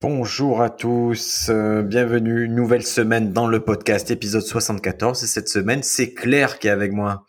[0.00, 5.24] Bonjour à tous, euh, bienvenue, nouvelle semaine dans le podcast, épisode 74.
[5.24, 7.24] Et cette semaine, c'est Claire qui est avec moi.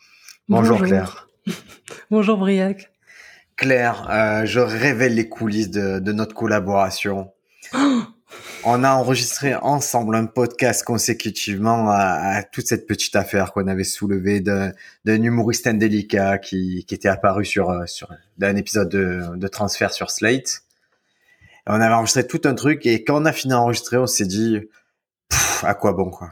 [0.48, 1.28] Bonjour, Claire.
[2.12, 2.92] Bonjour Briac.
[3.56, 7.32] Claire, euh, je révèle les coulisses de, de notre collaboration.
[8.64, 13.84] On a enregistré ensemble un podcast consécutivement à, à toute cette petite affaire qu'on avait
[13.84, 14.74] soulevée d'un
[15.08, 20.12] humoriste indélicat qui, qui était apparu sur, euh, sur d'un épisode de, de transfert sur
[20.12, 20.62] Slate.
[21.70, 24.60] On avait enregistré tout un truc et quand on a fini d'enregistrer, on s'est dit
[25.30, 26.32] pff, à quoi bon quoi?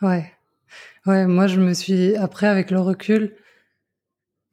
[0.00, 0.32] Ouais.
[1.06, 3.34] Ouais, moi je me suis après avec le recul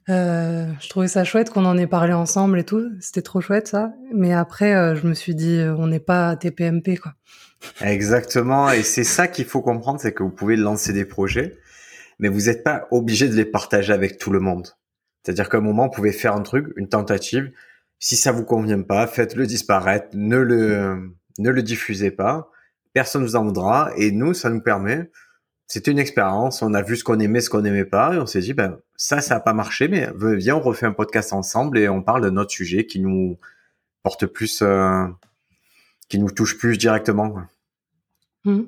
[0.10, 2.90] euh, je trouvais ça chouette qu'on en ait parlé ensemble et tout.
[3.00, 3.94] C'était trop chouette ça.
[4.14, 7.14] Mais après, euh, je me suis dit, euh, on n'est pas TPMP quoi.
[7.82, 8.72] Exactement.
[8.72, 11.58] Et c'est ça qu'il faut comprendre, c'est que vous pouvez lancer des projets,
[12.18, 14.70] mais vous n'êtes pas obligé de les partager avec tout le monde.
[15.24, 17.52] C'est-à-dire qu'à un moment, vous pouvez faire un truc, une tentative.
[18.00, 22.50] Si ça vous convient pas, faites-le disparaître, ne le, ne le diffusez pas.
[22.94, 23.92] Personne vous en voudra.
[23.98, 25.10] Et nous, ça nous permet
[25.70, 26.62] c'était une expérience.
[26.62, 28.80] On a vu ce qu'on aimait, ce qu'on n'aimait pas, et on s'est dit, ben
[28.98, 32.24] ça, ça n'a pas marché, mais viens, on refait un podcast ensemble et on parle
[32.24, 33.38] de notre sujet qui nous
[34.02, 35.06] porte plus, euh,
[36.10, 37.44] qui nous touche plus directement.
[38.46, 38.62] Mmh.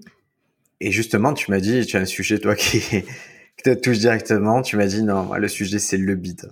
[0.79, 2.79] Et justement, tu m'as dit, tu as un sujet toi qui,
[3.57, 4.61] qui te touche directement.
[4.61, 6.51] Tu m'as dit non, le sujet c'est le bide.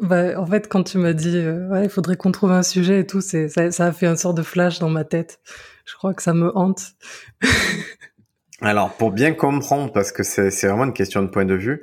[0.00, 3.00] Bah, en fait, quand tu m'as dit, euh, ouais, il faudrait qu'on trouve un sujet
[3.00, 5.40] et tout, c'est, ça, ça, a fait un sort de flash dans ma tête.
[5.84, 6.92] Je crois que ça me hante.
[8.60, 11.82] Alors, pour bien comprendre, parce que c'est vraiment une question de point de vue,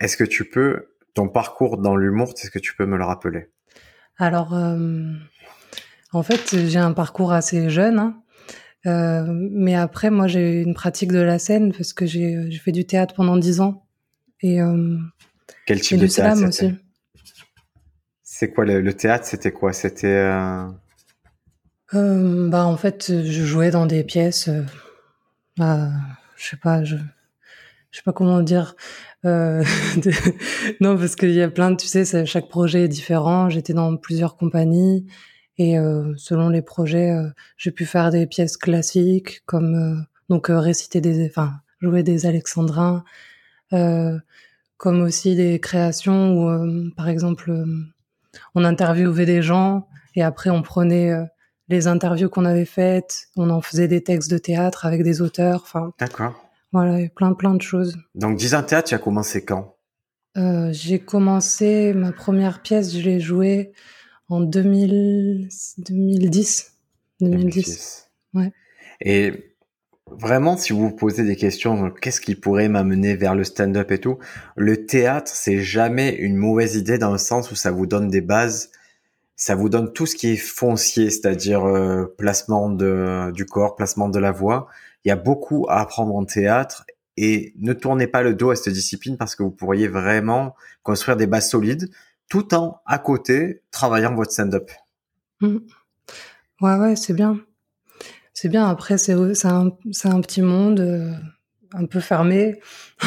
[0.00, 3.48] est-ce que tu peux, ton parcours dans l'humour, est-ce que tu peux me le rappeler?
[4.18, 5.12] Alors, euh,
[6.12, 8.22] en fait, j'ai un parcours assez jeune, hein.
[8.86, 12.84] euh, mais après, moi, j'ai une pratique de la scène parce que j'ai fait du
[12.84, 13.86] théâtre pendant dix ans.
[14.42, 14.98] Et, euh,
[15.66, 16.74] Quel type de théâtre aussi.
[18.40, 19.74] C'est quoi le, théâtre C'était quoi?
[19.74, 20.16] C'était.
[21.92, 24.48] bah, en fait, je jouais dans des pièces
[25.58, 25.90] bah,
[26.36, 26.96] je sais pas, je,
[27.92, 28.76] sais pas comment dire.
[29.26, 29.62] Euh,
[30.80, 33.50] non, parce qu'il y a plein de, tu sais, chaque projet est différent.
[33.50, 35.06] J'étais dans plusieurs compagnies
[35.58, 37.28] et euh, selon les projets, euh,
[37.58, 42.24] j'ai pu faire des pièces classiques comme euh, donc euh, réciter des, enfin jouer des
[42.24, 43.04] alexandrins,
[44.78, 47.52] comme aussi des créations où, par exemple,
[48.54, 51.12] on interviewait des gens et après on prenait
[51.68, 55.60] les interviews qu'on avait faites, on en faisait des textes de théâtre avec des auteurs.
[55.62, 56.34] Enfin, D'accord.
[56.72, 57.96] Voilà, plein plein de choses.
[58.14, 59.76] Donc 10 ans théâtre, tu as commencé quand?
[60.36, 63.72] Euh, J'ai commencé ma première pièce, je l'ai jouée
[64.28, 65.48] en 2000,
[65.78, 66.72] 2010.
[67.20, 68.10] 2010.
[68.34, 68.52] Ouais.
[69.00, 69.49] Et
[70.18, 73.98] vraiment, si vous vous posez des questions, qu'est-ce qui pourrait m'amener vers le stand-up et
[73.98, 74.18] tout,
[74.56, 78.20] le théâtre, c'est jamais une mauvaise idée dans le sens où ça vous donne des
[78.20, 78.70] bases
[79.40, 84.10] ça vous donne tout ce qui est foncier, c'est-à-dire euh, placement de, du corps, placement
[84.10, 84.68] de la voix.
[85.02, 86.84] Il y a beaucoup à apprendre en théâtre
[87.16, 91.16] et ne tournez pas le dos à cette discipline parce que vous pourriez vraiment construire
[91.16, 91.90] des bases solides
[92.28, 94.70] tout en à côté travaillant votre stand-up.
[95.40, 95.56] Mmh.
[96.60, 97.40] Ouais, ouais, c'est bien.
[98.40, 98.66] C'est bien.
[98.66, 101.12] Après, c'est un, un petit monde euh,
[101.74, 102.58] un peu fermé.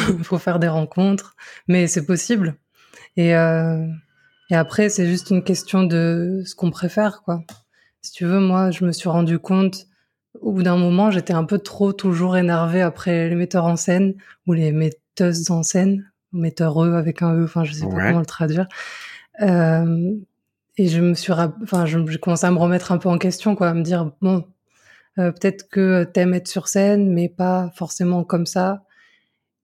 [0.08, 1.34] Il faut faire des rencontres,
[1.66, 2.54] mais c'est possible.
[3.16, 3.84] Et euh,
[4.50, 7.42] et après, c'est juste une question de ce qu'on préfère, quoi.
[8.00, 9.86] Si tu veux, moi, je me suis rendu compte,
[10.40, 14.14] au bout d'un moment, j'étais un peu trop toujours énervée après les metteurs en scène
[14.46, 18.20] ou les metteuses en scène, metteurs eux avec un e, enfin, je sais pas comment
[18.20, 18.68] le traduire.
[19.42, 20.12] Euh,
[20.76, 23.70] et je me suis, enfin, j'ai commencé à me remettre un peu en question, quoi,
[23.70, 24.44] à me dire bon,
[25.18, 28.84] euh, peut-être que t'aimes être sur scène, mais pas forcément comme ça.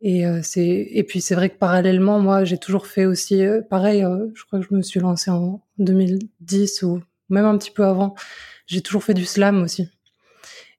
[0.02, 3.60] Et euh, c'est et puis c'est vrai que parallèlement, moi, j'ai toujours fait aussi euh,
[3.60, 4.02] pareil.
[4.02, 7.84] Euh, je crois que je me suis lancée en 2010 ou même un petit peu
[7.84, 8.14] avant.
[8.66, 9.88] J'ai toujours fait du slam aussi.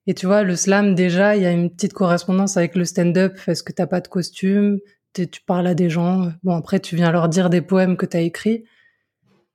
[0.08, 3.38] Et tu vois, le slam déjà, il y a une petite correspondance avec le stand-up
[3.46, 4.80] parce que t'as pas de costume,
[5.14, 6.32] tu parles à des gens.
[6.44, 8.66] Bon après, tu viens leur dire des poèmes que t'as écrits.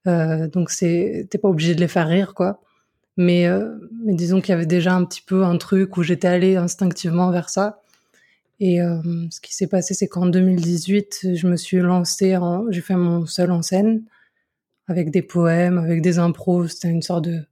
[0.07, 2.61] donc c'est t'es pas obligé de les faire rire quoi.
[3.17, 3.49] Mais
[4.05, 7.31] mais disons qu'il y avait déjà un petit peu un truc où j'étais allée instinctivement
[7.31, 7.81] vers ça.
[8.61, 12.81] Et euh, ce qui s'est passé, c'est qu'en 2018, je me suis lancée, en, j'ai
[12.81, 14.03] fait mon seul en scène
[14.89, 16.69] avec des poèmes, avec des impros.
[16.69, 17.43] C'était une sorte de,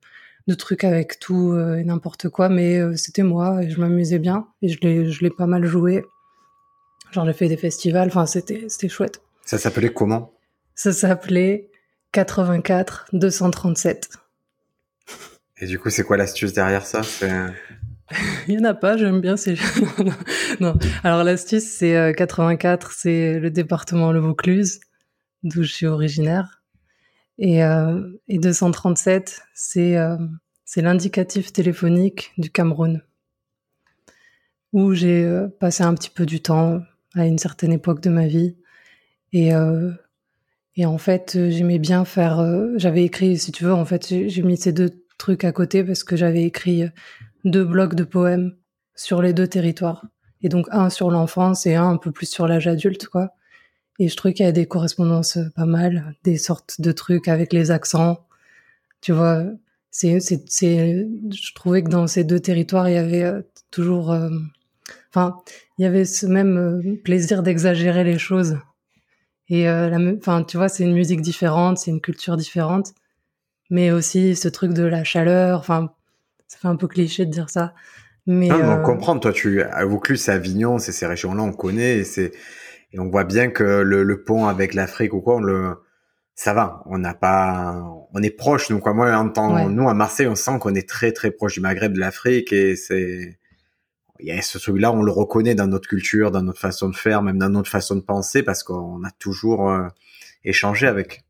[0.47, 4.69] de trucs avec tout et n'importe quoi, mais c'était moi et je m'amusais bien et
[4.69, 6.05] je l'ai, je l'ai pas mal joué.
[7.13, 9.21] Genre j'ai fait des festivals, enfin c'était, c'était chouette.
[9.45, 10.33] Ça s'appelait comment?
[10.75, 11.71] Ça s'appelait
[12.13, 14.09] 84 237.
[15.59, 17.03] Et du coup, c'est quoi l'astuce derrière ça?
[18.49, 19.57] Il y en a pas, j'aime bien ces.
[21.05, 24.81] Alors l'astuce, c'est 84, euh, c'est le département Le Vaucluse,
[25.43, 26.63] d'où je suis originaire,
[27.39, 30.17] et, euh, et 237, c'est euh,
[30.65, 33.03] c'est l'indicatif téléphonique du Cameroun,
[34.73, 36.81] où j'ai euh, passé un petit peu du temps
[37.15, 38.57] à une certaine époque de ma vie,
[39.33, 39.51] et
[40.77, 42.45] et en fait, j'aimais bien faire.
[42.77, 46.05] J'avais écrit, si tu veux, en fait, j'ai mis ces deux trucs à côté parce
[46.05, 46.85] que j'avais écrit
[47.45, 48.57] deux blocs de poèmes
[48.95, 50.05] sur les deux territoires.
[50.43, 53.31] Et donc un sur l'enfance et un un peu plus sur l'âge adulte, quoi.
[53.99, 57.53] Et je trouvais qu'il y a des correspondances pas mal, des sortes de trucs avec
[57.55, 58.27] les accents.
[59.01, 59.45] Tu vois,
[59.91, 64.13] c'est, c'est, c'est, je trouvais que dans ces deux territoires, il y avait euh, toujours,
[64.13, 64.29] euh,
[65.11, 65.39] enfin,
[65.79, 68.59] il y avait ce même euh, plaisir d'exagérer les choses.
[69.49, 72.95] Et la, enfin, tu vois, c'est une musique différente, c'est une culture différente,
[73.75, 75.59] mais aussi ce truc de la chaleur.
[75.59, 75.91] Enfin,
[76.47, 77.75] ça fait un peu cliché de dire ça.
[78.25, 79.19] Mais non, on euh, comprend.
[79.19, 82.31] Toi, tu à Vaucluse, c'est Avignon, c'est ces régions-là, on connaît et c'est
[82.93, 85.75] et on voit bien que le, le pont avec l'Afrique ou quoi, on le
[86.37, 86.85] ça va.
[86.87, 87.83] On n'a pas,
[88.13, 88.69] on est proche.
[88.69, 91.61] Donc moi, en tant, nous à Marseille, on sent qu'on est très très proche du
[91.61, 93.39] Maghreb, de l'Afrique et c'est
[94.21, 96.95] il y a ce truc-là, on le reconnaît dans notre culture, dans notre façon de
[96.95, 99.89] faire, même dans notre façon de penser, parce qu'on a toujours euh,
[100.45, 101.25] échangé avec.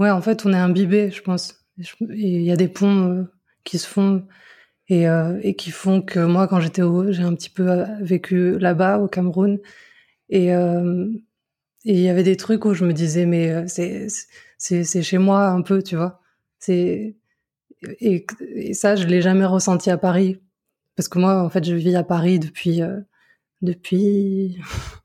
[0.00, 1.65] Ouais, en fait, on est imbibé, je pense.
[1.78, 3.24] Il y a des ponts euh,
[3.64, 4.26] qui se font
[4.88, 7.84] et, euh, et qui font que moi, quand j'étais au, j'ai un petit peu euh,
[8.00, 9.58] vécu là-bas au Cameroun
[10.30, 10.48] et
[11.84, 14.08] il y avait des trucs où je me disais mais c'est
[14.58, 16.20] c'est chez moi un peu, tu vois.
[16.58, 17.16] C'est
[18.00, 18.26] et,
[18.74, 20.40] ça, je l'ai jamais ressenti à Paris
[20.96, 22.80] parce que moi, en fait, je vis à Paris depuis
[23.62, 24.58] depuis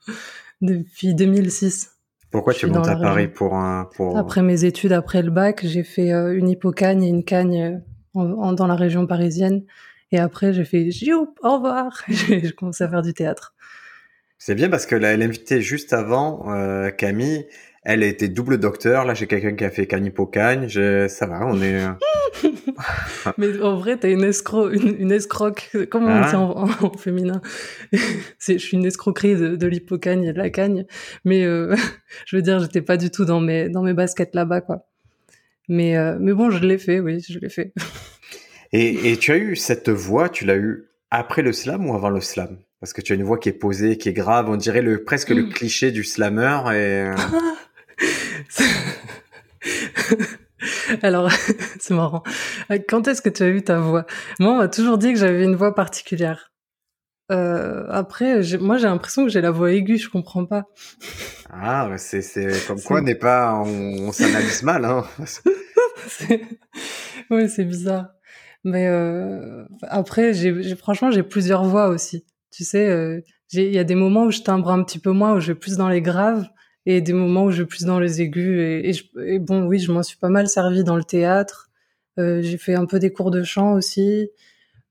[0.62, 2.01] depuis 2006.
[2.32, 5.84] Pourquoi tu montes à Paris pour un pour après mes études après le bac, j'ai
[5.84, 7.82] fait une hypocagne et une cagne
[8.14, 9.64] dans la région parisienne.
[10.12, 12.04] Et après, j'ai fait Joup, au revoir.
[12.08, 13.54] j'ai commencé à faire du théâtre.
[14.38, 17.46] C'est bien parce que l'invité juste avant, euh, Camille,
[17.84, 19.06] elle était double docteur.
[19.06, 20.70] Là, j'ai quelqu'un qui a fait canipocagne.
[21.08, 21.84] Ça va, on est.
[21.84, 21.92] Euh,
[23.38, 25.72] Mais en vrai, t'as une escroc, une, escroque.
[25.90, 27.42] Comment on dit en, en, féminin
[27.92, 30.86] Je suis une escroquerie de, de l'hypocagne et de la cagne.
[31.26, 31.76] Mais euh,
[32.28, 34.86] je veux dire, j'étais pas du tout dans mes dans mes baskets là-bas, quoi.
[35.68, 37.74] Mais, euh, mais bon, je l'ai fait, oui, je l'ai fait.
[38.74, 42.10] et, et tu as eu cette voix, tu l'as eu après le slam ou avant
[42.10, 42.58] le slam?
[42.80, 45.04] Parce que tu as une voix qui est posée, qui est grave, on dirait le,
[45.04, 45.50] presque le hmm.
[45.50, 46.60] cliché du slammer.
[46.74, 47.12] Et...
[48.02, 48.66] Euh,
[51.02, 51.32] Alors,
[51.80, 52.24] c'est marrant.
[52.88, 54.06] Quand est-ce que tu as eu ta voix?
[54.40, 56.52] Moi, on m'a toujours dit que j'avais une voix particulière.
[57.32, 60.66] Euh, après, moi, j'ai l'impression que j'ai la voix aiguë, je comprends pas.
[61.50, 65.06] Ah, c'est, c'est comme quoi n'est pas, on, s'analyse mal, hein.
[67.30, 68.08] oui, c'est bizarre.
[68.64, 72.26] Mais euh, après, j'ai, franchement, j'ai plusieurs voix aussi.
[72.52, 73.22] Tu sais, euh,
[73.54, 75.60] il y a des moments où je timbre un petit peu moins, où je vais
[75.60, 76.48] plus dans les graves,
[76.86, 78.60] et des moments où je vais plus dans les aigus.
[79.20, 81.70] Et, bon, oui, je m'en suis pas mal servi dans le théâtre.
[82.20, 84.30] Euh, j'ai fait un peu des cours de chant aussi.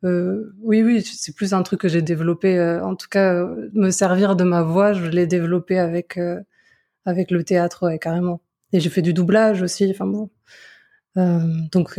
[0.04, 2.59] Euh, oui, oui, c'est plus un truc que j'ai développé.
[2.59, 6.18] Euh, en tout cas, me servir de ma voix, je l'ai développé avec
[7.06, 8.40] avec le théâtre, ouais, carrément.
[8.73, 9.90] Et j'ai fait du doublage aussi.
[9.90, 10.30] Enfin bon,
[11.16, 11.99] donc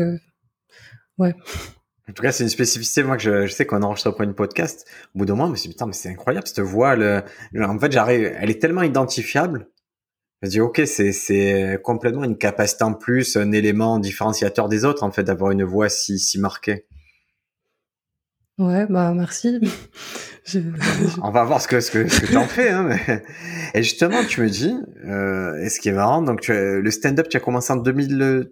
[1.17, 1.36] ouais.
[2.10, 3.03] En tout cas, c'est une spécificité.
[3.03, 4.88] Moi, que je, je sais qu'on enregistre pour une podcast.
[5.15, 6.95] Au bout d'un moment, je me suis dit, putain, mais c'est incroyable cette voix.
[6.95, 7.24] Le,
[7.62, 9.67] en fait, j'arrive, elle est tellement identifiable.
[10.41, 14.86] Je me dis, ok, c'est, c'est complètement une capacité en plus, un élément différenciateur des
[14.86, 16.88] autres, en fait, d'avoir une voix si, si marquée.
[18.57, 19.60] Ouais, bah merci.
[21.21, 22.69] On va voir ce que ce que, ce que tu en fais.
[22.69, 23.24] Hein, mais...
[23.74, 27.29] Et justement, tu me dis, euh, et ce qui est marrant, donc tu, le stand-up,
[27.29, 28.51] tu as commencé en 2000,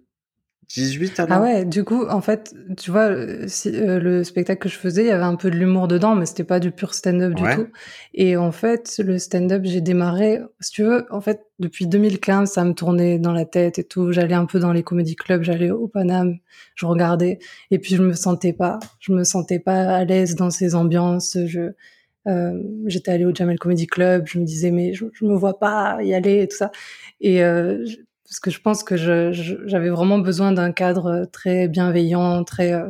[0.70, 4.70] 18 alors Ah ouais, du coup, en fait, tu vois, euh, euh, le spectacle que
[4.70, 6.94] je faisais, il y avait un peu de l'humour dedans, mais c'était pas du pur
[6.94, 7.68] stand-up du tout.
[8.14, 12.64] Et en fait, le stand-up, j'ai démarré, si tu veux, en fait, depuis 2015, ça
[12.64, 14.12] me tournait dans la tête et tout.
[14.12, 16.38] J'allais un peu dans les comédie clubs, j'allais au Paname,
[16.76, 17.40] je regardais,
[17.72, 21.36] et puis je me sentais pas, je me sentais pas à l'aise dans ces ambiances.
[21.48, 21.72] Je,
[22.28, 25.58] euh, j'étais allée au Jamel Comedy Club, je me disais mais je, je me vois
[25.58, 26.72] pas y aller et tout ça.
[27.22, 27.84] Et euh,
[28.30, 32.90] parce que je pense que j'avais vraiment besoin d'un cadre très bienveillant, très euh,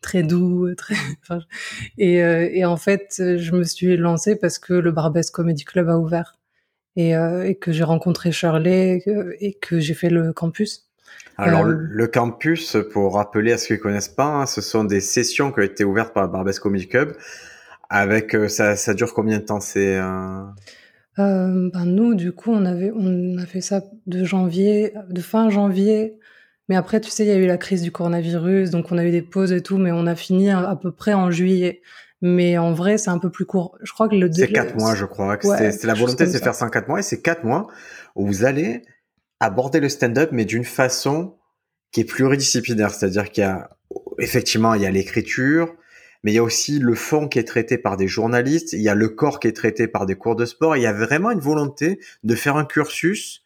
[0.00, 0.96] très doux, très
[1.98, 5.88] et, euh, et en fait je me suis lancée parce que le Barbès Comedy Club
[5.88, 6.36] a ouvert
[6.96, 9.04] et, euh, et que j'ai rencontré Shirley
[9.38, 10.88] et que, j'ai fait le campus.
[11.38, 15.50] Alors, le campus, pour rappeler à ceux qui connaissent pas, hein, ce sont des sessions
[15.50, 17.16] qui ont été ouvertes par Barbès Comedy Club.
[17.88, 19.60] Avec, ça, ça dure combien de temps?
[19.60, 19.98] C'est
[21.16, 26.18] ben nous, du coup, on avait, on a fait ça de janvier, de fin janvier
[26.68, 29.04] mais après, tu sais, il y a eu la crise du coronavirus, donc on a
[29.04, 31.82] eu des pauses et tout, mais on a fini à, peu près en juillet.
[32.20, 33.76] Mais en vrai, c'est un peu plus court.
[33.82, 35.36] Je crois que le c'est quatre mois, je crois.
[35.42, 37.66] c'est la volonté, c'est faire ça en quatre mois, et c'est quatre mois
[38.14, 38.82] où vous allez
[39.40, 41.36] aborder le stand-up, mais d'une façon
[41.90, 43.70] qui est pluridisciplinaire, c'est-à-dire qu'il y a
[44.18, 45.74] effectivement il y a l'écriture,
[46.22, 48.88] mais il y a aussi le fond qui est traité par des journalistes, il y
[48.88, 50.76] a le corps qui est traité par des cours de sport.
[50.76, 53.44] Il y a vraiment une volonté de faire un cursus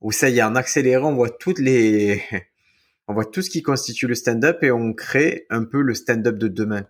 [0.00, 2.22] où ça y est, en accéléré, on voit toutes les
[3.08, 6.36] on voit tout ce qui constitue le stand-up et on crée un peu le stand-up
[6.36, 6.86] de demain.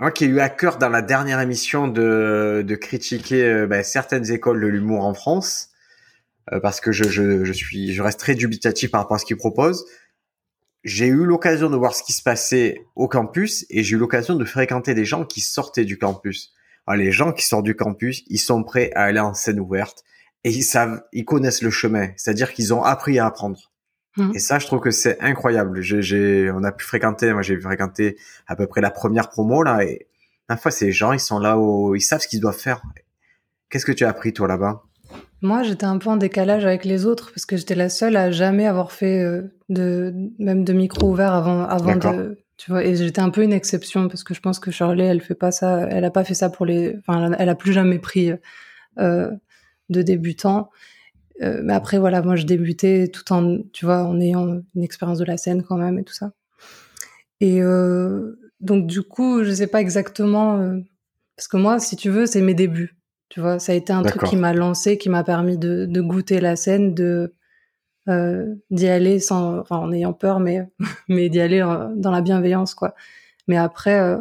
[0.00, 3.82] Moi qui ai eu à cœur dans la dernière émission de, de critiquer euh, ben,
[3.82, 5.70] certaines écoles de l'humour en France,
[6.52, 9.24] euh, parce que je, je, je, suis, je reste très dubitatif par rapport à ce
[9.24, 9.86] qu'ils proposent.
[10.84, 14.36] J'ai eu l'occasion de voir ce qui se passait au campus et j'ai eu l'occasion
[14.36, 16.52] de fréquenter des gens qui sortaient du campus.
[16.86, 20.04] Alors, les gens qui sortent du campus, ils sont prêts à aller en scène ouverte
[20.44, 23.72] et ils savent, ils connaissent le chemin, c'est-à-dire qu'ils ont appris à apprendre.
[24.16, 24.32] Mmh.
[24.34, 25.80] Et ça, je trouve que c'est incroyable.
[25.82, 28.16] J'ai, on a pu fréquenter, moi j'ai fréquenté
[28.46, 30.06] à peu près la première promo là, et
[30.48, 32.82] la fois ces gens, ils sont là, où, ils savent ce qu'ils doivent faire.
[33.68, 34.82] Qu'est-ce que tu as appris toi là-bas?
[35.40, 38.30] Moi, j'étais un peu en décalage avec les autres parce que j'étais la seule à
[38.30, 42.84] jamais avoir fait euh, de même de micro ouvert avant, avant de, tu vois.
[42.84, 45.52] Et j'étais un peu une exception parce que je pense que Charlie, elle fait pas
[45.52, 48.32] ça, elle a pas fait ça pour les, enfin, elle a plus jamais pris
[48.98, 49.30] euh,
[49.90, 50.70] de débutants.
[51.42, 55.18] Euh, mais après, voilà, moi, je débutais tout en, tu vois, en ayant une expérience
[55.18, 56.32] de la scène quand même et tout ça.
[57.40, 60.80] Et euh, donc, du coup, je sais pas exactement, euh,
[61.36, 62.96] parce que moi, si tu veux, c'est mes débuts.
[63.28, 66.00] Tu vois, ça a été un truc qui m'a lancé, qui m'a permis de, de,
[66.00, 67.34] goûter la scène, de
[68.08, 70.66] euh, d'y aller sans, enfin, en ayant peur, mais
[71.08, 72.94] mais d'y aller dans la bienveillance, quoi.
[73.46, 74.16] Mais après.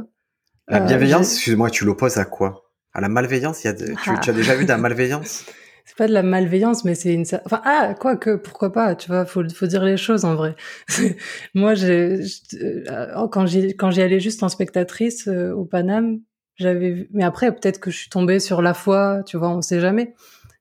[0.67, 2.69] la bienveillance, excuse-moi, tu l'opposes à quoi?
[2.93, 3.63] À la malveillance?
[3.63, 5.45] Il y a tu, tu as déjà vu de la malveillance?
[5.87, 9.07] C'est pas de la malveillance, mais c'est une, enfin, ah, quoi que, pourquoi pas, tu
[9.07, 10.53] vois, faut, faut dire les choses en vrai.
[11.53, 12.19] Moi, j'ai,
[12.55, 16.19] euh, quand j'y, quand j'y allais juste en spectatrice euh, au Paname,
[16.57, 19.61] j'avais vu, mais après, peut-être que je suis tombée sur la foi, tu vois, on
[19.61, 20.13] sait jamais.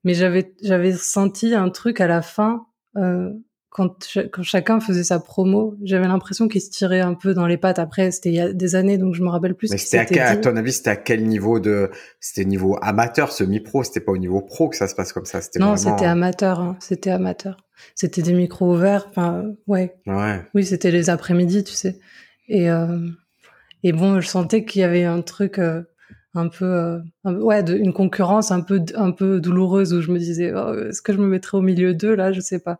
[0.04, 3.32] Mais j'avais, j'avais senti un truc à la fin, euh,
[3.70, 7.58] quand, quand chacun faisait sa promo, j'avais l'impression qu'il se tirait un peu dans les
[7.58, 7.78] pattes.
[7.78, 9.70] Après, c'était il y a des années, donc je me rappelle plus.
[9.70, 13.82] Mais c'était à, à, ton avis, c'était à quel niveau de, c'était niveau amateur, semi-pro,
[13.82, 15.42] c'était pas au niveau pro que ça se passe comme ça.
[15.42, 16.76] C'était non, c'était amateur, hein.
[16.80, 17.58] c'était amateur.
[17.94, 19.94] C'était des micros ouverts, enfin, ouais.
[20.06, 20.42] Ouais.
[20.54, 21.98] Oui, c'était les après-midi, tu sais.
[22.48, 23.08] Et, euh,
[23.82, 25.82] et bon, je sentais qu'il y avait un truc, euh,
[26.34, 30.18] un peu, euh, ouais, de, une concurrence un peu, un peu douloureuse où je me
[30.18, 32.78] disais, oh, est-ce que je me mettrais au milieu d'eux là, je sais pas.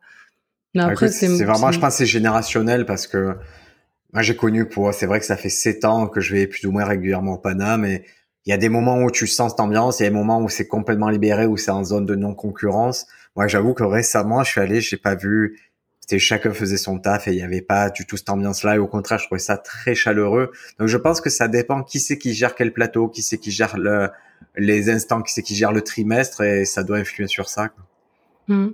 [0.75, 3.37] Bah, après, c'est vraiment, je pense, c'est générationnel parce que
[4.12, 6.67] moi, j'ai connu pour, c'est vrai que ça fait sept ans que je vais plus
[6.67, 8.05] ou moins régulièrement au Panama, mais
[8.45, 10.41] il y a des moments où tu sens cette ambiance, il y a des moments
[10.41, 13.07] où c'est complètement libéré, où c'est en zone de non-concurrence.
[13.35, 15.59] Moi, j'avoue que récemment, je suis allé, j'ai pas vu,
[16.06, 18.76] c'était chacun faisait son taf et il y avait pas du tout cette ambiance-là.
[18.76, 20.52] Et au contraire, je trouvais ça très chaleureux.
[20.78, 23.50] Donc, je pense que ça dépend qui c'est qui gère quel plateau, qui c'est qui
[23.50, 24.08] gère le,
[24.56, 27.70] les instants, qui c'est qui gère le trimestre et ça doit influer sur ça.
[28.46, 28.68] Mmh.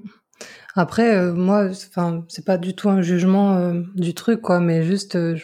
[0.74, 4.82] Après, euh, moi, enfin, c'est pas du tout un jugement euh, du truc, quoi, mais
[4.82, 5.36] juste, euh,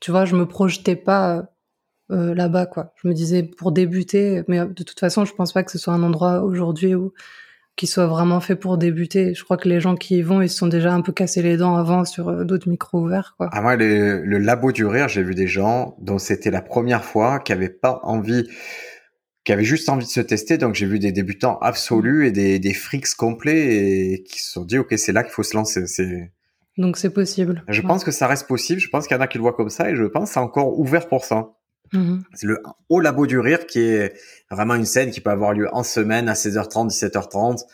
[0.00, 1.48] tu vois, je me projetais pas
[2.10, 2.92] là-bas, quoi.
[3.02, 5.94] Je me disais pour débuter, mais de toute façon, je pense pas que ce soit
[5.94, 7.12] un endroit aujourd'hui où
[7.76, 9.34] qui soit vraiment fait pour débuter.
[9.34, 11.42] Je crois que les gens qui y vont, ils se sont déjà un peu cassés
[11.42, 13.48] les dents avant sur d'autres micros ouverts, quoi.
[13.52, 17.04] Ah moi, le, le labo du rire, j'ai vu des gens dont c'était la première
[17.04, 18.48] fois qui avaient pas envie
[19.44, 20.58] qui avaient juste envie de se tester.
[20.58, 24.64] Donc j'ai vu des débutants absolus et des, des freaks complets et qui se sont
[24.64, 25.86] dit ok c'est là qu'il faut se lancer.
[25.86, 26.32] C'est
[26.76, 27.62] donc c'est possible.
[27.68, 28.80] Je pense que ça reste possible.
[28.80, 30.34] Je pense qu'il y en a qui le voient comme ça et je pense que
[30.34, 31.53] c'est encore ouvert pour ça.
[31.94, 32.22] Mm-hmm.
[32.34, 34.14] C'est le Haut Labo du Rire qui est
[34.50, 37.64] vraiment une scène qui peut avoir lieu en semaine à 16h30, 17h30,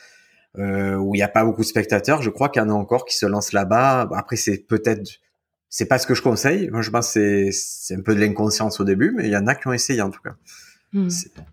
[0.59, 2.23] euh, où il n'y a pas beaucoup de spectateurs.
[2.23, 4.09] Je crois qu'il y en a encore qui se lancent là-bas.
[4.15, 5.09] Après, c'est peut-être,
[5.69, 6.71] c'est pas ce que je conseille.
[6.71, 9.47] Moi, je pense que c'est un peu de l'inconscience au début, mais il y en
[9.47, 10.37] a qui ont essayé en tout cas.
[10.93, 11.09] Hmm.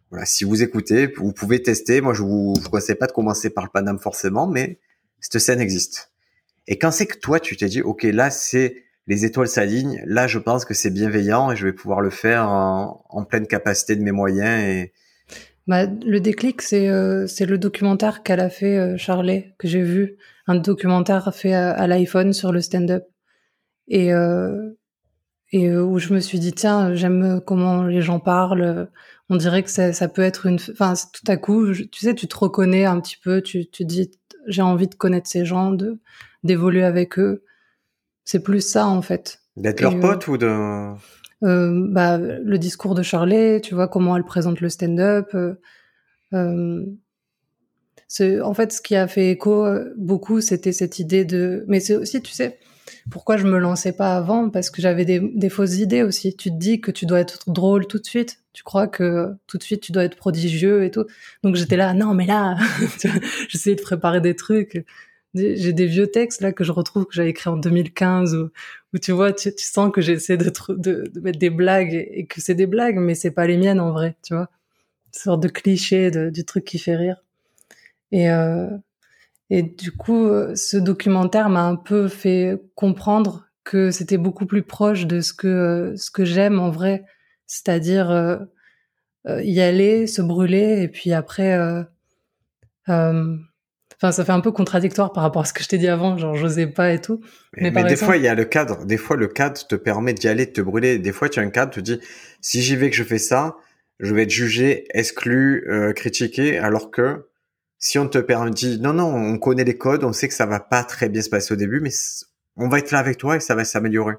[0.10, 2.02] Voilà, si vous écoutez, vous pouvez tester.
[2.02, 4.80] Moi, je vous, vous conseille pas de commencer par le Paname forcément, mais
[5.20, 6.12] cette scène existe.
[6.68, 10.02] Et quand c'est que toi, tu t'es dit, ok, là, c'est les étoiles s'alignent.
[10.06, 13.96] Là, je pense que c'est bienveillant et je vais pouvoir le faire en, pleine capacité
[13.96, 14.88] de mes moyens.
[15.68, 18.98] Bah, le déclic, c'est euh, c'est le documentaire qu'elle a fait euh,
[19.58, 23.04] que j'ai vu, un documentaire fait à, l'iPhone sur le stand-up.
[23.88, 24.72] Et euh,
[25.52, 28.90] et euh, où je me suis dit tiens j'aime comment les gens parlent
[29.30, 32.28] on dirait que ça, ça peut être une enfin tout à coup tu sais tu
[32.28, 34.12] te reconnais un petit peu tu tu dis
[34.48, 35.74] j'ai envie de connaître ces gens
[36.44, 37.44] d'évoluer avec eux.
[38.28, 39.40] C'est plus ça en fait.
[39.56, 40.54] D'être leur pote ou de
[41.44, 45.34] euh, bah, le discours de Charlie, tu vois comment elle présente le stand-up.
[46.34, 46.86] Euh,
[48.44, 51.64] en fait, ce qui a fait écho euh, beaucoup, c'était cette idée de.
[51.70, 52.60] Mais c'est aussi, tu sais,
[53.10, 56.36] pourquoi je me lançais pas avant Parce que j'avais des, des, fausses idées aussi.
[56.36, 58.42] Tu te dis que tu dois être drôle tout de suite.
[58.52, 61.06] Tu crois que tout de suite tu dois être prodigieux et tout.
[61.44, 62.58] Donc j'étais là, non mais là,
[63.48, 64.86] j'essayais de préparer des trucs.
[65.38, 68.36] J'ai des vieux textes là que je retrouve que j'avais écrit en 2015
[68.94, 72.68] où, tu vois, tu, sens que j'essaie de, mettre des blagues et, que c'est des
[72.68, 74.50] blagues, mais c'est pas les miennes en vrai, tu vois.
[75.08, 77.24] Une sorte de cliché de, du truc qui fait rire.
[78.12, 78.68] Et, euh,
[79.50, 85.08] et du coup, ce documentaire m'a un peu fait comprendre que c'était beaucoup plus proche
[85.08, 87.06] de ce que ce que j'aime en vrai,
[87.48, 88.38] c'est-à-dire euh,
[89.28, 91.84] euh, y aller, se brûler, et puis après, euh,
[92.90, 93.38] euh,
[93.98, 96.18] enfin, ça fait un peu contradictoire par rapport à ce que je t'ai dit avant,
[96.18, 97.22] genre j'osais pas et tout.
[97.56, 98.86] Mais, mais, des fois, il y a le cadre.
[98.86, 101.00] Des fois, le cadre te permet d'y aller, de te brûler.
[101.00, 102.00] Des fois, tu as un cadre, tu te dis,
[102.42, 103.58] si j'y vais, que je fais ça,
[104.00, 107.28] je vais être jugé, exclu, euh, critiqué, alors que
[107.80, 110.60] si on te permet, non, non, on connaît les codes, on sait que ça va
[110.60, 111.92] pas très bien se passer au début, mais
[112.56, 114.16] on va être là avec toi et ça va s'améliorer.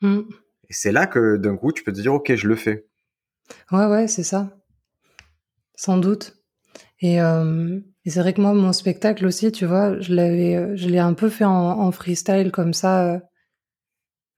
[0.00, 0.20] Mm.
[0.68, 2.86] Et c'est là que d'un coup, tu peux te dire, ok, je le fais.
[3.72, 4.56] Ouais, ouais, c'est ça.
[5.74, 6.36] Sans doute.
[7.00, 10.88] Et, euh, et c'est vrai que moi, mon spectacle aussi, tu vois, je l'avais, je
[10.88, 13.14] l'ai un peu fait en, en freestyle comme ça.
[13.14, 13.18] Euh,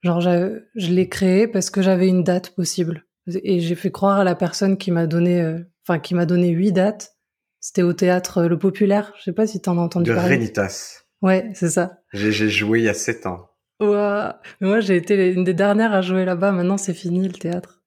[0.01, 3.05] genre, je l'ai créé parce que j'avais une date possible.
[3.27, 6.49] Et j'ai fait croire à la personne qui m'a donné, euh, enfin, qui m'a donné
[6.49, 7.13] huit dates
[7.63, 9.13] c'était au théâtre euh, Le Populaire.
[9.17, 10.35] Je sais pas si t'en as entendu de parler.
[10.35, 11.03] De Renitas.
[11.21, 11.99] Ouais, c'est ça.
[12.11, 13.51] J'ai joué il y a sept ans.
[13.79, 14.31] Ouais.
[14.59, 16.51] Moi, j'ai été une des dernières à jouer là-bas.
[16.51, 17.81] Maintenant, c'est fini le théâtre.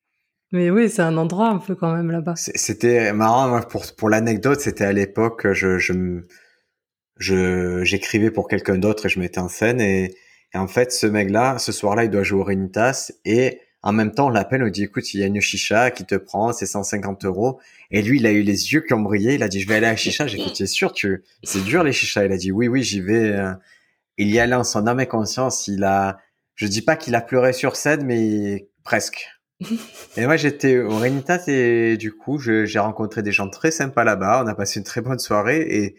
[0.52, 2.34] Mais oui, c'est un endroit un peu quand même là-bas.
[2.36, 4.60] C'était marrant pour pour l'anecdote.
[4.60, 6.22] C'était à l'époque, je je
[7.16, 10.14] je j'écrivais pour quelqu'un d'autre et je mettais en scène et,
[10.54, 14.12] et en fait, ce mec-là, ce soir-là, il doit jouer au Renitas et en même
[14.12, 16.66] temps, on l'appelle, on dit, écoute, il y a une chicha qui te prend, c'est
[16.66, 17.60] 150 euros.
[17.92, 19.34] Et lui, il a eu les yeux qui ont brillé.
[19.34, 20.26] Il a dit, je vais aller à la chicha.
[20.26, 22.24] J'ai es sûr, tu, c'est dur les chichas.
[22.24, 23.32] Il a dit, oui, oui, j'y vais.
[23.32, 23.52] Euh.
[24.18, 25.68] Il y allait en son âme et conscience.
[25.68, 26.18] Il a,
[26.56, 29.28] je dis pas qu'il a pleuré sur scène, mais presque.
[30.16, 34.42] Et moi, j'étais au Renitas et du coup, j'ai rencontré des gens très sympas là-bas.
[34.44, 35.96] On a passé une très bonne soirée et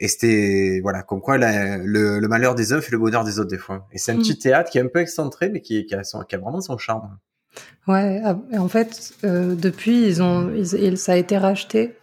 [0.00, 3.50] et c'était voilà comme quoi le, le, malheur des uns fait le bonheur des autres
[3.50, 3.86] des fois.
[3.92, 4.18] Et c'est un mm.
[4.20, 6.62] petit théâtre qui est un peu excentré mais qui, qui, a, son, qui a vraiment
[6.62, 7.18] son charme.
[7.86, 11.94] Ouais ah, en fait euh, depuis ils ont ils, ça a été racheté.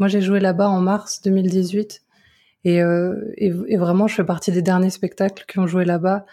[0.00, 2.02] Moi j'ai joué là-bas en mars 2018
[2.64, 6.26] et, euh, et, et, vraiment je fais partie des derniers spectacles qui ont joué là-bas.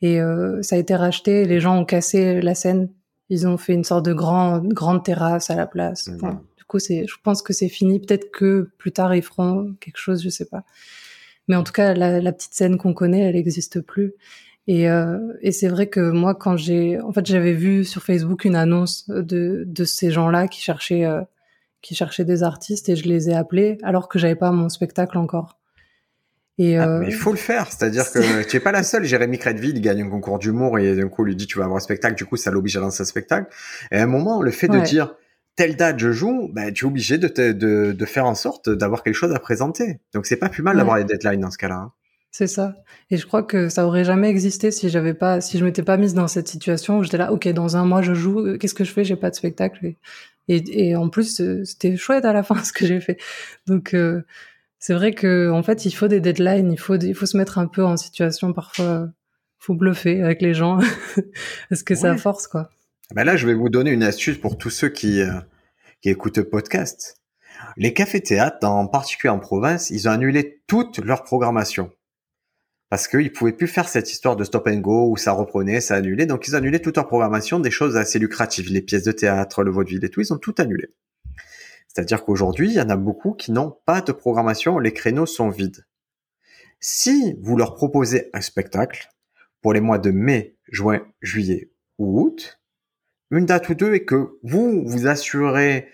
[0.00, 2.88] Et euh, ça a été racheté les gens ont cassé la scène
[3.30, 6.10] ils ont fait une sorte de grand, grande terrasse à la place
[6.68, 7.98] coup, c'est, je pense que c'est fini.
[7.98, 10.62] Peut-être que plus tard ils feront quelque chose, je sais pas.
[11.48, 14.12] Mais en tout cas, la, petite scène qu'on connaît, elle n'existe plus.
[14.66, 18.44] Et, euh, et c'est vrai que moi, quand j'ai, en fait, j'avais vu sur Facebook
[18.44, 21.22] une annonce de, de ces gens-là qui cherchaient, euh,
[21.80, 25.16] qui cherchaient des artistes et je les ai appelés alors que j'avais pas mon spectacle
[25.16, 25.58] encore.
[26.58, 29.04] Et ah, euh, mais il faut le faire, c'est-à-dire que tu es pas la seule.
[29.04, 31.64] Jérémy Crédville, il gagne un concours d'humour et d'un coup, il lui dit tu vas
[31.64, 32.16] avoir un spectacle.
[32.16, 33.52] Du coup, ça l'oblige à lancer un spectacle.
[33.90, 35.14] Et à un moment, le fait de dire
[35.56, 39.02] telle date je joue, bah, tu es obligé de, de, de faire en sorte d'avoir
[39.02, 40.00] quelque chose à présenter.
[40.14, 41.76] Donc c'est pas plus mal d'avoir les deadlines dans ce cas-là.
[41.76, 41.92] Hein.
[42.30, 42.76] C'est ça.
[43.10, 45.96] Et je crois que ça aurait jamais existé si j'avais pas, si je m'étais pas
[45.96, 48.74] mise dans cette situation où j'étais là, ok, dans un mois je joue, euh, qu'est-ce
[48.74, 49.02] que je fais?
[49.04, 49.94] J'ai pas de spectacle.
[50.46, 53.18] Et, et, en plus, euh, c'était chouette à la fin ce que j'ai fait.
[53.66, 54.22] Donc euh,
[54.78, 57.58] c'est vrai que en fait, il faut des deadlines, il faut, il faut se mettre
[57.58, 59.08] un peu en situation parfois,
[59.58, 60.78] faut bluffer avec les gens
[61.68, 62.70] parce que ça force quoi.
[63.14, 65.32] Ben là, je vais vous donner une astuce pour tous ceux qui, euh,
[66.02, 67.16] qui écoutent le podcast.
[67.76, 71.90] Les cafés-théâtres, en particulier en province, ils ont annulé toute leur programmation.
[72.90, 75.96] Parce qu'ils pouvaient plus faire cette histoire de stop and go où ça reprenait, ça
[75.96, 76.26] annulait.
[76.26, 79.62] Donc ils ont annulé toute leur programmation, des choses assez lucratives, les pièces de théâtre,
[79.62, 80.88] le vaudeville et tout, ils ont tout annulé.
[81.88, 85.48] C'est-à-dire qu'aujourd'hui, il y en a beaucoup qui n'ont pas de programmation, les créneaux sont
[85.48, 85.86] vides.
[86.80, 89.08] Si vous leur proposez un spectacle
[89.62, 92.60] pour les mois de mai, juin, juillet ou août,
[93.30, 95.88] une date ou deux et que vous vous assurez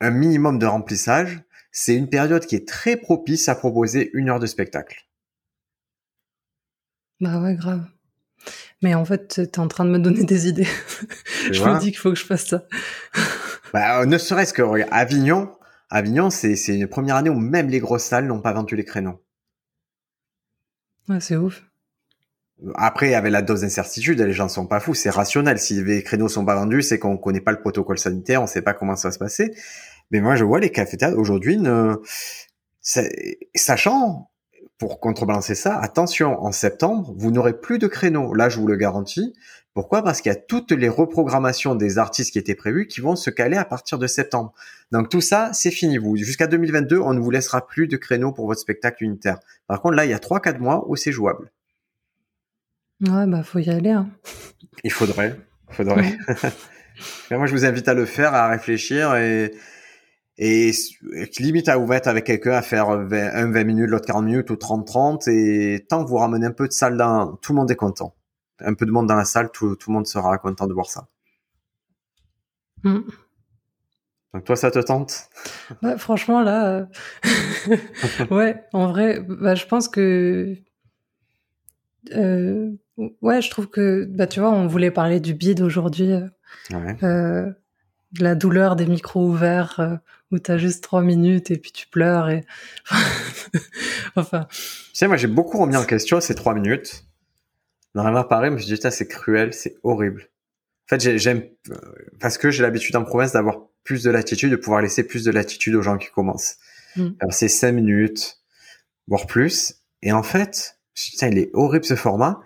[0.00, 4.38] un minimum de remplissage, c'est une période qui est très propice à proposer une heure
[4.38, 5.06] de spectacle.
[7.20, 7.84] Bah ouais, grave.
[8.82, 10.68] Mais en fait, tu es en train de me donner des idées.
[11.50, 12.66] je me dis qu'il faut que je fasse ça.
[13.76, 15.52] Bah, ne serait-ce que Avignon,
[15.90, 19.22] Avignon, c'est une première année où même les grosses salles n'ont pas vendu les créneaux.
[21.10, 21.62] Ouais, c'est ouf.
[22.76, 25.58] Après, avec la dose d'incertitude, les gens sont pas fous, c'est rationnel.
[25.58, 28.62] Si les créneaux sont pas vendus, c'est qu'on connaît pas le protocole sanitaire, on sait
[28.62, 29.54] pas comment ça va se passer.
[30.10, 31.96] Mais moi, je vois les cafés aujourd'hui, ne...
[33.54, 34.30] sachant
[34.78, 38.34] pour contrebalancer ça, attention, en septembre, vous n'aurez plus de créneaux.
[38.34, 39.34] Là, je vous le garantis.
[39.72, 40.02] Pourquoi?
[40.02, 43.28] Parce qu'il y a toutes les reprogrammations des artistes qui étaient prévues qui vont se
[43.30, 44.54] caler à partir de septembre.
[44.90, 45.98] Donc tout ça, c'est fini.
[45.98, 49.38] Vous jusqu'à 2022, on ne vous laissera plus de créneaux pour votre spectacle unitaire.
[49.66, 51.50] Par contre, là, il y a 3-4 mois où c'est jouable.
[53.06, 53.90] Ouais, bah faut y aller.
[53.90, 54.08] Hein.
[54.82, 55.36] Il faudrait,
[55.68, 56.16] faudrait.
[57.30, 59.52] moi, je vous invite à le faire, à réfléchir et
[60.38, 60.72] et
[61.38, 64.54] limite à vous mettre avec quelqu'un à faire un 20 minutes, l'autre 40 minutes ou
[64.54, 67.76] 30-30 et tant que vous ramenez un peu de salle dans, tout le monde est
[67.76, 68.14] content
[68.60, 70.86] un peu de monde dans la salle, tout, tout le monde sera content de voir
[70.86, 71.08] ça.
[72.82, 73.00] Hmm.
[74.34, 75.28] Donc toi, ça te tente?
[75.82, 77.76] Bah, Franchement, là, euh,
[78.30, 80.56] ouais, en vrai, bah, je pense que,
[82.14, 82.70] euh,
[83.22, 86.12] ouais, je trouve que, bah, tu vois, on voulait parler du bide aujourd'hui,
[86.72, 87.50] euh,
[88.18, 90.00] de la douleur des micros ouverts
[90.32, 92.44] où t'as juste trois minutes et puis tu pleures et,
[94.16, 94.46] enfin.
[94.50, 97.06] Tu sais, moi, j'ai beaucoup remis en question ces trois minutes
[97.96, 100.28] dans la Paris, je me suis dit, c'est cruel, c'est horrible.
[100.84, 101.76] En fait, j'aime, euh,
[102.20, 105.30] parce que j'ai l'habitude en province d'avoir plus de latitude, de pouvoir laisser plus de
[105.30, 106.58] latitude aux gens qui commencent.
[106.96, 107.08] Mm.
[107.20, 108.42] Alors, c'est cinq minutes,
[109.08, 109.76] voire plus.
[110.02, 112.40] Et en fait, putain, il est horrible ce format.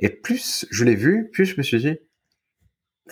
[0.00, 1.98] Et plus je l'ai vu, plus je me suis dit,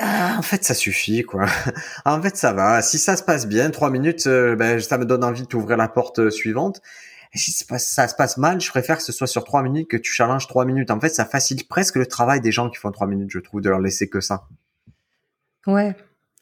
[0.03, 1.45] ah, en fait, ça suffit, quoi.
[2.07, 2.81] en fait, ça va.
[2.81, 5.89] Si ça se passe bien, trois minutes, euh, ben, ça me donne envie d'ouvrir la
[5.89, 6.81] porte euh, suivante.
[7.35, 9.99] Et si ça se passe mal, je préfère que ce soit sur trois minutes que
[9.99, 10.91] tu challenges trois minutes.
[10.91, 13.61] En fait, ça facilite presque le travail des gens qui font trois minutes, je trouve,
[13.61, 14.49] de leur laisser que ça.
[15.67, 15.95] Ouais.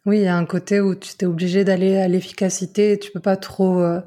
[0.07, 2.97] Oui, il y a un côté où tu t'es obligé d'aller à l'efficacité.
[2.97, 3.81] Tu peux pas trop.
[3.83, 4.01] Euh,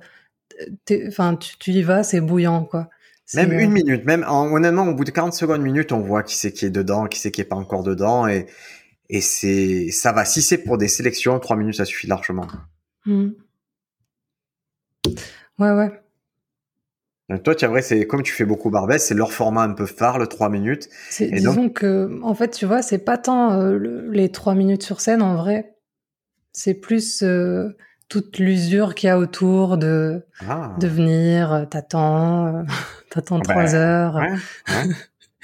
[1.08, 2.90] enfin, tu, y vas, c'est bouillant, quoi.
[3.34, 6.52] Même une minute, même honnêtement, au bout de 40 secondes, minutes, on voit qui c'est
[6.52, 8.48] qui est dedans, qui c'est qui est pas encore dedans, et
[9.12, 10.26] et c'est ça va.
[10.26, 12.47] Si c'est pour des sélections, trois minutes, ça suffit largement.
[13.06, 13.30] Mmh.
[15.60, 15.91] Ouais, ouais.
[17.43, 20.17] Toi, tu vrai, c'est comme tu fais beaucoup Barbès, c'est leur format un peu phare,
[20.17, 20.89] le 3 minutes.
[21.19, 25.00] Et disons que, en fait, tu vois, c'est pas tant euh, les 3 minutes sur
[25.00, 25.76] scène, en vrai.
[26.52, 27.69] C'est plus euh,
[28.10, 30.76] toute l'usure qu'il y a autour de, ah.
[30.78, 32.65] de venir, euh, t'attends,
[33.10, 34.15] t'attends 3 ah ben, heures.
[34.15, 34.95] Ouais,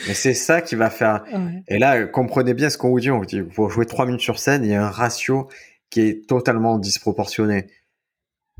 [0.07, 1.23] Et c'est ça qui va faire.
[1.67, 3.09] Et là, comprenez bien ce qu'on vous dit.
[3.09, 5.47] On vous dit, pour jouer 3 minutes sur scène, il y a un ratio
[5.89, 7.67] qui est totalement disproportionné.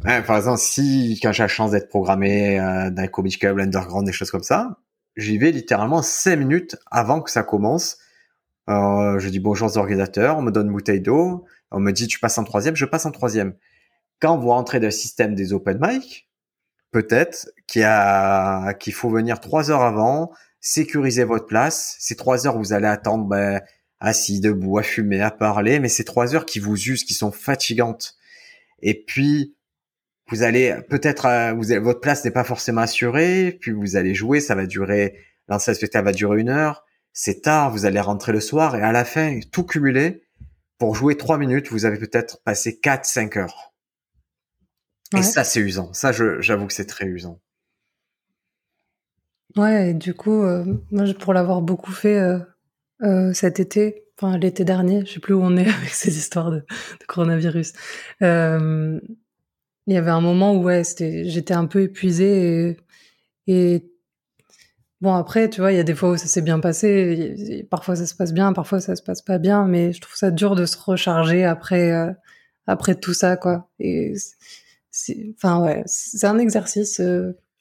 [0.05, 3.59] Ouais, par exemple, si quand j'ai la chance d'être programmé euh, dans les Comic Club,
[3.59, 4.77] Underground, des choses comme ça,
[5.15, 7.97] j'y vais littéralement cinq minutes avant que ça commence.
[8.69, 12.07] Euh, je dis bonjour aux organisateurs, on me donne une bouteille d'eau, on me dit
[12.07, 13.55] tu passes en troisième, je passe en troisième.
[14.19, 16.29] Quand vous rentrez dans le système des open mic,
[16.91, 21.95] peut-être qu'il a qu'il faut venir trois heures avant, sécuriser votre place.
[21.99, 23.61] Ces trois heures, vous allez attendre ben,
[23.99, 27.31] assis, debout, à fumer, à parler, mais ces trois heures qui vous usent, qui sont
[27.31, 28.15] fatigantes.
[28.81, 29.55] Et puis,
[30.29, 34.55] vous allez peut-être euh, votre place n'est pas forcément assurée, puis vous allez jouer, ça
[34.55, 35.15] va durer
[35.47, 38.91] l'ancien spectacle va durer une heure, c'est tard, vous allez rentrer le soir et à
[38.91, 40.23] la fin tout cumulé
[40.77, 43.73] pour jouer trois minutes, vous avez peut-être passé quatre cinq heures.
[45.15, 47.39] Et ça c'est usant, ça j'avoue que c'est très usant.
[49.57, 52.19] Ouais, et du coup, euh, moi pour l'avoir beaucoup fait
[53.01, 56.51] euh, cet été, enfin l'été dernier, je sais plus où on est avec ces histoires
[56.51, 56.63] de,
[57.07, 57.73] coronavirus.
[58.21, 58.99] Euh,
[59.87, 62.77] il y avait un moment où ouais, j'étais un peu épuisée
[63.47, 63.85] et,
[65.01, 67.95] bon après, tu vois, il y a des fois où ça s'est bien passé, parfois
[67.95, 70.55] ça se passe bien, parfois ça se passe pas bien, mais je trouve ça dur
[70.55, 72.11] de se recharger après euh,
[72.67, 73.69] après tout ça quoi.
[73.79, 74.13] Et
[75.35, 77.01] enfin ouais, c'est un exercice.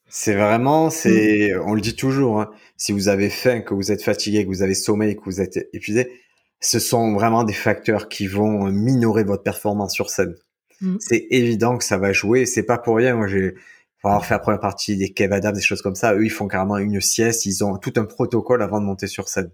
[0.09, 1.62] C'est vraiment, c'est, mm.
[1.66, 4.62] on le dit toujours, hein, si vous avez faim, que vous êtes fatigué, que vous
[4.62, 6.12] avez sommeil, que vous êtes épuisé,
[6.61, 10.35] ce sont vraiment des facteurs qui vont minorer votre performance sur scène.
[10.81, 10.97] Mm.
[11.01, 12.47] C'est évident que ça va jouer.
[12.47, 13.16] C'est pas pour rien.
[13.16, 13.55] Moi, j'ai
[14.01, 16.14] pour avoir fait la première partie des Kev Adams, des choses comme ça.
[16.14, 17.47] Eux, ils font carrément une sieste.
[17.47, 19.51] Ils ont tout un protocole avant de monter sur scène.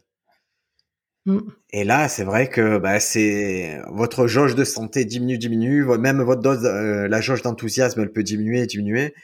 [1.27, 1.38] Mm.
[1.71, 5.85] Et là, c'est vrai que bah, c'est votre jauge de santé diminue, diminue.
[5.99, 9.15] Même votre dose, euh, la jauge d'enthousiasme, elle peut diminuer, diminuer.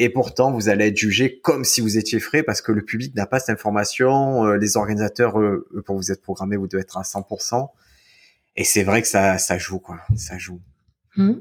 [0.00, 3.16] Et pourtant, vous allez être jugé comme si vous étiez frais parce que le public
[3.16, 4.46] n'a pas cette information.
[4.46, 7.68] Euh, les organisateurs, eux, pour vous être programmé, vous devez être à 100%.
[8.54, 9.98] Et c'est vrai que ça, ça joue, quoi.
[10.14, 10.60] Ça joue.
[11.16, 11.40] Hmm.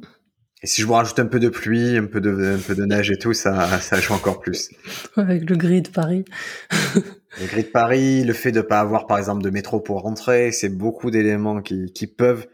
[0.63, 2.83] Et si je vous rajoute un peu de pluie, un peu de, un peu de
[2.83, 4.71] neige et tout, ça, ça joue encore plus.
[5.15, 6.25] Avec le gris de Paris.
[7.39, 10.51] le gris de Paris, le fait de pas avoir, par exemple, de métro pour rentrer,
[10.51, 12.47] c'est beaucoup d'éléments qui, qui peuvent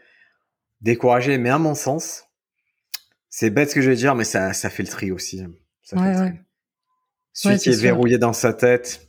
[0.82, 1.38] décourager.
[1.38, 2.24] Mais à mon sens,
[3.30, 5.42] c'est bête ce que je vais dire, mais ça, ça fait le tri aussi.
[5.84, 6.40] Ça ouais, ouais.
[7.32, 9.08] Celui qui est, verrouillé dans sa tête,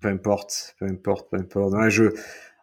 [0.00, 1.90] peu importe, peu importe, peu importe.
[1.90, 2.14] je,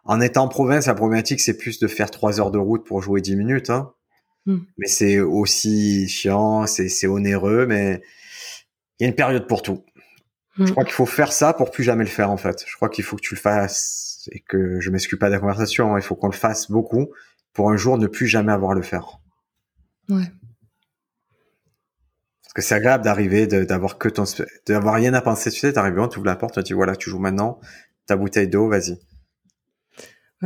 [0.04, 3.02] en étant en province, la problématique, c'est plus de faire trois heures de route pour
[3.02, 3.92] jouer dix minutes, hein.
[4.46, 4.58] Hmm.
[4.76, 8.02] Mais c'est aussi chiant, c'est onéreux, mais
[8.98, 9.84] il y a une période pour tout.
[10.58, 12.64] Je crois qu'il faut faire ça pour plus jamais le faire en fait.
[12.66, 15.40] Je crois qu'il faut que tu le fasses et que je m'excuse pas de la
[15.40, 15.94] conversation.
[15.94, 15.98] Hein.
[15.98, 17.08] Il faut qu'on le fasse beaucoup
[17.52, 19.18] pour un jour ne plus jamais avoir à le faire.
[20.08, 20.30] Ouais.
[22.54, 24.22] Parce que c'est agréable d'arriver, d'avoir que ton,
[24.66, 25.50] d'avoir rien à penser.
[25.50, 27.58] Tu sais, t'arrives, tu ouvres la porte, tu dis voilà, tu joues maintenant,
[28.06, 28.96] ta bouteille d'eau, vas-y.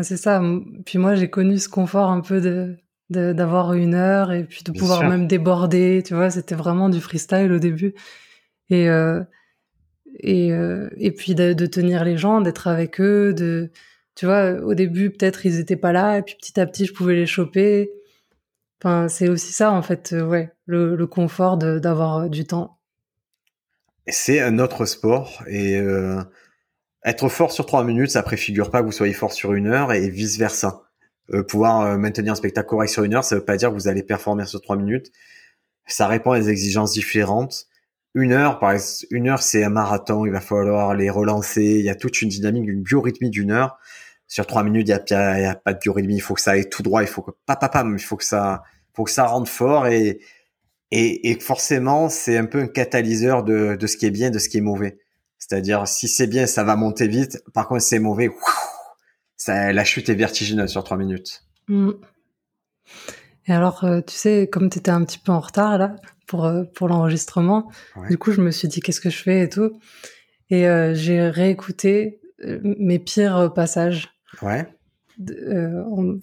[0.02, 0.40] c'est ça.
[0.86, 2.78] Puis moi, j'ai connu ce confort un peu de,
[3.10, 6.02] d'avoir une heure et puis de pouvoir même déborder.
[6.02, 7.94] Tu vois, c'était vraiment du freestyle au début.
[8.70, 9.22] Et, euh,
[10.20, 13.70] et, euh, et puis de, de, tenir les gens, d'être avec eux, de,
[14.14, 16.92] tu vois, au début peut-être ils étaient pas là et puis petit à petit je
[16.94, 17.90] pouvais les choper.
[18.80, 22.78] Enfin, c'est aussi ça en fait, euh, ouais, le, le confort d'avoir euh, du temps.
[24.06, 26.22] C'est un autre sport et euh,
[27.04, 29.92] être fort sur trois minutes, ça préfigure pas que vous soyez fort sur une heure
[29.92, 30.82] et vice versa.
[31.34, 33.88] Euh, pouvoir maintenir un spectacle correct sur une heure, ça veut pas dire que vous
[33.88, 35.10] allez performer sur trois minutes.
[35.86, 37.66] Ça répond à des exigences différentes
[38.14, 40.26] une heure, par exemple, une heure, c'est un marathon.
[40.26, 41.62] Il va falloir les relancer.
[41.62, 43.78] Il y a toute une dynamique, une biorhythmie d'une heure.
[44.26, 46.16] Sur trois minutes, il y a, pas de biorhythmie.
[46.16, 47.02] Il faut que ça aille tout droit.
[47.02, 48.62] Il faut que, pas, pas, pas, il faut que ça,
[48.94, 50.20] faut que ça rentre fort et,
[50.90, 54.38] et, et forcément, c'est un peu un catalyseur de, de ce qui est bien, de
[54.38, 54.98] ce qui est mauvais.
[55.38, 57.42] C'est-à-dire, si c'est bien, ça va monter vite.
[57.54, 58.30] Par contre, si c'est mauvais,
[59.36, 61.44] ça, la chute est vertigineuse sur trois minutes.
[61.68, 61.90] Mm.
[63.46, 65.96] Et alors, euh, tu sais, comme tu étais un petit peu en retard là,
[66.28, 67.72] pour, euh, pour l'enregistrement.
[68.08, 69.80] Du coup, je me suis dit qu'est-ce que je fais et tout.
[70.50, 74.10] Et euh, j'ai réécouté euh, mes pires passages.
[74.42, 74.68] Ouais.
[75.30, 76.18] Euh,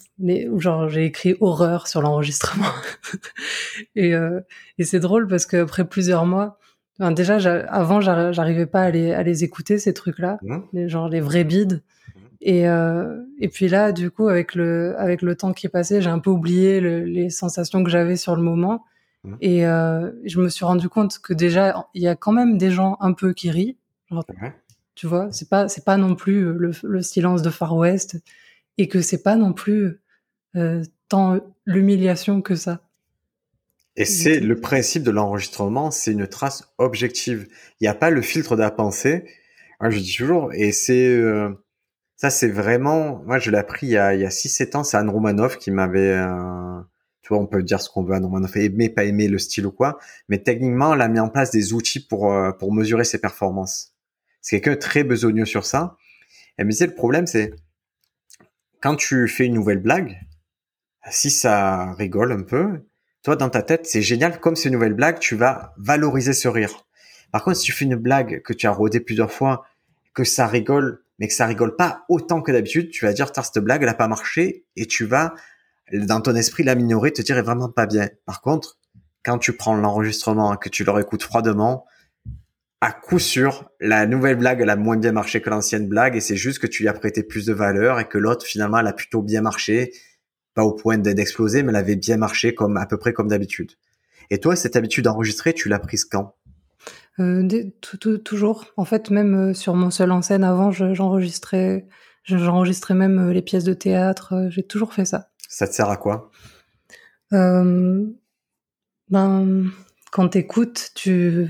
[0.57, 2.71] genre j'ai écrit horreur sur l'enregistrement.
[3.95, 4.13] et
[4.77, 6.57] et c'est drôle parce qu'après plusieurs mois,
[6.99, 7.35] enfin, déjà
[7.67, 10.57] avant j'arrivais pas à les, à les écouter ces trucs-là, mmh.
[10.73, 11.81] les, genre les vrais bides.
[12.41, 16.01] Et, euh, et puis là, du coup, avec le, avec le temps qui est passé,
[16.01, 18.85] j'ai un peu oublié le, les sensations que j'avais sur le moment.
[19.23, 19.35] Mmh.
[19.41, 22.69] Et euh, je me suis rendu compte que déjà, il y a quand même des
[22.69, 23.77] gens un peu qui rient.
[24.93, 28.21] Tu vois, c'est pas c'est pas non plus le, le, silence de Far West
[28.77, 30.01] et que c'est pas non plus
[30.55, 32.81] euh, tant l'humiliation que ça.
[33.97, 37.47] Et c'est le principe de l'enregistrement, c'est une trace objective.
[37.79, 39.23] Il n'y a pas le filtre de la pensée.
[39.79, 41.49] Moi, je dis toujours, et c'est euh,
[42.17, 43.21] ça, c'est vraiment.
[43.25, 44.83] Moi, je l'ai appris il y a, il y a 6-7 ans.
[44.83, 46.81] C'est Anne Romanoff qui m'avait euh,
[47.25, 49.65] tu vois, on peut dire ce qu'on veut Norman fait aimer, pas aimer le style
[49.65, 49.97] ou quoi,
[50.29, 53.95] mais techniquement, elle a mis en place des outils pour euh, pour mesurer ses performances.
[54.41, 55.97] C'est quelqu'un très besogneux sur ça.
[56.57, 57.55] Elle me disait le problème, c'est
[58.85, 60.21] quand tu fais une nouvelle blague,
[61.09, 62.85] si ça rigole un peu,
[63.23, 64.39] toi dans ta tête, c'est génial.
[64.39, 66.85] Comme c'est une nouvelle blague, tu vas valoriser ce rire.
[67.31, 69.65] Par contre, si tu fais une blague que tu as rodé plusieurs fois,
[70.13, 73.57] que ça rigole, mais que ça rigole pas autant que d'habitude, tu vas dire, cette
[73.57, 75.33] blague, elle a pas marché, et tu vas
[75.91, 78.07] dans ton esprit, la minorité te dirait vraiment pas bien.
[78.27, 78.77] Par contre,
[79.23, 81.87] quand tu prends l'enregistrement et que tu le écoutes froidement,
[82.85, 86.19] à coup sûr, la nouvelle blague, elle a moins bien marché que l'ancienne blague et
[86.19, 88.85] c'est juste que tu lui as prêté plus de valeur et que l'autre, finalement, elle
[88.85, 89.91] a plutôt bien marché.
[90.53, 93.71] Pas au point d'exploser, mais elle avait bien marché comme, à peu près comme d'habitude.
[94.29, 96.35] Et toi, cette habitude d'enregistrer, tu l'as prise quand?
[97.19, 97.47] Euh,
[98.23, 98.65] toujours.
[98.77, 101.87] En fait, même euh, sur mon seul en scène avant, j'enregistrais,
[102.23, 104.47] j'enregistrais même euh, les pièces de théâtre.
[104.49, 105.29] J'ai toujours fait ça.
[105.49, 106.29] Ça te sert à quoi?
[107.33, 108.05] Euh,
[109.09, 109.71] Ben,
[110.11, 111.47] quand t'écoutes, tu,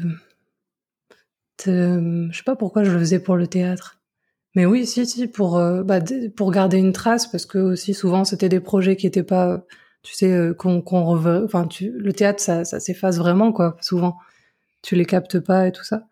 [1.65, 3.99] je sais pas pourquoi je le faisais pour le théâtre.
[4.55, 5.99] Mais oui, si, si, pour, euh, bah,
[6.35, 9.65] pour garder une trace, parce que aussi souvent c'était des projets qui étaient pas,
[10.03, 14.17] tu sais, euh, qu'on qu'on enfin, tu, le théâtre ça, ça s'efface vraiment quoi, souvent.
[14.83, 16.07] Tu les captes pas et tout ça.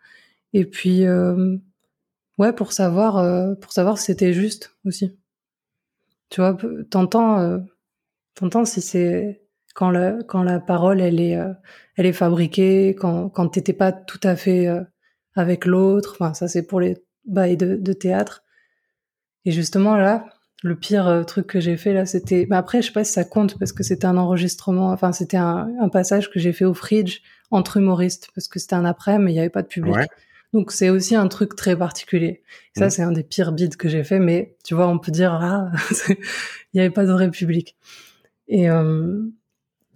[0.54, 1.58] Et puis, euh,
[2.40, 5.18] ouais, pour savoir, euh, pour savoir si c'était juste aussi.
[6.30, 6.58] Tu vois,
[6.90, 7.64] t'entends,
[8.36, 9.42] T'entends si c'est
[9.76, 11.54] quand la quand la parole elle est euh,
[11.98, 14.82] elle est fabriquée, quand quand t'étais pas tout à fait euh,
[15.36, 16.18] avec l'autre.
[16.20, 18.44] Enfin ça c'est pour les bails de, de, théâtre.
[19.46, 20.26] Et justement là,
[20.64, 22.48] le pire euh, truc que j'ai fait là, c'était.
[22.50, 24.92] Mais après je sais pas si ça compte parce que c'était un enregistrement.
[24.92, 27.20] Enfin c'était un, un, passage que j'ai fait au Fridge
[27.52, 29.96] entre humoristes parce que c'était un après mais il y avait pas de public.
[30.54, 32.44] Donc c'est aussi un truc très particulier.
[32.78, 32.90] ça, mmh.
[32.92, 35.72] c'est un des pires bids que j'ai fait, mais tu vois, on peut dire ah,
[36.10, 36.16] il
[36.76, 37.76] n'y avait pas de vrai public.
[38.48, 39.24] Et, euh,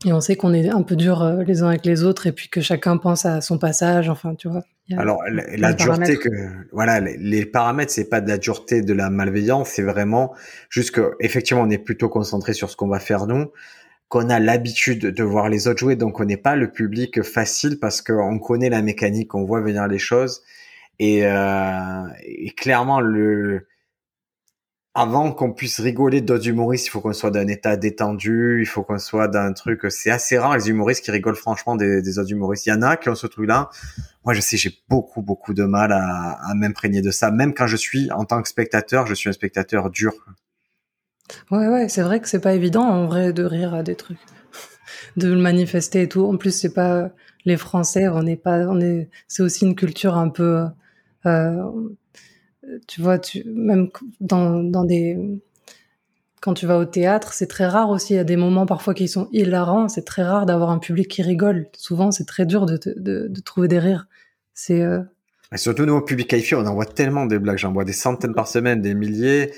[0.06, 2.32] et on sait qu'on est un peu dur euh, les uns avec les autres et
[2.32, 4.10] puis que chacun pense à son passage.
[4.10, 4.64] Enfin, tu vois.
[4.96, 6.30] Alors la, dureté que
[6.72, 10.34] voilà les, paramètres c'est pas de la dureté de la malveillance c'est vraiment
[10.70, 13.52] juste que effectivement on est plutôt concentré sur ce qu'on va faire nous
[14.08, 17.80] qu'on a l'habitude de voir les autres jouer donc on n'est pas le public facile
[17.82, 20.42] parce qu'on connaît la mécanique on voit venir les choses
[21.00, 23.68] et, euh, et clairement le
[24.98, 28.82] avant qu'on puisse rigoler d'autres humoristes, il faut qu'on soit d'un état détendu, il faut
[28.82, 29.82] qu'on soit d'un truc.
[29.90, 32.66] C'est assez rare les humoristes qui rigolent franchement des, autres humoristes.
[32.66, 33.70] Il y en a qui ont ce truc-là.
[34.26, 37.30] Moi, je sais, j'ai beaucoup, beaucoup de mal à, à m'imprégner de ça.
[37.30, 40.14] Même quand je suis en tant que spectateur, je suis un spectateur dur.
[41.52, 44.18] Ouais, ouais, c'est vrai que c'est pas évident en vrai de rire à des trucs,
[45.18, 46.26] de le manifester et tout.
[46.26, 47.12] En plus, c'est pas
[47.46, 50.66] les Français, on n'est pas, on est, c'est aussi une culture un peu.
[51.28, 51.72] Euh,
[52.88, 55.18] tu vois, tu, même dans, dans des,
[56.42, 58.14] quand tu vas au théâtre, c'est très rare aussi.
[58.14, 59.90] Il y a des moments parfois qui sont hilarants.
[59.90, 61.68] C'est très rare d'avoir un public qui rigole.
[61.76, 64.08] Souvent, c'est très dur de, de, de, trouver des rires.
[64.54, 65.02] C'est euh...
[65.56, 67.58] surtout nous au public qualifié, on envoie tellement des blagues.
[67.58, 69.52] J'en vois des centaines par semaine, des milliers.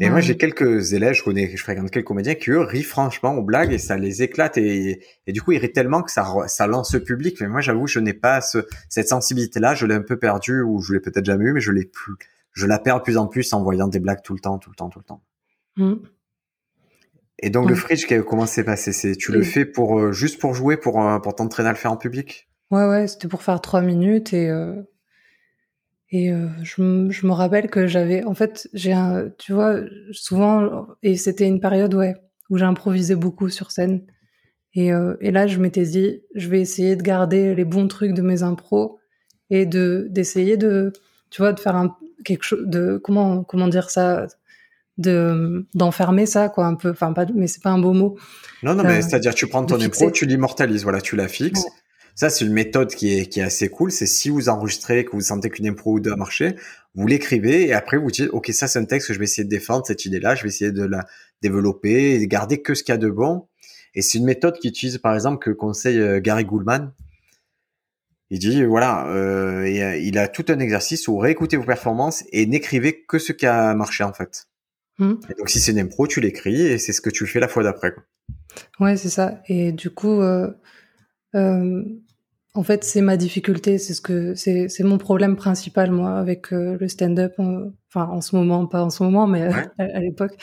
[0.00, 3.32] Et moi, j'ai quelques élèves, je connais, je fréquente quelques comédiens qui eux rient franchement
[3.36, 6.26] aux blagues et ça les éclate et, et du coup ils rient tellement que ça,
[6.48, 7.36] ça lance le public.
[7.40, 9.76] Mais moi, j'avoue, je n'ai pas ce, cette sensibilité-là.
[9.76, 12.16] Je l'ai un peu perdue ou je l'ai peut-être jamais eu, mais je l'ai plus
[12.54, 14.70] je la perds de plus en plus en voyant des blagues tout le temps, tout
[14.70, 15.22] le temps, tout le temps.
[15.76, 15.94] Mm.
[17.40, 18.92] Et donc le fridge, comment c'est passé?
[18.92, 21.78] C'est tu le fais pour euh, juste pour jouer, pour euh, pour t'entraîner à le
[21.78, 22.48] faire en public?
[22.70, 24.80] Ouais, ouais, c'était pour faire trois minutes et euh,
[26.10, 26.30] et
[26.62, 29.80] je, je, me rappelle que j'avais, en fait, j'ai un, tu vois,
[30.12, 32.14] souvent et c'était une période ouais
[32.50, 34.06] où j'ai improvisé beaucoup sur scène.
[34.74, 34.90] Et
[35.20, 38.44] et là je m'étais dit, je vais essayer de garder les bons trucs de mes
[38.44, 39.00] impros
[39.50, 40.92] et de d'essayer de,
[41.30, 44.26] tu vois, de faire un quelque chose de comment comment dire ça
[44.98, 48.16] de d'enfermer ça quoi un peu enfin pas mais c'est pas un beau mot.
[48.62, 51.16] Non non mais euh, c'est à dire tu prends ton impro tu l'immortalises voilà tu
[51.16, 51.66] la fixes.
[52.14, 53.90] Ça c'est une méthode qui est qui est assez cool.
[53.90, 56.56] C'est si vous enregistrez que vous sentez qu'une impro ou deux a marché
[56.94, 59.44] vous l'écrivez et après vous dites ok ça c'est un texte que je vais essayer
[59.44, 61.04] de défendre cette idée là je vais essayer de la
[61.42, 63.48] développer et garder que ce qu'il y a de bon.
[63.96, 66.92] Et c'est une méthode qui utilise par exemple que conseille euh, Gary Goulman
[68.34, 72.46] il dit voilà, euh, euh, il a tout un exercice où réécoutez vos performances et
[72.46, 74.48] n'écrivez que ce qui a marché en fait.
[74.98, 75.14] Hmm.
[75.38, 77.62] donc si c'est une impro, tu l'écris et c'est ce que tu fais la fois
[77.62, 77.94] d'après.
[78.80, 79.40] Ouais, c'est ça.
[79.48, 80.52] Et du coup, euh,
[81.34, 86.88] en fait, c'est ma difficulté, c'est ce que c'est, mon problème principal moi avec le
[86.88, 87.34] stand-up.
[87.38, 90.34] enfin, en ce moment, pas en ce moment, mais à, l'époque,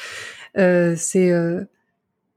[0.55, 1.31] c'est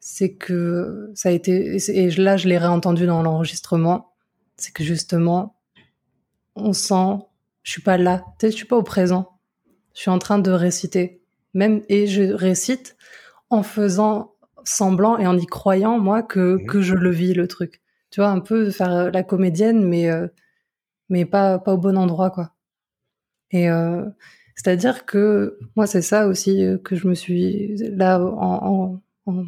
[0.00, 4.13] c'est que ça a été et là je l'ai réentendu dans l'enregistrement
[4.56, 5.56] c'est que justement,
[6.56, 7.18] on sent,
[7.62, 9.38] je suis pas là, je suis pas au présent.
[9.94, 11.22] Je suis en train de réciter.
[11.54, 12.96] Même, et je récite
[13.48, 16.66] en faisant semblant et en y croyant, moi, que, mmh.
[16.66, 17.80] que je le vis, le truc.
[18.10, 20.26] Tu vois, un peu faire euh, la comédienne, mais, euh,
[21.08, 22.52] mais pas, pas au bon endroit, quoi.
[23.50, 24.04] Et, euh,
[24.56, 29.44] c'est-à-dire que moi, c'est ça aussi que je me suis là en, en,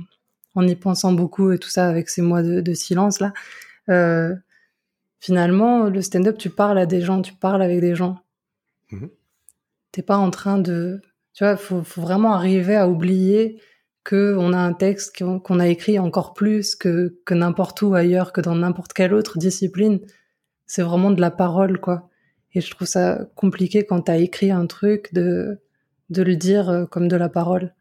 [0.54, 3.32] en, y pensant beaucoup et tout ça avec ces mois de, de silence là.
[3.88, 4.34] Euh,
[5.18, 8.18] finalement, le stand-up, tu parles à des gens, tu parles avec des gens.
[8.90, 9.06] Mmh
[9.92, 11.00] T'es pas en train de,
[11.32, 13.58] tu vois, faut, faut vraiment arriver à oublier
[14.04, 18.32] que on a un texte qu'on a écrit encore plus que, que n'importe où ailleurs,
[18.32, 20.00] que dans n'importe quelle autre discipline.
[20.66, 22.08] C'est vraiment de la parole, quoi.
[22.54, 25.58] Et je trouve ça compliqué quand t'as écrit un truc de,
[26.10, 27.74] de le dire euh, comme de la parole.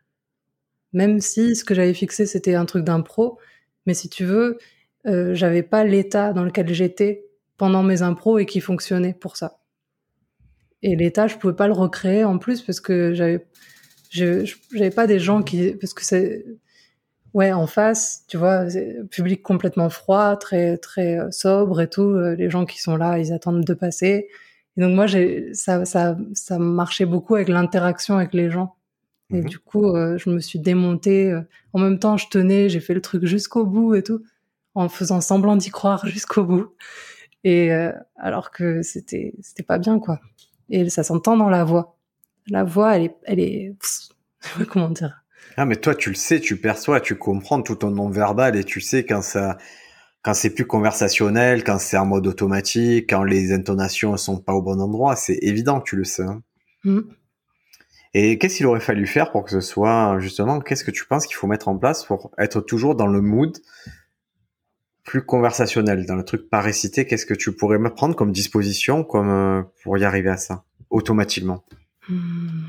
[0.93, 3.37] Même si ce que j'avais fixé, c'était un truc d'impro.
[3.85, 4.57] Mais si tu veux,
[5.07, 7.25] euh, j'avais pas l'état dans lequel j'étais
[7.57, 9.59] pendant mes impros et qui fonctionnait pour ça.
[10.81, 13.45] Et l'état, je pouvais pas le recréer en plus parce que j'avais,
[14.11, 16.45] j'avais pas des gens qui, parce que c'est,
[17.33, 18.65] ouais, en face, tu vois,
[19.11, 22.03] public complètement froid, très très euh, sobre et tout.
[22.03, 24.27] Euh, les gens qui sont là, ils attendent de passer.
[24.77, 28.75] Et donc moi, j'ai, ça, ça, ça marchait beaucoup avec l'interaction avec les gens.
[29.31, 29.45] Et mhm.
[29.45, 31.35] du coup, euh, je me suis démontée.
[31.73, 34.21] En même temps, je tenais, j'ai fait le truc jusqu'au bout et tout,
[34.75, 36.67] en faisant semblant d'y croire jusqu'au bout.
[37.43, 40.19] Et euh, alors que c'était c'était pas bien quoi.
[40.69, 41.97] Et ça s'entend dans la voix.
[42.47, 43.75] La voix, elle est elle est
[44.69, 45.23] comment dire?
[45.57, 48.63] Ah mais toi tu le sais, tu perçois, tu comprends tout ton nom verbal et
[48.63, 49.57] tu sais quand ça
[50.23, 54.61] quand c'est plus conversationnel, quand c'est en mode automatique, quand les intonations sont pas au
[54.63, 56.23] bon endroit, c'est évident que tu le sais.
[56.23, 56.41] Hein.
[56.83, 57.01] Mmh.
[58.15, 61.27] Et qu'est-ce qu'il aurait fallu faire pour que ce soit justement Qu'est-ce que tu penses
[61.27, 63.55] qu'il faut mettre en place pour être toujours dans le mood
[65.05, 69.03] plus conversationnel, dans le truc pas récité, qu'est-ce que tu pourrais me prendre comme disposition
[69.03, 71.63] comme euh, pour y arriver à ça automatiquement?
[72.09, 72.65] Hmm.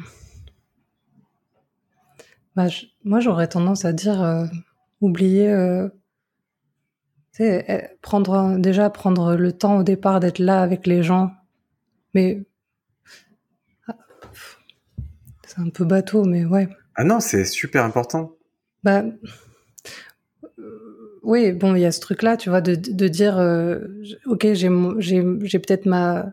[2.54, 2.66] bah,
[3.04, 4.44] Moi, j'aurais tendance à dire euh,
[5.00, 5.88] oublier, euh,
[7.38, 11.32] eh, prendre déjà prendre le temps au départ d'être là avec les gens,
[12.14, 12.44] mais
[13.88, 13.96] ah,
[15.46, 16.68] c'est un peu bateau, mais ouais.
[16.94, 18.32] Ah non, c'est super important.
[18.84, 19.02] Bah
[21.26, 23.80] oui, bon, il y a ce truc-là, tu vois, de, dire, euh,
[24.26, 26.32] ok, j'ai peut-être ma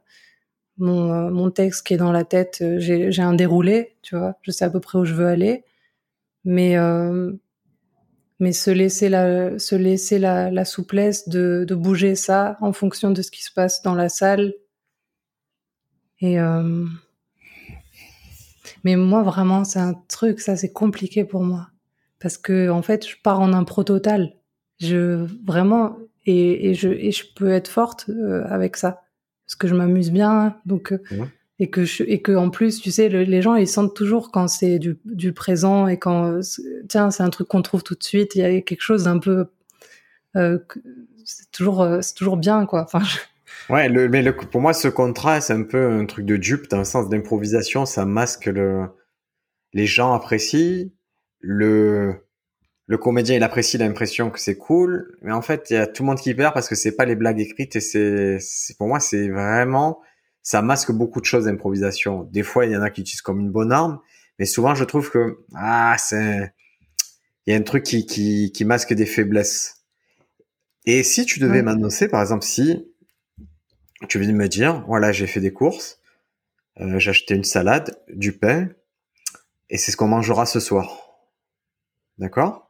[0.77, 4.35] mon, euh, mon texte qui est dans la tête, euh, j'ai un déroulé, tu vois,
[4.43, 5.63] je sais à peu près où je veux aller,
[6.45, 6.75] mais
[8.39, 13.21] mais se laisser la se laisser la, souplesse de, de bouger ça en fonction de
[13.23, 14.53] ce qui se passe dans la salle.
[16.21, 16.37] Et
[18.83, 21.69] mais moi vraiment c'est un truc ça c'est compliqué pour moi.
[22.19, 24.33] Parce que en fait je pars en impro total
[24.84, 28.09] je vraiment et, et je et je peux être forte
[28.45, 29.01] avec ça.
[29.45, 30.93] Parce que je m'amuse bien donc
[31.59, 34.47] et que je, et que en plus tu sais les gens ils sentent toujours quand
[34.47, 36.39] c'est du, du présent et quand
[36.89, 39.19] tiens c'est un truc qu'on trouve tout de suite il y a quelque chose d'un
[39.19, 39.45] peu
[40.36, 40.57] euh,
[41.25, 42.84] c'est toujours euh, c'est toujours bien quoi.
[42.84, 43.03] Enfin
[43.69, 46.69] ouais le, mais le, pour moi ce contrat c'est un peu un truc de dupe
[46.69, 48.88] dans le sens d'improvisation ça masque le
[49.73, 50.89] les gens apprécient
[51.39, 52.15] le
[52.88, 56.03] le comédien il apprécie l'impression que c'est cool mais en fait il y a tout
[56.03, 58.99] le monde qui perd parce que c'est pas les blagues écrites et c'est pour moi
[58.99, 60.01] c'est vraiment
[60.43, 62.23] ça masque beaucoup de choses d'improvisation.
[62.25, 63.99] Des fois, il y en a qui utilisent comme une bonne arme,
[64.38, 66.53] mais souvent, je trouve que ah, c'est
[67.45, 69.84] il y a un truc qui, qui, qui masque des faiblesses.
[70.86, 72.86] Et si tu devais m'annoncer, par exemple, si
[74.07, 75.99] tu veux me dire, voilà, j'ai fait des courses,
[76.79, 78.69] euh, j'ai acheté une salade, du pain,
[79.69, 81.17] et c'est ce qu'on mangera ce soir.
[82.17, 82.62] D'accord?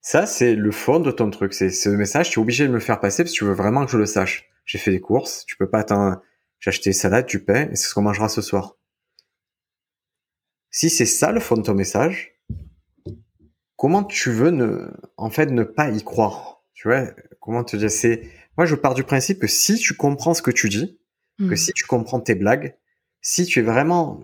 [0.00, 1.52] Ça, c'est le fond de ton truc.
[1.54, 3.52] C'est ce message, tu es obligé de me le faire passer parce que tu veux
[3.52, 6.22] vraiment que je le sache j'ai fait des courses, tu peux pas attendre,
[6.60, 8.76] j'ai acheté salade, du pain, et c'est ce qu'on mangera ce soir.
[10.70, 12.40] Si c'est ça le fond de ton message,
[13.74, 16.62] comment tu veux ne, en fait, ne pas y croire?
[16.72, 17.06] Tu vois,
[17.40, 20.52] comment te dire, c'est, moi, je pars du principe que si tu comprends ce que
[20.52, 21.00] tu dis,
[21.40, 21.56] que hmm.
[21.56, 22.76] si tu comprends tes blagues,
[23.22, 24.22] si tu es vraiment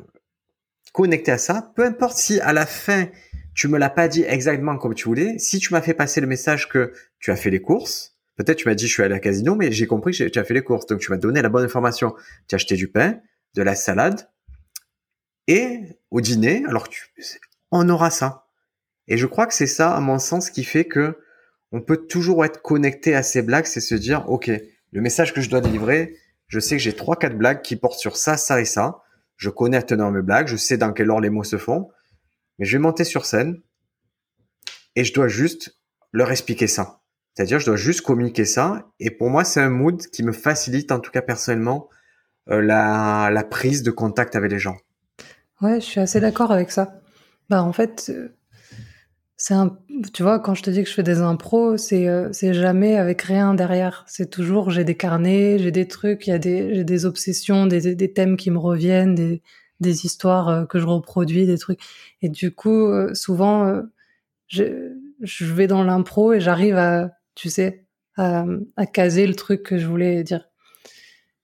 [0.92, 3.08] connecté à ça, peu importe si à la fin,
[3.56, 6.28] tu me l'as pas dit exactement comme tu voulais, si tu m'as fait passer le
[6.28, 9.18] message que tu as fait les courses, Peut-être tu m'as dit je suis allé à
[9.18, 10.86] casino, mais j'ai compris que tu as fait les courses.
[10.86, 12.14] Donc tu m'as donné la bonne information.
[12.48, 13.18] Tu as acheté du pain,
[13.54, 14.28] de la salade,
[15.48, 15.80] et
[16.10, 17.06] au dîner, alors tu,
[17.70, 18.48] on aura ça.
[19.08, 21.18] Et je crois que c'est ça, à mon sens, qui fait que
[21.72, 24.50] on peut toujours être connecté à ces blagues, c'est se dire, OK,
[24.92, 26.16] le message que je dois délivrer,
[26.48, 29.02] je sais que j'ai trois, quatre blagues qui portent sur ça, ça et ça.
[29.36, 31.88] Je connais à tenir mes blagues, je sais dans quel ordre les mots se font,
[32.58, 33.60] mais je vais monter sur scène
[34.94, 35.78] et je dois juste
[36.12, 37.00] leur expliquer ça.
[37.34, 38.90] C'est-à-dire, je dois juste communiquer ça.
[38.98, 41.90] Et pour moi, c'est un mood qui me facilite, en tout cas personnellement,
[42.48, 44.76] euh, la, prise de contact avec les gens.
[45.60, 47.00] Ouais, je suis assez d'accord avec ça.
[47.50, 48.34] Bah, en fait, euh,
[49.36, 49.76] c'est un,
[50.14, 53.20] tu vois, quand je te dis que je fais des impros, c'est, euh, jamais avec
[53.20, 54.04] rien derrière.
[54.08, 57.94] C'est toujours, j'ai des carnets, j'ai des trucs, y a des, j'ai des obsessions, des,
[57.94, 59.42] des thèmes qui me reviennent, des,
[59.80, 61.80] des histoires que je reproduis, des trucs.
[62.22, 63.82] Et du coup, souvent,
[64.48, 69.78] je, je vais dans l'impro et j'arrive à, tu sais, à, caser le truc que
[69.78, 70.48] je voulais dire.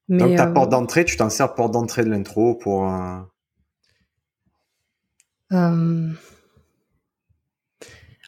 [0.08, 2.90] Mais, Donc ta euh, porte d'entrée, tu t'en sers porte d'entrée de l'intro pour.
[2.90, 3.20] Euh,
[5.52, 6.08] euh,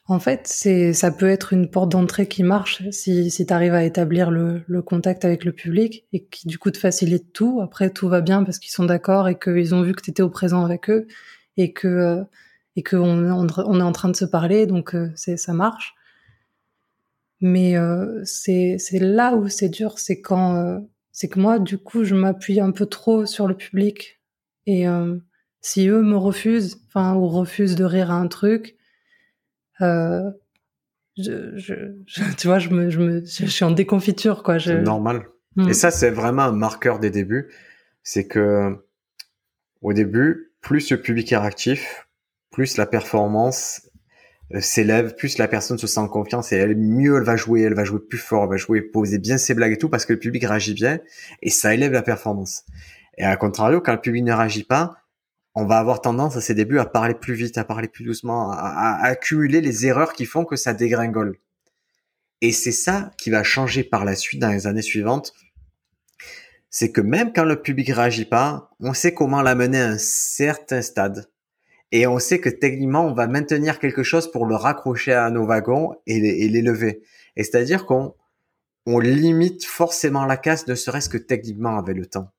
[0.06, 3.74] en fait, c'est ça peut être une porte d'entrée qui marche si, si tu arrives
[3.74, 7.60] à établir le, le, contact avec le public et qui du coup te facilite tout.
[7.62, 10.22] Après, tout va bien parce qu'ils sont d'accord et qu'ils ont vu que tu étais
[10.22, 11.06] au présent avec eux
[11.56, 12.22] et que
[12.76, 15.94] et qu'on on est en train de se parler, donc c'est ça marche.
[17.40, 20.78] Mais euh, c'est là où c'est dur, c'est quand euh,
[21.12, 24.20] c'est que moi, du coup, je m'appuie un peu trop sur le public.
[24.66, 25.18] Et euh,
[25.60, 28.76] si eux me refusent, enfin, ou refusent de rire à un truc,
[29.80, 30.30] euh,
[31.16, 31.74] je, je,
[32.38, 34.58] tu vois, je me, je me, je suis en déconfiture, quoi.
[34.58, 35.26] C'est normal.
[35.56, 35.68] Mm.
[35.68, 37.50] Et ça, c'est vraiment un marqueur des débuts.
[38.02, 38.76] C'est que,
[39.82, 42.08] au début, plus le public est réactif,
[42.50, 43.82] plus la performance
[44.52, 47.62] euh, s'élève, plus la personne se sent en confiance et elle, mieux elle va jouer,
[47.62, 50.04] elle va jouer plus fort, elle va jouer, poser bien ses blagues et tout parce
[50.04, 50.98] que le public réagit bien
[51.42, 52.64] et ça élève la performance.
[53.16, 54.96] Et à contrario, quand le public ne réagit pas,
[55.54, 58.50] on va avoir tendance à ses débuts à parler plus vite, à parler plus doucement,
[58.50, 61.38] à, accumuler les erreurs qui font que ça dégringole.
[62.40, 65.32] Et c'est ça qui va changer par la suite dans les années suivantes.
[66.70, 70.82] C'est que même quand le public réagit pas, on sait comment l'amener à un certain
[70.82, 71.28] stade
[71.94, 75.46] et on sait que techniquement, on va maintenir quelque chose pour le raccrocher à nos
[75.46, 77.04] wagons et, l'élever.
[77.36, 78.16] Et c'est-à-dire qu'on
[78.84, 82.33] on limite forcément la casse, ne serait-ce que techniquement avec le temps.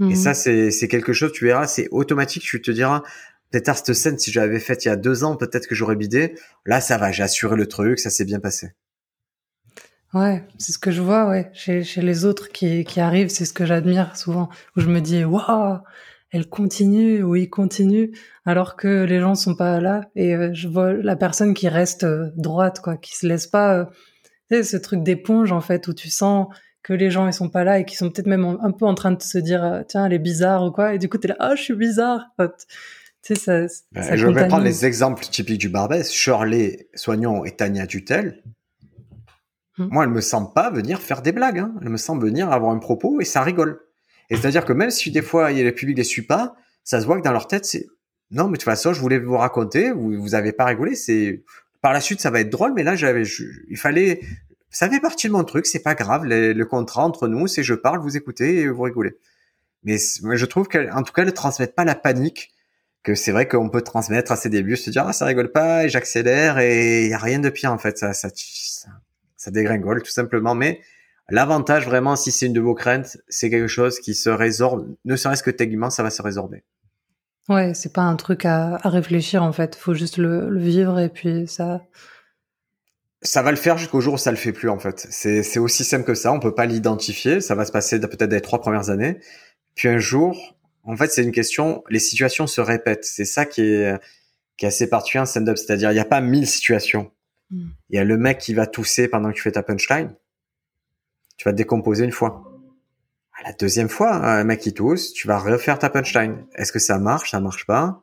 [0.00, 0.14] Et mhm.
[0.14, 2.42] ça, c'est quelque chose, tu verras, c'est automatique.
[2.42, 3.02] Tu te diras,
[3.50, 6.34] peut-être cette scène, si j'avais faite il y a deux ans, peut-être que j'aurais bidé.
[6.64, 8.72] Là, ça va, j'ai assuré le truc, ça s'est bien passé.
[10.14, 13.44] Ouais, c'est ce que je vois, ouais, chez, chez les autres qui, qui arrivent, c'est
[13.44, 15.78] ce que j'admire souvent, où je me dis, waouh,
[16.30, 18.12] elle continue ou il continue
[18.44, 22.04] alors que les gens sont pas là et euh, je vois la personne qui reste
[22.04, 23.84] euh, droite quoi qui se laisse pas euh,
[24.50, 26.48] tu sais, ce truc d'éponge en fait où tu sens
[26.86, 28.94] que les gens ils sont pas là et qui sont peut-être même un peu en
[28.94, 31.28] train de se dire tiens elle est bizarre ou quoi et du coup tu es
[31.30, 35.58] là ah je suis bizarre Tu sais, ça, ben, je vais prendre les exemples typiques
[35.58, 36.12] du Barbès.
[36.12, 38.40] Shirley Soignon et Tania Tutel.
[39.78, 39.88] Hmm.
[39.90, 41.58] Moi, elle me semble pas venir faire des blagues.
[41.58, 41.74] Hein.
[41.82, 43.80] Elle me semble venir avoir un propos et ça rigole.
[44.30, 46.54] Et c'est-à-dire que même si des fois, il y a le public les suit pas,
[46.84, 47.88] ça se voit que dans leur tête, c'est
[48.30, 51.42] non, mais de toute façon, je voulais vous raconter, vous, vous avez pas rigolé, c'est
[51.82, 53.24] par la suite, ça va être drôle, mais là, j'avais,
[53.68, 54.20] il fallait,
[54.70, 57.74] ça fait partie de mon truc, c'est pas grave, le contrat entre nous, c'est je
[57.74, 59.16] parle, vous écoutez et vous rigolez.
[59.82, 62.52] Mais je trouve qu'en tout cas, ne transmettent pas la panique
[63.04, 65.84] que c'est vrai qu'on peut transmettre à ses débuts, se dire ah ça rigole pas
[65.84, 68.28] et j'accélère et il y a rien de pire en fait, ça, ça,
[69.36, 70.56] ça, dégringole tout simplement.
[70.56, 70.80] Mais
[71.30, 75.14] l'avantage vraiment, si c'est une de vos craintes, c'est quelque chose qui se résorbe, ne
[75.14, 76.64] serait-ce que techniquement, ça va se résorber.
[77.48, 79.76] Ouais, c'est pas un truc à, réfléchir en fait.
[79.76, 81.82] Faut juste le, vivre et puis ça.
[83.26, 85.06] Ça va le faire jusqu'au jour où ça le fait plus en fait.
[85.10, 86.32] C'est aussi simple que ça.
[86.32, 87.40] On peut pas l'identifier.
[87.40, 89.18] Ça va se passer peut-être les trois premières années.
[89.74, 91.82] Puis un jour, en fait, c'est une question.
[91.90, 93.04] Les situations se répètent.
[93.04, 93.98] C'est ça qui est
[94.56, 95.58] qui est assez particulier en stand-up.
[95.58, 97.10] C'est-à-dire, il n'y a pas mille situations.
[97.50, 97.68] Hmm.
[97.90, 100.14] Il y a le mec qui va tousser pendant que tu fais ta punchline.
[101.36, 102.46] Tu vas te décomposer une fois
[103.46, 106.44] la deuxième fois, un mec qui tousse, tu vas refaire ta punchline.
[106.56, 107.30] Est-ce que ça marche?
[107.30, 108.02] Ça marche pas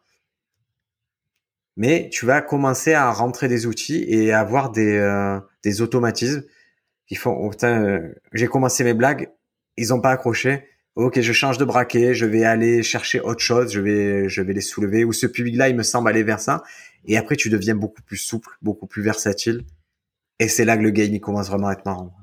[1.75, 6.43] Mais tu vas commencer à rentrer des outils et à avoir des, euh, des automatismes
[7.07, 9.31] qui font oh, euh, j'ai commencé mes blagues,
[9.77, 10.67] ils ont pas accroché.
[10.95, 14.53] Ok, je change de braquet, je vais aller chercher autre chose, je vais je vais
[14.53, 15.03] les soulever.
[15.03, 16.63] Ou ce public-là, il me semble aller vers ça.
[17.05, 19.63] Et après, tu deviens beaucoup plus souple, beaucoup plus versatile.
[20.39, 22.13] Et c'est là que le game il commence vraiment à être marrant.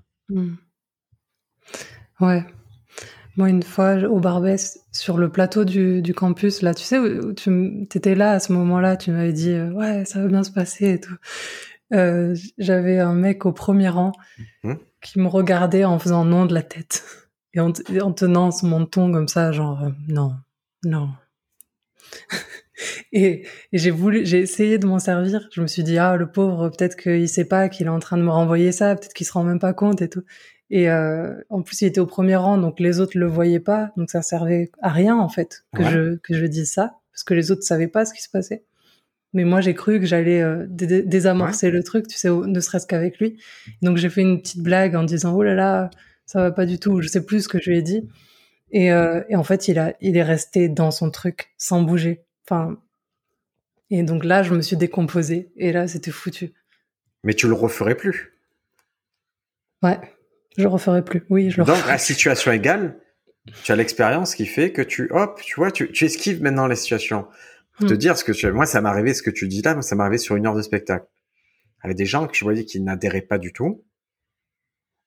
[2.20, 2.44] Ouais,
[3.40, 7.32] moi, une fois, au Barbès, sur le plateau du, du campus, là, tu sais, où
[7.32, 10.50] tu étais là à ce moment-là, tu m'avais dit, euh, ouais, ça va bien se
[10.50, 11.16] passer et tout.
[11.94, 14.12] Euh, J'avais un mec au premier rang
[14.62, 14.74] mmh.
[15.00, 17.02] qui me regardait en faisant non de la tête
[17.54, 20.34] et en, tenant son menton comme ça, genre, euh, non,
[20.84, 21.08] non.
[23.12, 25.48] et, et j'ai voulu, j'ai essayé de m'en servir.
[25.50, 28.18] Je me suis dit, ah, le pauvre, peut-être qu'il sait pas qu'il est en train
[28.18, 30.24] de me renvoyer ça, peut-être qu'il se rend même pas compte et tout.
[30.70, 33.90] Et euh, en plus, il était au premier rang, donc les autres le voyaient pas,
[33.96, 37.34] donc ça servait à rien en fait que je que je dise ça, parce que
[37.34, 38.64] les autres savaient pas ce qui se passait.
[39.32, 43.18] Mais moi, j'ai cru que j'allais euh, désamorcer le truc, tu sais, ne serait-ce qu'avec
[43.18, 43.38] lui.
[43.82, 45.90] Donc j'ai fait une petite blague en disant oh là là,
[46.26, 48.08] ça va pas du tout, je sais plus ce que je lui ai dit.
[48.72, 52.24] Et, euh, et en fait, il a il est resté dans son truc sans bouger.
[52.44, 52.76] Enfin,
[53.90, 56.52] et donc là, je me suis décomposée et là, c'était foutu.
[57.24, 58.32] Mais tu le referais plus.
[59.82, 59.98] Ouais.
[60.56, 61.24] Je le referai plus.
[61.30, 62.98] Oui, je le Donc, à situation égale,
[63.64, 66.76] tu as l'expérience qui fait que tu, hop, tu vois, tu, tu esquives maintenant les
[66.76, 67.26] situations.
[67.78, 67.98] Pour te hmm.
[67.98, 69.94] dire ce que tu, moi, ça m'est arrivé, ce que tu dis là, moi, ça
[69.94, 71.06] m'est arrivé sur une heure de spectacle.
[71.82, 73.84] Avec des gens que je voyais qui n'adhéraient pas du tout.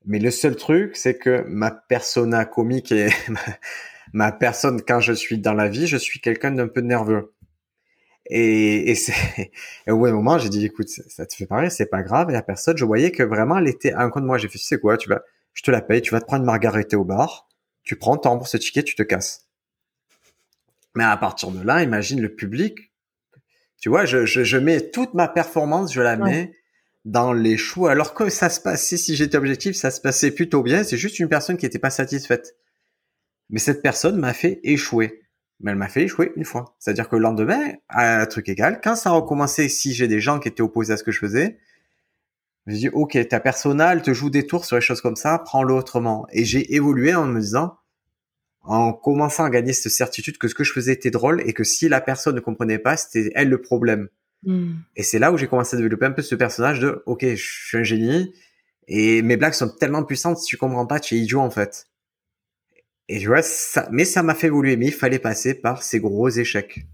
[0.06, 3.10] Mais le seul truc, c'est que ma persona comique et
[4.14, 7.34] ma personne, quand je suis dans la vie, je suis quelqu'un d'un peu nerveux.
[8.30, 9.52] Et, et, c'est,
[9.88, 12.30] et au bout d'un moment, j'ai dit, écoute, ça, te fait pareil, c'est pas grave.
[12.30, 14.38] Et la personne, je voyais que vraiment, elle était à un coin de moi.
[14.38, 15.22] J'ai fait, tu sais quoi, tu vas,
[15.54, 17.48] je te la paye, tu vas te prendre une margarita au bar,
[17.84, 19.48] tu prends, tu rembourses ce ticket, tu te casses.
[20.96, 22.92] Mais à partir de là, imagine le public.
[23.80, 26.56] Tu vois, je, je, je mets toute ma performance, je la mets
[27.06, 27.88] dans les choux.
[27.88, 30.84] Alors que ça se passait, si j'étais objectif, ça se passait plutôt bien.
[30.84, 32.56] C'est juste une personne qui n'était pas satisfaite.
[33.50, 35.22] Mais cette personne m'a fait échouer.
[35.60, 36.76] Mais elle m'a fait échouer une fois.
[36.80, 40.20] C'est-à-dire que le lendemain, à un truc égal, quand ça a recommencé, si j'ai des
[40.20, 41.58] gens qui étaient opposés à ce que je faisais,
[42.68, 45.74] je dis, ok, ta personnelle te joue des tours sur les choses comme ça, prends-le
[45.74, 46.28] autrement.
[46.32, 47.78] Et j'ai évolué en me disant,
[48.62, 51.66] en commençant à gagner cette certitude que ce que je faisais était drôle et que
[51.66, 54.08] si la personne ne comprenait pas, c'était elle le problème.
[54.46, 54.76] Hmm.
[54.96, 57.36] Et c'est là où j'ai commencé à développer un peu ce personnage de, ok, je
[57.36, 58.34] suis un génie
[58.88, 61.88] et mes blagues sont tellement puissantes, si tu comprends pas, tu es idiot en fait.
[63.10, 66.00] Et tu vois, ça, mais ça m'a fait évoluer, mais il fallait passer par ces
[66.00, 66.86] gros échecs.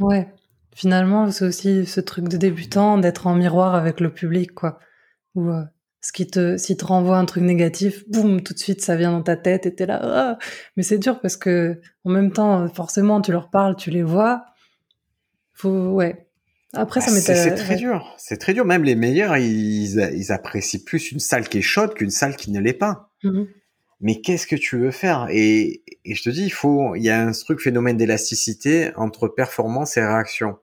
[0.00, 0.26] Ouais.
[0.76, 4.78] Finalement, c'est aussi ce truc de débutant, d'être en miroir avec le public, quoi.
[5.34, 5.62] Ou euh,
[6.02, 9.10] ce qui te, si te renvoie un truc négatif, boum, tout de suite, ça vient
[9.10, 10.00] dans ta tête et t'es là.
[10.02, 10.38] Ah
[10.76, 14.44] Mais c'est dur parce que, en même temps, forcément, tu leur parles, tu les vois.
[15.54, 16.28] Faut, ouais.
[16.74, 17.34] Après, ça ah, m'était.
[17.36, 18.14] C'est très dur.
[18.18, 18.66] C'est très dur.
[18.66, 22.50] Même les meilleurs, ils, ils apprécient plus une salle qui est chaude qu'une salle qui
[22.50, 23.14] ne l'est pas.
[23.24, 23.44] Mmh
[24.00, 25.28] mais qu'est-ce que tu veux faire?
[25.30, 29.26] Et, et, je te dis, il faut, il y a un truc phénomène d'élasticité entre
[29.26, 30.58] performance et réaction.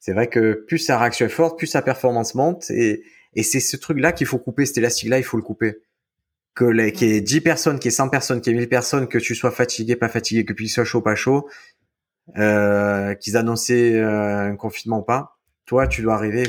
[0.00, 2.70] C'est vrai que plus sa réaction est forte, plus sa performance monte.
[2.70, 3.02] Et,
[3.34, 5.78] et c'est ce truc-là qu'il faut couper, cet élastique-là, il faut le couper.
[6.54, 8.58] Que les, qu'il y ait 10 personnes, qu'il y ait 100 personnes, qu'il y ait
[8.60, 11.48] 1000 personnes, que tu sois fatigué, pas fatigué, que tu sois chaud, pas chaud,
[12.36, 16.44] euh, qu'ils annonçaient euh, un confinement ou pas, toi, tu dois arriver,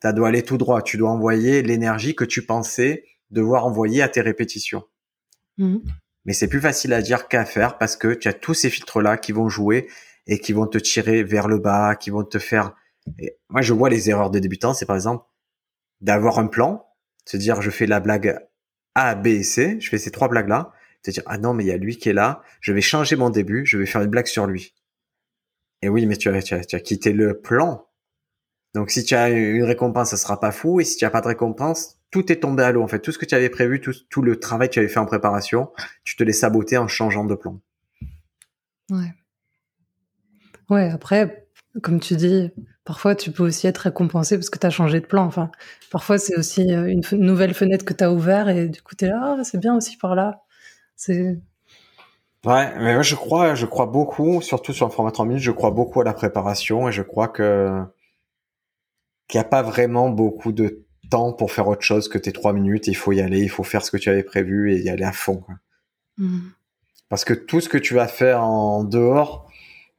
[0.00, 0.82] tu dois aller tout droit.
[0.82, 4.84] Tu dois envoyer l'énergie que tu pensais devoir envoyer à tes répétitions.
[5.58, 5.78] Mmh.
[6.24, 9.16] Mais c'est plus facile à dire qu'à faire parce que tu as tous ces filtres-là
[9.16, 9.88] qui vont jouer
[10.26, 12.74] et qui vont te tirer vers le bas, qui vont te faire.
[13.48, 15.24] moi, je vois les erreurs de débutants, c'est par exemple
[16.00, 16.86] d'avoir un plan,
[17.24, 18.38] se dire je fais la blague
[18.94, 20.72] A, B et C, je fais ces trois blagues là,
[21.02, 23.16] te dire ah non mais il y a lui qui est là, je vais changer
[23.16, 24.74] mon début, je vais faire une blague sur lui.
[25.82, 27.86] Et oui, mais tu as, tu as, tu as quitté le plan.
[28.74, 31.20] Donc si tu as une récompense, ça sera pas fou, et si tu as pas
[31.20, 33.00] de récompense, tout est tombé à l'eau en fait.
[33.00, 35.06] Tout ce que tu avais prévu, tout, tout le travail que tu avais fait en
[35.06, 35.70] préparation,
[36.04, 37.60] tu te l'es saboté en changeant de plan.
[38.90, 39.12] Ouais.
[40.70, 41.46] Ouais, après,
[41.82, 42.50] comme tu dis,
[42.84, 45.24] parfois tu peux aussi être récompensé parce que tu as changé de plan.
[45.24, 45.50] Enfin,
[45.90, 49.04] parfois c'est aussi euh, une nouvelle fenêtre que tu as ouvert et du coup tu
[49.04, 50.42] es là, ah, c'est bien aussi par là.
[50.96, 51.38] C'est
[52.44, 55.50] Ouais, mais moi je crois, je crois beaucoup, surtout sur un format 30 minutes, je
[55.50, 57.82] crois beaucoup à la préparation et je crois que
[59.28, 62.52] qu'il n'y a pas vraiment beaucoup de temps pour faire autre chose que tes trois
[62.52, 62.86] minutes.
[62.86, 65.04] Il faut y aller, il faut faire ce que tu avais prévu et y aller
[65.04, 65.42] à fond.
[66.18, 66.38] Mmh.
[67.08, 69.45] Parce que tout ce que tu vas faire en dehors,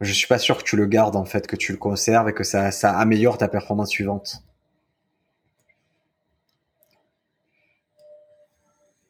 [0.01, 2.33] je suis pas sûr que tu le gardes en fait, que tu le conserves et
[2.33, 4.43] que ça, ça améliore ta performance suivante.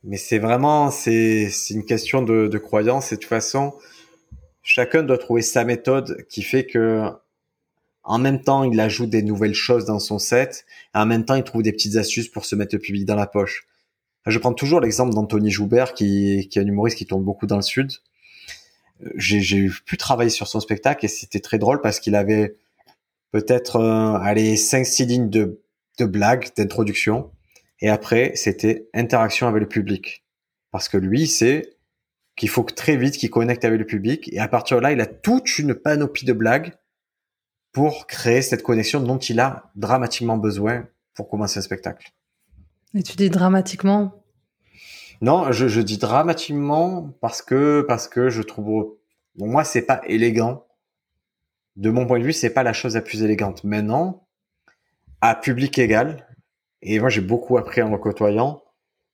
[0.04, 3.74] Mais c'est vraiment, c'est, une question de, de croyance et de toute façon,
[4.64, 7.12] chacun doit trouver sa méthode qui fait que
[8.08, 10.66] en même temps, il ajoute des nouvelles choses dans son set,
[10.96, 13.18] et en même temps, il trouve des petites astuces pour se mettre le public dans
[13.18, 13.68] la poche.
[14.26, 17.58] Je prends toujours l'exemple d'Anthony Joubert, qui, qui est un humoriste qui tourne beaucoup dans
[17.58, 17.92] le sud.
[19.16, 22.56] J'ai pu travailler sur son spectacle et c'était très drôle parce qu'il avait
[23.32, 25.62] peut-être euh, allez 5-6 lignes de,
[26.00, 27.32] de blagues, d'introduction.
[27.80, 30.24] Et après, c'était interaction avec le public.
[30.72, 31.78] Parce que lui, c'est
[32.36, 34.30] qu'il faut que très vite qu'il connecte avec le public.
[34.32, 36.74] Et à partir de là, il a toute une panoplie de blagues
[37.72, 42.12] pour créer cette connexion dont il a dramatiquement besoin pour commencer un spectacle.
[42.94, 44.24] Et tu dis dramatiquement
[45.22, 48.98] Non, je, je, dis dramatiquement parce que parce que je trouve
[49.36, 50.66] bon, moi c'est pas élégant.
[51.76, 53.64] De mon point de vue, c'est pas la chose la plus élégante.
[53.64, 54.28] Maintenant,
[55.22, 56.28] à public égal,
[56.82, 58.64] et moi j'ai beaucoup appris en le côtoyant,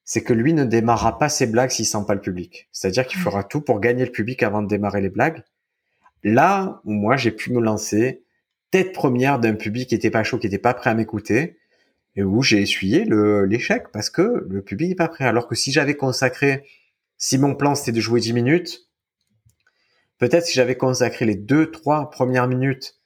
[0.06, 2.68] c'est que lui ne démarrera pas ses blagues s'il sent pas le public.
[2.72, 5.44] C'est-à-dire qu'il fera tout pour gagner le public avant de démarrer les blagues.
[6.24, 8.24] Là où moi j'ai pu me lancer,
[8.72, 11.58] tête première d'un public qui était pas chaud, qui était pas prêt à m'écouter,
[12.16, 15.26] et où j'ai essuyé l'échec parce que le public n'est pas prêt.
[15.26, 16.64] Alors que si j'avais consacré,
[17.18, 18.88] si mon plan c'était de jouer 10 minutes,
[20.20, 23.00] peut-être si j'avais consacré les deux, trois premières minutes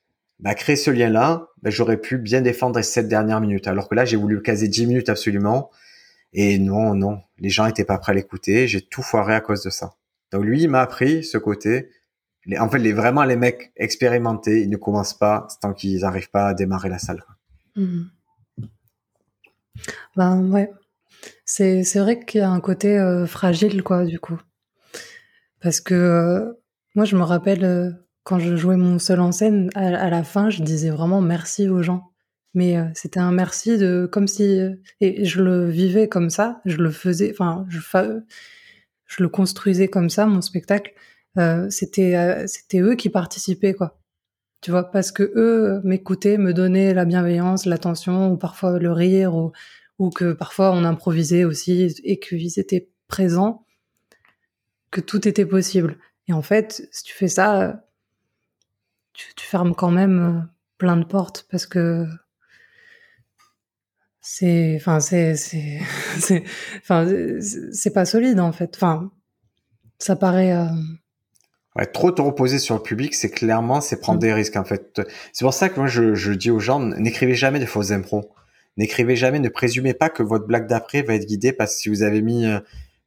[0.45, 3.67] à créer ce lien-là, ben, j'aurais pu bien défendre les sept dernières minutes.
[3.67, 5.71] Alors que là, j'ai voulu caser 10 minutes absolument.
[6.33, 8.67] Et non, non, les gens étaient pas prêts à l'écouter.
[8.67, 9.95] J'ai tout foiré à cause de ça.
[10.31, 11.89] Donc lui, il m'a appris ce côté
[12.57, 16.53] en fait, vraiment les mecs expérimentés, ils ne commencent pas tant qu'ils n'arrivent pas à
[16.53, 17.23] démarrer la salle.
[20.15, 20.71] Ben ouais,
[21.45, 24.39] c'est vrai qu'il y a un côté euh, fragile quoi du coup,
[25.61, 26.53] parce que euh,
[26.95, 27.91] moi je me rappelle euh,
[28.23, 31.81] quand je jouais mon seul en scène, à, la fin je disais vraiment merci aux
[31.83, 32.11] gens,
[32.53, 34.59] mais c'était un merci de comme si
[35.01, 37.79] et je le vivais comme ça, je le faisais, enfin je
[39.05, 40.93] je le construisais comme ça mon spectacle.
[41.69, 43.97] C'était c'était eux qui participaient quoi.
[44.67, 49.33] Tu vois, parce que eux m'écoutaient, me donnaient la bienveillance, l'attention, ou parfois le rire,
[49.33, 49.53] ou,
[49.97, 53.65] ou que parfois on improvisait aussi, et qu'ils étaient présents,
[54.91, 55.97] que tout était possible.
[56.27, 57.85] Et en fait, si tu fais ça,
[59.13, 60.41] tu, fermes quand même euh,
[60.77, 62.05] plein de portes, parce que
[64.19, 65.79] c'est, enfin, c'est, c'est,
[66.79, 67.07] enfin,
[67.71, 68.75] c'est pas solide en fait.
[68.75, 69.13] Enfin,
[69.97, 70.51] ça paraît.
[71.77, 74.21] Ouais, trop te reposer sur le public, c'est clairement, c'est prendre mm.
[74.21, 75.01] des risques en fait.
[75.31, 78.31] C'est pour ça que moi je, je dis aux gens, n'écrivez jamais de fausses impros.
[78.77, 81.89] N'écrivez jamais, ne présumez pas que votre blague d'après va être guidée parce que si
[81.89, 82.59] vous avez mis, euh,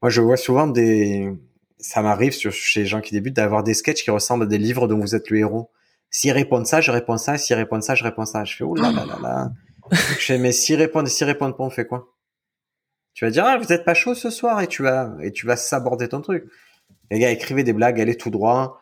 [0.02, 1.32] moi je vois souvent des,
[1.78, 4.86] ça m'arrive chez les gens qui débutent d'avoir des sketchs qui ressemblent à des livres
[4.88, 5.70] dont vous êtes le héros.
[6.10, 7.38] S'ils répondent ça, je réponds ça.
[7.38, 8.44] S'ils répondent ça, je réponds ça.
[8.44, 9.52] Je fais oh là là là là.
[9.92, 12.08] je fais mais s'ils répondent, s'ils répondent pas, on fait quoi?
[13.14, 15.46] Tu vas dire ah vous êtes pas chaud ce soir et tu vas et tu
[15.46, 16.44] vas s'aborder ton truc.
[17.10, 18.80] Les gars, écrivez des blagues, allez tout droit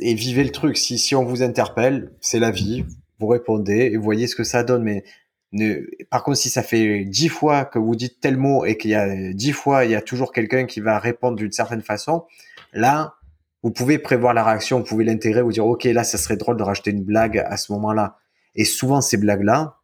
[0.00, 0.76] et vivez le truc.
[0.76, 2.84] Si, si on vous interpelle, c'est la vie.
[3.18, 4.82] Vous répondez et voyez ce que ça donne.
[4.82, 5.04] Mais
[5.52, 5.80] ne...
[6.10, 8.94] par contre, si ça fait dix fois que vous dites tel mot et qu'il y
[8.94, 12.24] a dix fois, il y a toujours quelqu'un qui va répondre d'une certaine façon,
[12.72, 13.14] là,
[13.62, 16.56] vous pouvez prévoir la réaction, vous pouvez l'intégrer, vous dire, OK, là, ça serait drôle
[16.56, 18.16] de rajouter une blague à ce moment-là.
[18.54, 19.78] Et souvent, ces blagues-là,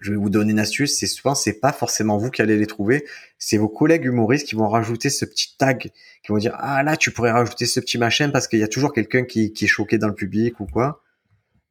[0.00, 2.66] je vais vous donner une astuce, c'est souvent c'est pas forcément vous qui allez les
[2.66, 3.04] trouver,
[3.38, 5.90] c'est vos collègues humoristes qui vont rajouter ce petit tag,
[6.22, 8.68] qui vont dire ah là tu pourrais rajouter ce petit machin parce qu'il y a
[8.68, 11.02] toujours quelqu'un qui, est choqué dans le public ou quoi.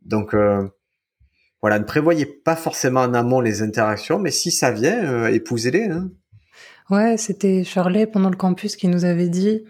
[0.03, 0.67] Donc euh,
[1.61, 5.85] voilà, ne prévoyez pas forcément en amont les interactions, mais si ça vient, euh, épousez-les.
[5.85, 6.11] Hein.
[6.89, 9.63] Ouais, c'était Charlie pendant le campus qui nous avait dit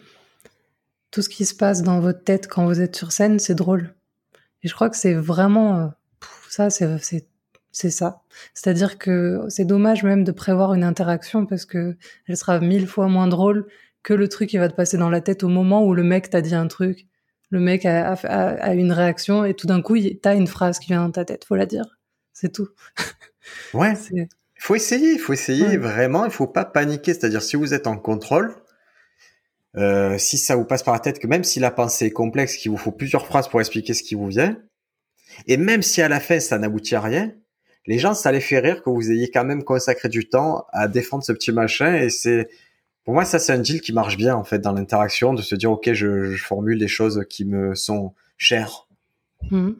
[1.11, 3.95] tout ce qui se passe dans votre tête quand vous êtes sur scène, c'est drôle.
[4.63, 5.87] Et je crois que c'est vraiment euh,
[6.49, 7.25] ça, c'est
[7.75, 8.21] c'est ça.
[8.53, 13.09] C'est-à-dire que c'est dommage même de prévoir une interaction parce que elle sera mille fois
[13.09, 13.67] moins drôle
[14.01, 16.29] que le truc qui va te passer dans la tête au moment où le mec
[16.29, 17.05] t'a dit un truc.
[17.49, 21.03] Le mec a, a, une réaction et tout d'un coup, t'as une phrase qui vient
[21.03, 21.43] dans ta tête.
[21.43, 21.99] Faut la dire.
[22.31, 22.69] C'est tout.
[23.75, 23.93] Ouais.
[24.11, 25.11] Il faut essayer.
[25.11, 26.25] Il faut essayer vraiment.
[26.25, 27.13] Il faut pas paniquer.
[27.13, 28.55] C'est-à-dire si vous êtes en contrôle,
[29.75, 32.55] euh, si ça vous passe par la tête que même si la pensée est complexe,
[32.55, 34.57] qu'il vous faut plusieurs phrases pour expliquer ce qui vous vient,
[35.45, 37.33] et même si à la fin ça n'aboutit à rien,
[37.87, 40.87] les gens, ça les fait rire que vous ayez quand même consacré du temps à
[40.87, 41.95] défendre ce petit machin.
[41.95, 42.49] Et c'est,
[43.03, 45.55] pour moi, ça, c'est un deal qui marche bien, en fait, dans l'interaction, de se
[45.55, 48.87] dire, OK, je, je, formule des choses qui me sont chères.
[49.51, 49.71] Mmh.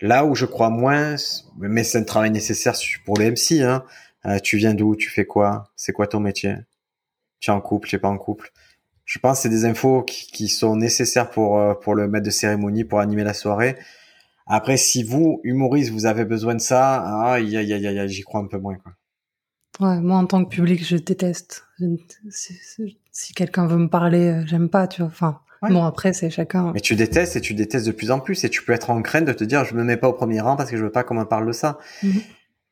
[0.00, 1.16] Là où je crois moins,
[1.58, 3.84] mais c'est un travail nécessaire pour le MC, hein.
[4.26, 4.96] Euh, tu viens d'où?
[4.96, 5.70] Tu fais quoi?
[5.76, 6.56] C'est quoi ton métier?
[7.38, 7.88] Tu es en couple?
[7.88, 8.52] Tu es pas en couple?
[9.04, 12.26] Je pense que c'est des infos qui, qui, sont nécessaires pour, euh, pour le maître
[12.26, 13.76] de cérémonie, pour animer la soirée.
[14.46, 18.76] Après, si vous, humoriste, vous avez besoin de ça, ah, j'y crois un peu moins.
[18.76, 18.92] Quoi.
[19.80, 21.64] Ouais, moi en tant que public, je déteste.
[22.30, 25.10] si, quelqu'un veut me parler, euh, j'aime pas, tu vois.
[25.10, 26.72] Enfin, bon après c'est chacun.
[26.72, 29.02] Mais tu détestes et tu détestes de plus en plus et tu peux être en
[29.02, 30.92] crainte de te dire je me mets pas au premier rang parce que je veux
[30.92, 31.78] pas qu'on me parle de ça.
[32.02, 32.20] Mhm.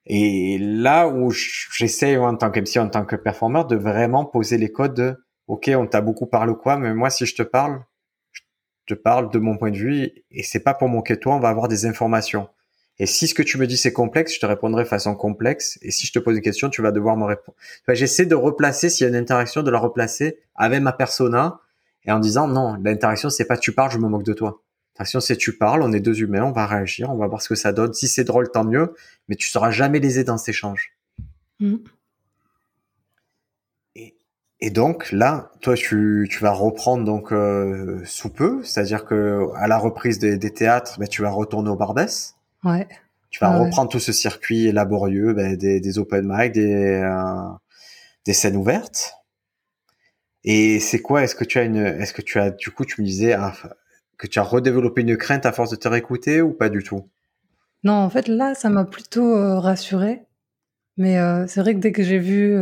[0.07, 4.71] Et là où j'essaie en tant qu'MC, en tant que performeur, de vraiment poser les
[4.71, 5.17] codes de
[5.47, 7.81] ok, on t'a beaucoup parlé ou quoi, mais moi si je te parle,
[8.87, 11.49] te parle de mon point de vue et c'est pas pour manquer toi, on va
[11.49, 12.49] avoir des informations.
[12.99, 15.79] Et si ce que tu me dis c'est complexe, je te répondrai de façon complexe.
[15.83, 17.57] Et si je te pose une question, tu vas devoir me répondre.
[17.89, 21.61] J'essaie de replacer, s'il y a une interaction, de la replacer avec ma persona
[22.05, 24.63] et en disant non, l'interaction c'est pas tu parles, je me moque de toi.
[24.93, 27.49] L'interaction c'est tu parles, on est deux humains, on va réagir, on va voir ce
[27.49, 27.93] que ça donne.
[27.95, 28.95] Si c'est drôle, tant mieux,
[29.29, 30.93] mais tu seras jamais lésé dans cet échange.
[31.59, 31.77] Mm.
[34.65, 39.69] Et donc là, toi, tu, tu vas reprendre donc euh, sous peu, c'est-à-dire que à
[39.69, 42.35] la reprise des, des théâtres, ben, tu vas retourner au Barbès.
[42.65, 42.89] Ouais.
[43.29, 47.51] Tu vas reprendre tout ce circuit laborieux, ben, des, des open mic, des euh,
[48.25, 49.17] des scènes ouvertes.
[50.45, 51.23] Et c'est quoi?
[51.23, 53.53] Est-ce que tu as une Est-ce que tu as du coup, tu me disais ah,
[54.17, 57.11] que tu as redéveloppé une crainte à force de te réécouter ou pas du tout?
[57.83, 60.23] Non, en fait, là, ça m'a plutôt euh, rassuré.
[60.97, 62.57] Mais euh, c'est vrai que dès que j'ai vu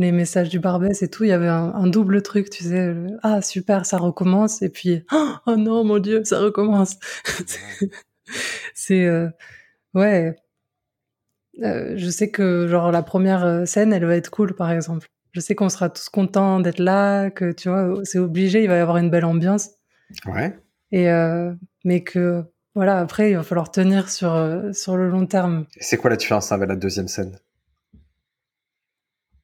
[0.00, 3.42] les messages du Barbès et tout, il y avait un, double truc, tu sais, ah
[3.42, 5.04] super, ça recommence, et puis
[5.46, 6.96] oh non mon dieu, ça recommence.
[8.74, 9.28] c'est euh,
[9.94, 10.36] ouais,
[11.62, 15.06] euh, je sais que genre la première euh, scène, elle va être cool par exemple.
[15.32, 18.76] Je sais qu'on sera tous contents d'être là, que tu vois, c'est obligé, il va
[18.76, 19.70] y avoir une belle ambiance.
[20.26, 20.56] Ouais.
[20.92, 21.08] Et
[21.84, 22.42] mais que
[22.74, 24.32] voilà, après il va falloir tenir sur
[24.72, 25.66] sur le long terme.
[25.78, 27.38] C'est quoi la différence avec la deuxième scène?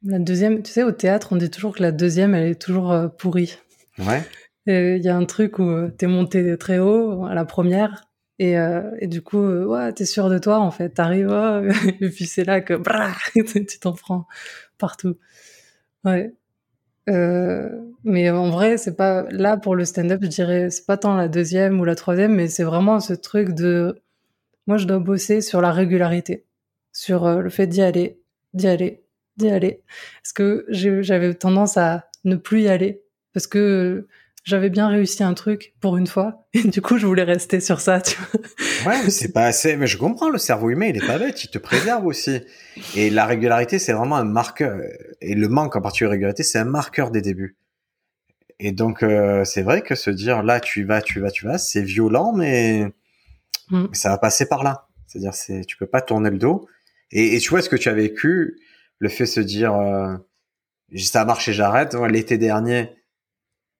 [0.03, 2.93] La deuxième, tu sais, au théâtre, on dit toujours que la deuxième, elle est toujours
[2.93, 3.59] euh, pourrie.
[3.99, 4.23] Ouais.
[4.67, 8.59] Il y a un truc où euh, t'es monté très haut à la première, et,
[8.59, 10.91] euh, et du coup, ouais, t'es sûr de toi, en fait.
[10.91, 11.33] T'arrives,
[12.01, 12.75] et puis c'est là que
[13.65, 14.27] tu t'en prends
[14.79, 15.17] partout.
[16.05, 16.35] Ouais.
[18.05, 21.29] mais en vrai, c'est pas là pour le stand-up, je dirais, c'est pas tant la
[21.29, 24.01] deuxième ou la troisième, mais c'est vraiment ce truc de,
[24.67, 26.45] moi, je dois bosser sur la régularité,
[26.93, 28.21] sur le fait d'y aller,
[28.55, 29.06] d'y aller,
[29.37, 29.83] d'y aller.
[30.23, 33.03] Parce que j'avais tendance à ne plus y aller.
[33.33, 34.07] Parce que
[34.47, 36.47] j'avais bien réussi un truc pour une fois.
[36.55, 38.93] Et du coup, je voulais rester sur ça, tu vois.
[38.93, 39.77] Ouais, mais c'est pas assez.
[39.77, 42.41] Mais je comprends, le cerveau humain, il est pas bête, il te préserve aussi.
[42.95, 44.81] Et la régularité, c'est vraiment un marqueur.
[45.21, 47.57] Et le manque en particulier de régularité, c'est un marqueur des débuts.
[48.61, 51.31] Et donc, euh, c'est vrai que se dire là, tu y vas, tu y vas,
[51.31, 52.87] tu vas, c'est violent, mais...
[53.71, 53.87] Mm.
[53.93, 54.87] ça va passer par là.
[55.09, 56.69] C'est-à-dire, c'est, tu peux pas tourner le dos.
[57.11, 58.61] Et, et tu vois ce que tu as vécu
[58.99, 60.17] le fait de se dire euh,
[60.97, 61.95] ça marche et j'arrête.
[61.95, 62.97] L'été dernier,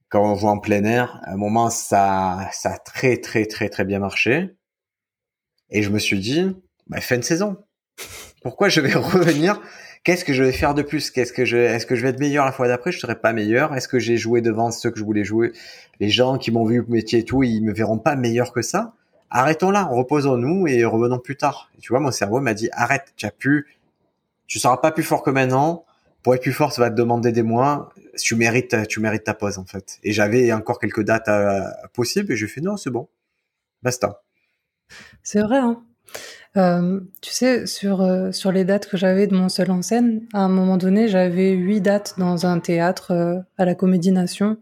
[0.09, 3.69] quand on voit en plein air, à un moment ça ça a très très très
[3.69, 4.57] très bien marché.
[5.71, 6.47] Et je me suis dit,
[6.87, 7.57] bah, fin de saison.
[8.43, 9.61] Pourquoi je vais revenir?
[10.05, 11.11] Qu'est-ce que je vais faire de plus?
[11.11, 12.93] Qu'est-ce que je est-ce que je vais être meilleur la fois d'après?
[12.93, 13.75] Je serai pas meilleur.
[13.75, 15.53] Est-ce que j'ai joué devant ceux que je voulais jouer?
[15.99, 18.95] Les gens qui m'ont vu métier et tout, ils me verront pas meilleur que ça.
[19.31, 21.71] Arrêtons là, reposons-nous et revenons plus tard.
[21.81, 23.67] tu vois, mon cerveau m'a dit arrête, tu as pu
[24.47, 25.85] tu seras pas plus fort que maintenant.
[26.23, 27.91] Pour être plus fort, ça va te demander des mois.
[28.19, 29.99] Tu mérites, tu mérites ta pause en fait.
[30.03, 31.61] Et j'avais encore quelques dates euh,
[31.95, 33.09] possibles et j'ai fait non, c'est bon,
[33.83, 34.23] basta.
[35.23, 35.59] C'est vrai.
[35.59, 35.85] Hein
[36.57, 40.27] euh, tu sais, sur, euh, sur les dates que j'avais de mon seul en scène,
[40.33, 44.59] à un moment donné, j'avais huit dates dans un théâtre à la Comédie Nation.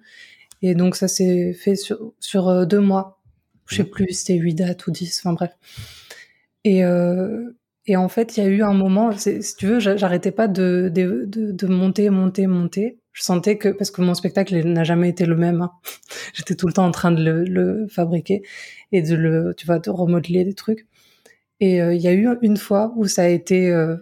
[0.60, 3.22] Et donc, ça s'est fait sur, sur deux mois.
[3.68, 3.90] Je sais mmh.
[3.90, 5.52] plus si c'était huit dates ou dix, enfin bref.
[6.64, 6.82] Et,
[7.86, 10.90] et en fait, il y a eu un moment, si tu veux, j'arrêtais pas de,
[10.94, 12.98] de, de, monter, monter, monter.
[13.12, 15.60] je sentais que parce que mon spectacle n'a jamais été le même.
[15.60, 15.72] Hein.
[16.34, 18.42] J'étais tout le temps en train de le, le, fabriquer
[18.92, 20.86] et de le, tu vois, de remodeler des trucs.
[21.60, 23.96] Et euh, il y a eu une fois où ça a été euh,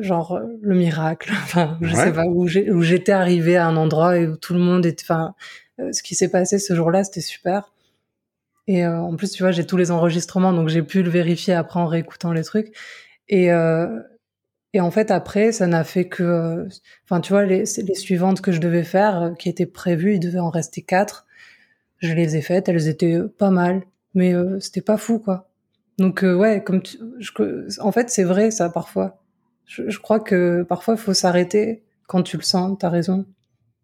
[0.00, 1.32] genre le miracle.
[1.42, 2.46] Enfin, je sais pas où
[2.82, 5.04] j'étais arrivée à un endroit et où tout le monde était.
[5.04, 5.34] Enfin,
[5.80, 7.72] euh, ce qui s'est passé ce jour-là, c'était super.
[8.68, 11.80] Et en plus, tu vois, j'ai tous les enregistrements, donc j'ai pu le vérifier après
[11.80, 12.76] en réécoutant les trucs.
[13.28, 13.50] Et
[14.74, 16.68] et en fait, après, ça n'a fait que,
[17.04, 20.20] enfin, tu vois, les, les suivantes que je devais faire, euh, qui étaient prévues, il
[20.20, 21.26] devait en rester quatre.
[21.98, 23.82] Je les ai faites, elles étaient euh, pas mal,
[24.14, 25.48] mais euh, c'était pas fou, quoi.
[25.98, 29.20] Donc ouais, comme tu, je, en fait, c'est vrai ça parfois.
[29.66, 32.78] Je, je crois que parfois il faut s'arrêter quand tu le sens.
[32.78, 33.26] T'as raison.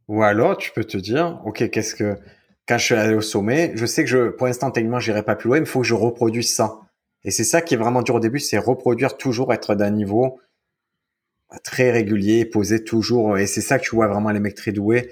[0.06, 2.16] Ou alors, tu peux te dire, ok, qu'est-ce que
[2.66, 5.36] quand je suis allé au sommet, je sais que je, pour l'instant, techniquement, j'irai pas
[5.36, 6.80] plus loin, mais il faut que je reproduise ça.
[7.24, 10.40] Et c'est ça qui est vraiment dur au début, c'est reproduire toujours, être d'un niveau
[11.62, 13.38] très régulier, posé toujours.
[13.38, 15.10] Et c'est ça que tu vois vraiment les mecs très doués.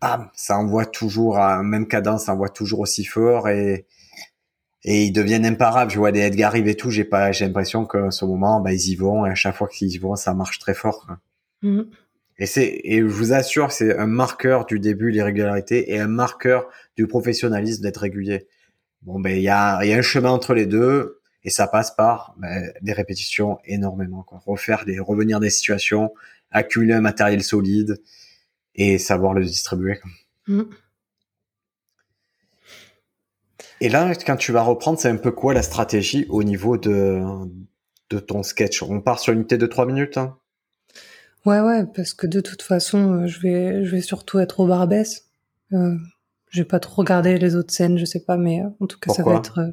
[0.00, 3.86] Bam, ça envoie toujours à même cadence, ça envoie toujours aussi fort et
[4.86, 5.90] et ils deviennent imparables.
[5.90, 6.90] Je vois des Edgar Rive et tout.
[6.90, 9.66] J'ai pas, j'ai l'impression qu'à ce moment, bah, ils y vont et à chaque fois
[9.66, 11.06] qu'ils y vont, ça marche très fort.
[11.62, 11.82] Mmh.
[12.38, 16.68] Et c'est, et je vous assure, c'est un marqueur du début l'irrégularité et un marqueur
[16.96, 18.46] du professionnalisme d'être régulier.
[19.02, 21.20] Bon, ben il y a, y a un chemin entre les deux.
[21.46, 24.22] Et ça passe par ben, des répétitions énormément.
[24.22, 24.40] Quoi.
[24.46, 26.14] Refaire des, revenir des situations,
[26.50, 28.00] accumuler un matériel solide
[28.74, 30.00] et savoir le distribuer.
[30.46, 30.62] Mm.
[33.80, 37.20] Et là, quand tu vas reprendre, c'est un peu quoi la stratégie au niveau de,
[38.08, 38.82] de ton sketch?
[38.82, 40.38] On part sur une unité de 3 minutes hein?
[41.44, 44.66] Ouais, ouais, parce que de toute façon, euh, je vais, je vais surtout être au
[44.66, 45.26] Barbès.
[45.74, 45.96] Euh,
[46.54, 48.98] je vais pas trop regarder les autres scènes, je sais pas, mais euh, en tout
[48.98, 49.70] cas, ça va être euh,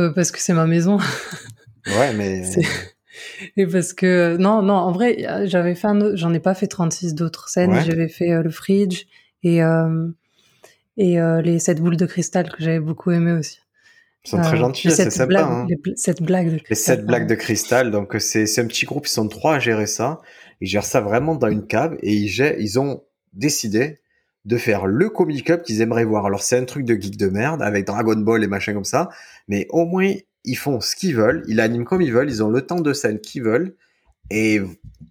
[0.00, 0.98] euh, parce que c'est ma maison.
[1.86, 2.42] ouais, mais.
[3.56, 7.48] Et parce que non, non, en vrai, j'avais fait j'en ai pas fait 36 d'autres
[7.48, 7.80] scènes.
[7.84, 9.04] J'avais fait euh, le fridge
[9.42, 10.08] et euh,
[10.96, 13.58] et euh, les sept boules de cristal que j'avais beaucoup aimé aussi.
[14.24, 15.42] Ils sont très gentils, c'est sympa.
[15.42, 15.66] hein.
[15.68, 16.66] Les sept blagues de cristal.
[16.70, 17.90] Les sept blagues de cristal.
[17.90, 20.20] Donc c'est c'est un petit groupe, ils sont trois à gérer ça.
[20.60, 23.02] Ils gèrent ça vraiment dans une cave et ils ils ont
[23.32, 23.98] décidé
[24.44, 26.26] de faire le comic up qu'ils aimeraient voir.
[26.26, 29.08] Alors c'est un truc de geek de merde avec Dragon Ball et machin comme ça,
[29.48, 30.12] mais au moins
[30.44, 32.92] ils font ce qu'ils veulent, ils animent comme ils veulent, ils ont le temps de
[32.92, 33.74] scène qu'ils veulent
[34.30, 34.60] et,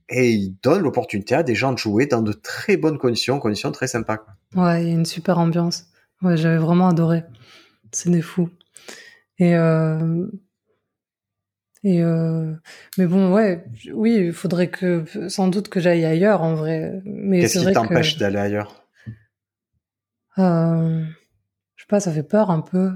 [0.10, 3.72] et ils donnent l'opportunité à des gens de jouer dans de très bonnes conditions, conditions
[3.72, 4.26] très sympas.
[4.56, 5.88] Ouais, il y a une super ambiance.
[6.22, 7.24] Ouais, j'avais vraiment adoré.
[7.92, 8.50] C'est des fous.
[9.40, 10.28] Et euh...
[11.84, 12.54] Et euh...
[12.98, 17.02] mais bon, ouais, oui, il faudrait que, sans doute que j'aille ailleurs en vrai.
[17.04, 18.83] Mais qu'est-ce qui t'empêche d'aller ailleurs?
[20.40, 21.04] Euh,
[21.76, 22.92] je sais pas, ça fait peur un peu.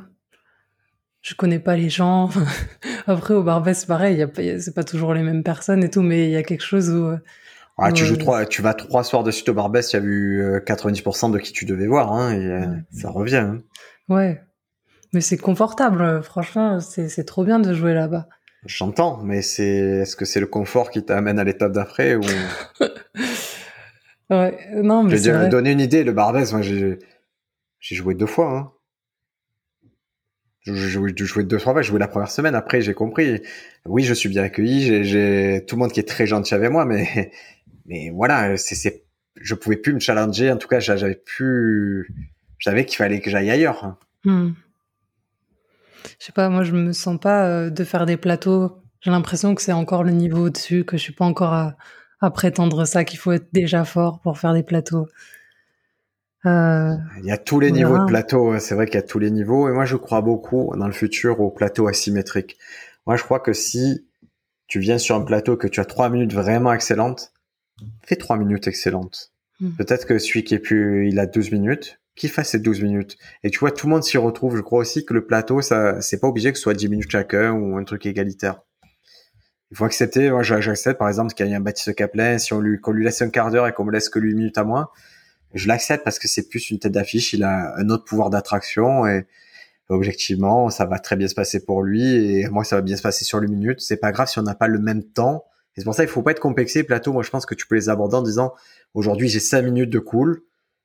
[1.22, 2.30] Je connais pas les gens.
[3.08, 4.26] Après, au Barbès, c'est pareil,
[4.60, 7.12] c'est pas toujours les mêmes personnes et tout, mais il y a quelque chose où.
[7.80, 10.44] Ah, tu joues trois, tu vas trois soirs de suite au Barbès, tu as vu
[10.66, 13.36] 90% de qui tu devais voir, hein, et euh, ça revient.
[13.36, 13.62] Hein.
[14.10, 14.42] Ouais.
[15.14, 18.28] Mais c'est confortable, franchement, c'est trop bien de jouer là-bas.
[18.66, 22.22] J'entends, mais c'est, est-ce que c'est le confort qui t'amène à l'étape d'après ou...
[24.30, 27.00] ouais, non, mais Je vais donner une idée, le Barbès, moi, j'ai,
[27.80, 28.57] j'ai joué deux fois.
[28.57, 28.71] Hein.
[30.61, 31.82] J'ai joué, deux fois.
[31.82, 32.53] J'ai joué la première semaine.
[32.53, 33.41] Après, j'ai compris.
[33.86, 35.03] Oui, je suis bien accueilli.
[35.05, 37.32] J'ai tout le monde qui est très gentil avec moi, mais
[38.13, 39.07] voilà, c'est
[39.41, 40.51] je pouvais plus me challenger.
[40.51, 42.13] En tout cas, j'avais plus.
[42.59, 43.97] J'avais qu'il fallait que j'aille ailleurs.
[44.23, 44.51] Hmm.
[46.19, 46.49] Je sais pas.
[46.49, 48.82] Moi, je me sens pas euh, de faire des plateaux.
[49.01, 51.78] J'ai l'impression que c'est encore le niveau au-dessus, que je suis pas encore à,
[52.19, 55.07] à prétendre ça, qu'il faut être déjà fort pour faire des plateaux.
[56.48, 59.20] Euh, il y a tous les niveaux de plateau, c'est vrai qu'il y a tous
[59.20, 62.58] les niveaux, et moi je crois beaucoup dans le futur au plateau asymétrique.
[63.06, 64.08] Moi je crois que si
[64.68, 67.34] tu viens sur un plateau que tu as trois minutes vraiment excellentes,
[68.06, 69.32] fais trois minutes excellentes.
[69.60, 69.72] Hmm.
[69.78, 73.18] Peut-être que celui qui est plus, il a 12 minutes, qu'il fasse ces 12 minutes.
[73.43, 74.58] Et tu vois, tout le monde s'y retrouve.
[74.58, 77.12] Je crois aussi que le plateau, ça, c'est pas obligé que ce soit 10 minutes
[77.12, 78.62] chacun ou un truc égalitaire.
[79.72, 82.62] Il faut accepter, moi j'accepte par exemple qu'il y a un Baptiste Caplin, si on
[82.62, 84.64] lui, qu'on lui laisse un quart d'heure et qu'on me laisse que 8 minutes à
[84.64, 84.89] moins,
[85.54, 89.06] je l'accepte parce que c'est plus une tête d'affiche, il a un autre pouvoir d'attraction
[89.08, 89.26] et
[89.89, 93.02] objectivement, ça va très bien se passer pour lui et moi ça va bien se
[93.02, 93.80] passer sur le minute.
[93.80, 95.45] C'est pas grave si on n'a pas le même temps.
[95.76, 96.84] Et c'est pour ça il faut pas être complexé.
[96.84, 98.54] Plateau, moi je pense que tu peux les aborder en disant
[98.93, 100.43] aujourd'hui j'ai 5 minutes de cool.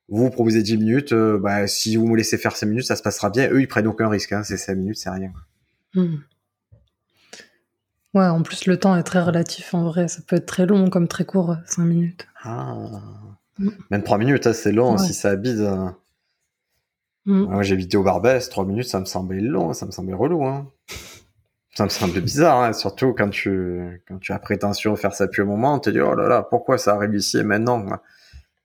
[0.09, 2.97] Vous, vous proposez 10 minutes, euh, bah, si vous me laissez faire 5 minutes, ça
[2.97, 3.49] se passera bien.
[3.49, 4.33] Eux, ils prennent aucun risque.
[4.33, 4.43] Hein.
[4.43, 5.31] C'est 5 minutes, c'est rien.
[5.93, 6.17] Hmm.
[8.13, 10.07] Ouais, en plus, le temps est très relatif en vrai.
[10.07, 12.27] Ça peut être très long comme très court, 5 minutes.
[12.43, 12.73] Ah.
[13.59, 13.69] Mm.
[13.91, 15.59] Même 3 minutes, hein, c'est long si ça habite.
[15.59, 15.97] Hein.
[17.25, 17.43] Mm.
[17.43, 20.45] Moi, j'ai vidé au Barbès, 3 minutes, ça me semblait long, ça me semblait relou.
[20.45, 20.69] Hein.
[21.75, 25.25] Ça me semblait bizarre, hein, surtout quand tu, quand tu as prétention de faire ça
[25.25, 27.83] depuis un moment, tu te dis, oh là là, pourquoi ça arrive ici et maintenant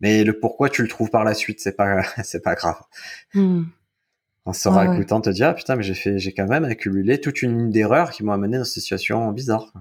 [0.01, 2.81] Mais le pourquoi tu le trouves par la suite, c'est pas, c'est pas grave.
[3.33, 3.65] Hmm.
[4.45, 7.43] On sera écoutant te dire, ah, putain, mais j'ai fait, j'ai quand même accumulé toute
[7.43, 9.75] une ligne d'erreurs qui m'ont amené dans cette situation bizarre.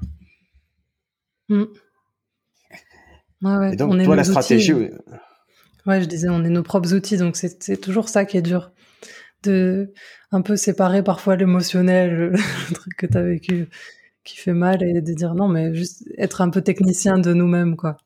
[3.43, 4.73] Et donc, toi, la stratégie.
[4.73, 8.71] Ouais, je disais, on est nos propres outils, donc c'est toujours ça qui est dur.
[9.43, 9.93] De
[10.31, 12.33] un peu séparer parfois l'émotionnel, le
[12.73, 13.69] truc que tu as vécu
[14.23, 17.77] qui fait mal, et de dire non, mais juste être un peu technicien de nous-mêmes,
[17.77, 17.97] quoi.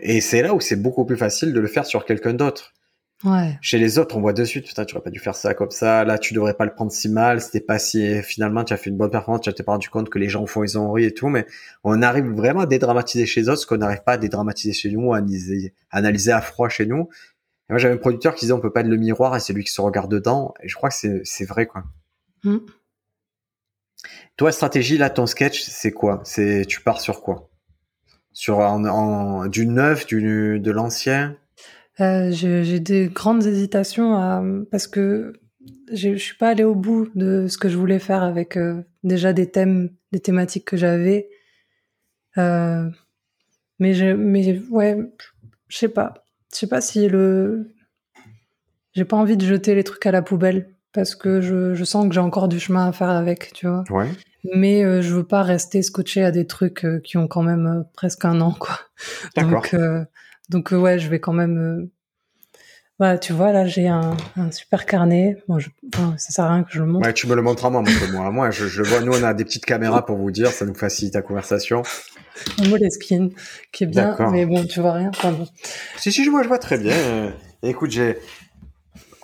[0.00, 2.74] Et c'est là où c'est beaucoup plus facile de le faire sur quelqu'un d'autre.
[3.24, 3.58] Ouais.
[3.62, 5.70] Chez les autres, on voit de suite, putain, tu aurais pas dû faire ça comme
[5.70, 8.76] ça, là, tu devrais pas le prendre si mal, c'était pas si, finalement, tu as
[8.76, 10.92] fait une bonne performance, tu t'es pas rendu compte que les gens font, ils ont
[10.92, 11.46] ri et tout, mais
[11.82, 14.90] on arrive vraiment à dédramatiser chez les autres ce qu'on n'arrive pas à dédramatiser chez
[14.90, 17.08] nous, à analyser, analyser à froid chez nous.
[17.68, 19.54] Et moi, j'avais un producteur qui disait, on peut pas être le miroir et c'est
[19.54, 21.84] lui qui se regarde dedans, et je crois que c'est, c'est vrai, quoi.
[22.44, 22.58] Mm.
[24.36, 26.20] Toi, stratégie, là, ton sketch, c'est quoi?
[26.24, 27.48] C'est, tu pars sur quoi?
[28.34, 31.38] Sur, en, en du neuf, du, de l'ancien?
[32.00, 35.32] Euh, j'ai des grandes hésitations à, parce que
[35.92, 39.32] je suis pas allée au bout de ce que je voulais faire avec euh, déjà
[39.32, 41.28] des thèmes, des thématiques que j'avais.
[42.38, 42.88] Euh,
[43.78, 44.98] mais je, mais ouais,
[45.68, 46.14] je sais pas.
[46.52, 47.74] Je sais pas si le,
[48.92, 52.06] j'ai pas envie de jeter les trucs à la poubelle parce que je, je sens
[52.08, 53.84] que j'ai encore du chemin à faire avec, tu vois.
[53.90, 54.08] Ouais.
[54.54, 58.24] Mais euh, je veux pas rester scotché à des trucs qui ont quand même presque
[58.26, 58.78] un an, quoi.
[59.34, 59.62] D'accord.
[59.62, 59.76] Donc,
[60.48, 61.58] donc euh, ouais, je vais quand même.
[61.58, 61.92] Euh...
[62.98, 65.42] Voilà, tu vois, là, j'ai un, un, super carnet.
[65.48, 65.68] Bon, je...
[65.94, 67.06] enfin, ça sert à rien que je le montre.
[67.06, 68.30] Ouais, tu me le montres à moi, montre-moi.
[68.30, 69.00] moi, je, je vois.
[69.00, 71.82] Nous, on a des petites caméras pour vous dire, ça nous facilite la conversation.
[72.58, 73.32] Un Moleskine,
[73.70, 75.10] qui est bien, mais bon, tu vois rien.
[75.10, 75.46] Enfin, bon.
[75.98, 76.94] Si, si, je vois, je vois très bien.
[77.62, 78.16] Écoute, j'ai,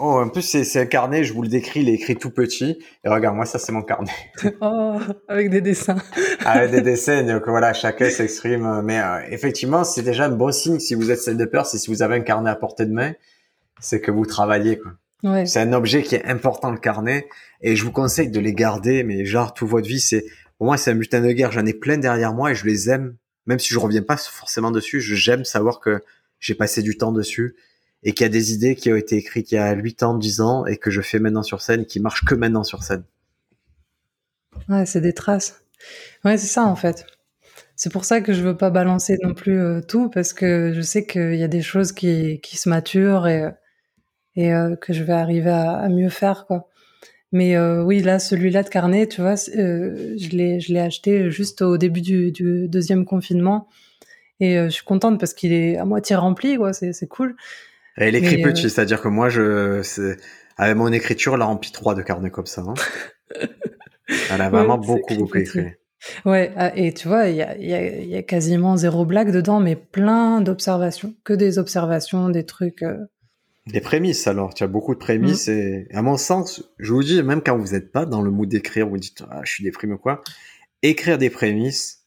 [0.04, 2.76] Oh, en plus, c'est un carnet, je vous le décris, il est écrit tout petit.
[3.04, 4.10] Et regarde, moi, ça, c'est mon carnet.
[4.60, 4.98] oh,
[5.28, 5.96] avec des dessins.
[6.44, 8.82] avec des dessins, donc voilà, chacun s'exprime.
[8.82, 11.78] Mais euh, effectivement, c'est déjà un bon signe si vous êtes celle de peur, c'est
[11.78, 13.12] si vous avez un carnet à portée de main,
[13.78, 14.90] c'est que vous travaillez, quoi.
[15.22, 15.46] Ouais.
[15.46, 17.28] C'est un objet qui est important, le carnet.
[17.60, 20.24] Et je vous conseille de les garder, mais genre, toute votre vie, c'est,
[20.58, 21.52] pour moi, c'est un butin de guerre.
[21.52, 23.14] J'en ai plein derrière moi et je les aime.
[23.46, 26.02] Même si je reviens pas forcément dessus, j'aime savoir que
[26.40, 27.54] j'ai passé du temps dessus
[28.02, 30.14] et qu'il y a des idées qui ont été écrites il y a 8 ans,
[30.14, 32.82] 10 ans et que je fais maintenant sur scène et qui marchent que maintenant sur
[32.82, 33.04] scène.
[34.68, 35.64] Ouais, c'est des traces.
[36.24, 37.06] Ouais, c'est ça en fait.
[37.76, 40.80] C'est pour ça que je veux pas balancer non plus euh, tout parce que je
[40.80, 43.50] sais qu'il y a des choses qui, qui se maturent et,
[44.36, 46.68] et euh, que je vais arriver à, mieux faire quoi.
[47.32, 51.30] Mais euh, oui, là, celui-là de carnet, tu vois, euh, je l'ai je l'ai acheté
[51.30, 53.68] juste au début du, deuxième confinement
[54.38, 56.72] et euh, je suis contente parce qu'il est à moitié rempli quoi.
[56.74, 57.36] C'est cool.
[57.96, 59.82] Elle écrit petit, c'est-à-dire que moi, je,
[60.56, 62.62] avec mon écriture, elle a rempli trois de carnet comme ça.
[62.62, 62.74] Hein.
[64.30, 65.66] elle a vraiment beaucoup, beaucoup écrit.
[66.24, 69.30] Ouais, ah, et tu vois, il y a, y, a, y a, quasiment zéro blague
[69.30, 72.82] dedans, mais plein d'observations, que des observations, des trucs.
[72.82, 72.98] Euh...
[73.66, 75.52] Des prémices alors, tu as beaucoup de prémices mmh.
[75.52, 78.48] et à mon sens, je vous dis, même quand vous n'êtes pas dans le mood
[78.48, 80.22] d'écrire, vous dites ah, je suis déprimé ou quoi,
[80.82, 82.04] écrire des prémices,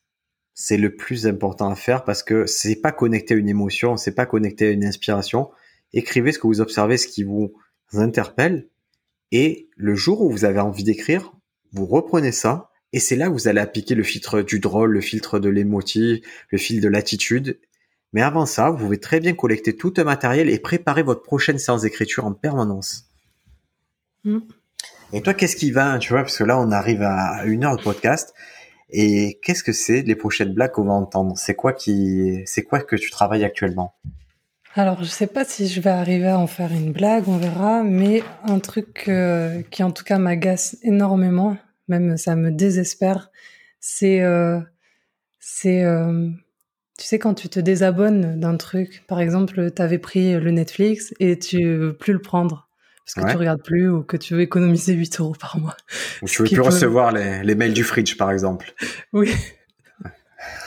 [0.54, 4.16] c'est le plus important à faire parce que c'est pas connecté à une émotion, c'est
[4.16, 5.50] pas connecté à une inspiration,
[5.96, 7.54] écrivez ce que vous observez, ce qui vous
[7.94, 8.68] interpelle,
[9.32, 11.34] et le jour où vous avez envie d'écrire,
[11.72, 15.02] vous reprenez ça, et c'est là que vous allez appliquer le filtre du drôle, le
[15.02, 17.60] filtre de l'émotif, le filtre de l'attitude.
[18.14, 21.58] Mais avant ça, vous pouvez très bien collecter tout un matériel et préparer votre prochaine
[21.58, 23.10] séance d'écriture en permanence.
[24.24, 24.40] Mm.
[25.12, 27.76] Et toi, qu'est-ce qui va, tu vois, parce que là, on arrive à une heure
[27.76, 28.34] de podcast.
[28.90, 31.38] Et qu'est-ce que c'est les prochaines blagues qu'on va entendre?
[31.38, 33.96] C'est quoi qui, c'est quoi que tu travailles actuellement?
[34.76, 37.84] Alors, je sais pas si je vais arriver à en faire une blague, on verra,
[37.84, 41.58] mais un truc euh, qui en tout cas m'agace énormément,
[41.88, 43.32] même ça me désespère,
[43.80, 44.60] c'est euh,
[45.40, 46.30] c'est euh,
[46.98, 51.14] tu sais quand tu te désabonnes d'un truc, par exemple, tu avais pris le Netflix
[51.20, 52.68] et tu veux plus le prendre
[53.06, 53.32] parce que Ouais.
[53.32, 55.78] tu regardes plus ou que tu veux économiser 8 euros par mois.
[56.24, 58.74] Ou tu veux plus peut- recevoir les, les mails du fridge, par exemple.
[59.14, 59.32] Oui,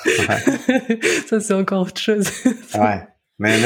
[0.06, 0.98] Ouais.
[1.28, 2.28] ça c'est encore autre chose.
[2.74, 3.02] ouais.
[3.41, 3.57] Mais,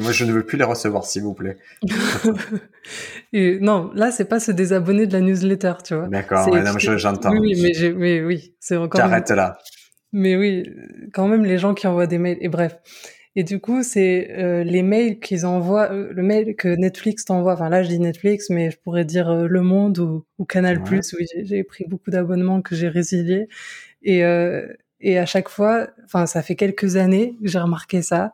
[0.00, 1.58] moi, je ne veux plus les recevoir, s'il vous plaît.
[3.32, 6.08] Et non, là c'est pas se désabonner de la newsletter, tu vois.
[6.08, 6.48] D'accord.
[6.78, 7.32] J'entends.
[7.32, 9.00] Oui, mais, oui, c'est encore.
[9.00, 9.58] une- J'arrête là.
[10.12, 10.64] Mais oui,
[11.14, 12.38] quand même les gens qui envoient des mails.
[12.40, 12.76] Et bref.
[13.34, 17.54] Et du coup, c'est euh, les mails qu'ils envoient, euh, le mail que Netflix t'envoie.
[17.54, 20.78] Enfin là, je dis Netflix, mais je pourrais dire euh, Le Monde ou, ou Canal+.
[20.82, 21.00] Ouais.
[21.18, 23.48] Oui, j'ai- pris beaucoup d'abonnements que j'ai résiliés.
[24.02, 24.22] Et
[25.04, 28.32] et à chaque fois, enfin ça fait quelques années que j'ai remarqué ça,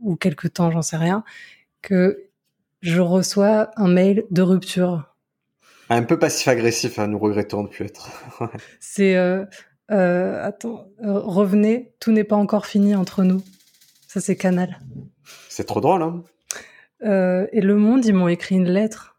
[0.00, 1.24] ou quelques temps, j'en sais rien,
[1.82, 2.30] que
[2.82, 5.14] je reçois un mail de rupture.
[5.88, 8.10] Un peu passif-agressif, hein, nous regrettons de plus être.
[8.80, 9.44] C'est euh,
[9.90, 13.42] euh, attends, euh, revenez, tout n'est pas encore fini entre nous.
[14.06, 14.78] Ça c'est Canal.
[15.48, 16.22] C'est trop drôle, hein
[17.02, 19.18] Et Le Monde, ils m'ont écrit une lettre.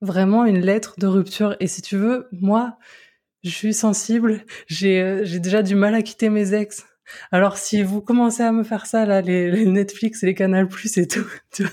[0.00, 1.56] Vraiment une lettre de rupture.
[1.60, 2.78] Et si tu veux, moi,
[3.42, 4.44] je suis sensible.
[4.66, 6.84] J'ai j'ai déjà du mal à quitter mes ex.
[7.30, 10.96] Alors si vous commencez à me faire ça là, les, Netflix et les Canal Plus
[10.98, 11.26] et tout,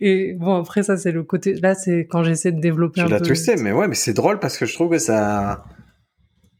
[0.00, 3.18] et bon après ça c'est le côté là c'est quand j'essaie de développer tu un
[3.18, 3.24] peu.
[3.24, 5.64] Tu l'as mais ouais mais c'est drôle parce que je trouve que ça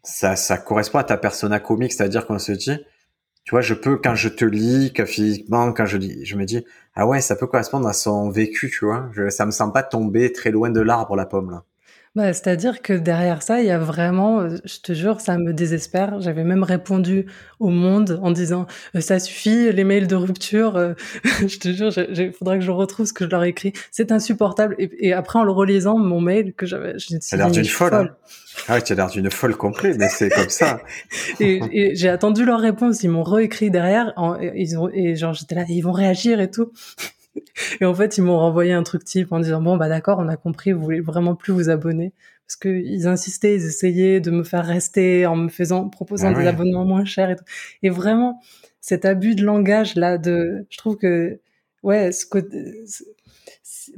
[0.03, 2.79] ça ça correspond à ta persona comique, c'est-à-dire qu'on se dit
[3.45, 6.45] tu vois, je peux quand je te lis, que physiquement quand je lis, je me
[6.45, 6.65] dis
[6.95, 9.11] ah ouais, ça peut correspondre à son vécu, tu vois.
[9.13, 11.65] Je, ça me sent pas tomber très loin de l'arbre la pomme là.
[12.15, 15.55] Bah, c'est-à-dire que derrière ça, il y a vraiment, euh, je te jure, ça me
[15.55, 16.21] désespère.
[16.21, 17.25] J'avais même répondu
[17.59, 20.77] au Monde en disant euh, ça suffit, les mails de rupture.
[20.77, 20.93] Euh,
[21.25, 23.73] je te jure, il faudrait que je retrouve ce que je leur ai écrit.
[23.91, 24.77] C'est insupportable.
[24.79, 27.95] Et, après, en le relisant, mon mail que j'avais, je as l'air d'une folle.
[27.95, 28.09] Hein.
[28.69, 30.83] Ah oui, tu as l'air d'une folle complète, mais c'est comme ça.
[31.41, 33.03] et, j'ai attendu leur réponse.
[33.03, 34.13] Ils m'ont réécrit derrière.
[34.55, 36.73] ils ont, et genre, j'étais là, ils vont réagir et tout.
[37.81, 40.29] Et en fait, ils m'ont renvoyé un truc type en disant bon bah d'accord, on
[40.29, 42.13] a compris, vous voulez vraiment plus vous abonner
[42.47, 46.39] parce que ils insistaient, ils essayaient de me faire rester en me faisant proposant ah
[46.41, 47.45] des abonnements moins chers et tout.
[47.83, 48.41] Et vraiment
[48.81, 51.41] cet abus de langage là de je trouve que
[51.83, 52.85] ouais, ce côté,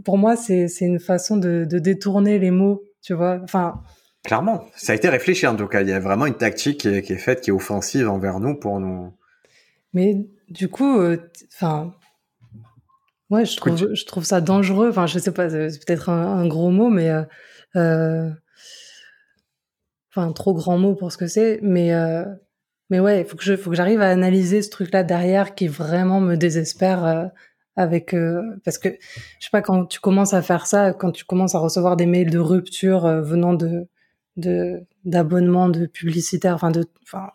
[0.05, 3.41] pour moi c'est c'est une façon de, de détourner les mots, tu vois.
[3.43, 3.82] Enfin
[4.24, 5.82] Clairement, ça a été réfléchi en tout cas.
[5.82, 8.41] Il y a vraiment une tactique qui est, qui est faite, qui est offensive envers
[8.41, 9.12] nous pour nous.
[9.93, 11.18] Mais du coup, euh,
[11.53, 11.93] enfin,
[13.31, 14.91] Ouais, je trouve, je trouve ça dangereux.
[14.91, 17.22] Enfin, je sais pas, c'est peut-être un, gros mot, mais euh,
[17.77, 18.31] euh,
[20.11, 21.59] enfin, trop grand mot pour ce que c'est.
[21.62, 22.25] Mais euh,
[22.91, 25.68] mais ouais, il faut que je, faut que j'arrive à analyser ce truc-là derrière qui
[25.68, 27.31] vraiment me désespère
[27.77, 28.14] avec
[28.64, 31.59] parce que je sais pas quand tu commences à faire ça, quand tu commences à
[31.59, 33.89] recevoir des mails de rupture venant de
[34.37, 37.31] de d'abonnements, de publicitaires, enfin de, enfin,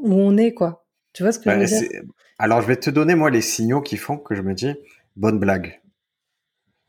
[0.00, 0.86] où on est quoi.
[1.12, 2.02] Tu vois ce que je bah, veux dire?
[2.38, 4.72] Alors, je vais te donner, moi, les signaux qui font que je me dis,
[5.16, 5.80] bonne blague.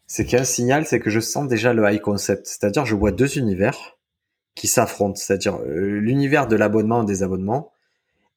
[0.06, 2.46] C'est qu'un signal, c'est que je sens déjà le high concept.
[2.46, 3.98] C'est-à-dire, je vois deux univers
[4.54, 5.16] qui s'affrontent.
[5.16, 7.72] C'est-à-dire, euh, l'univers de l'abonnement des abonnements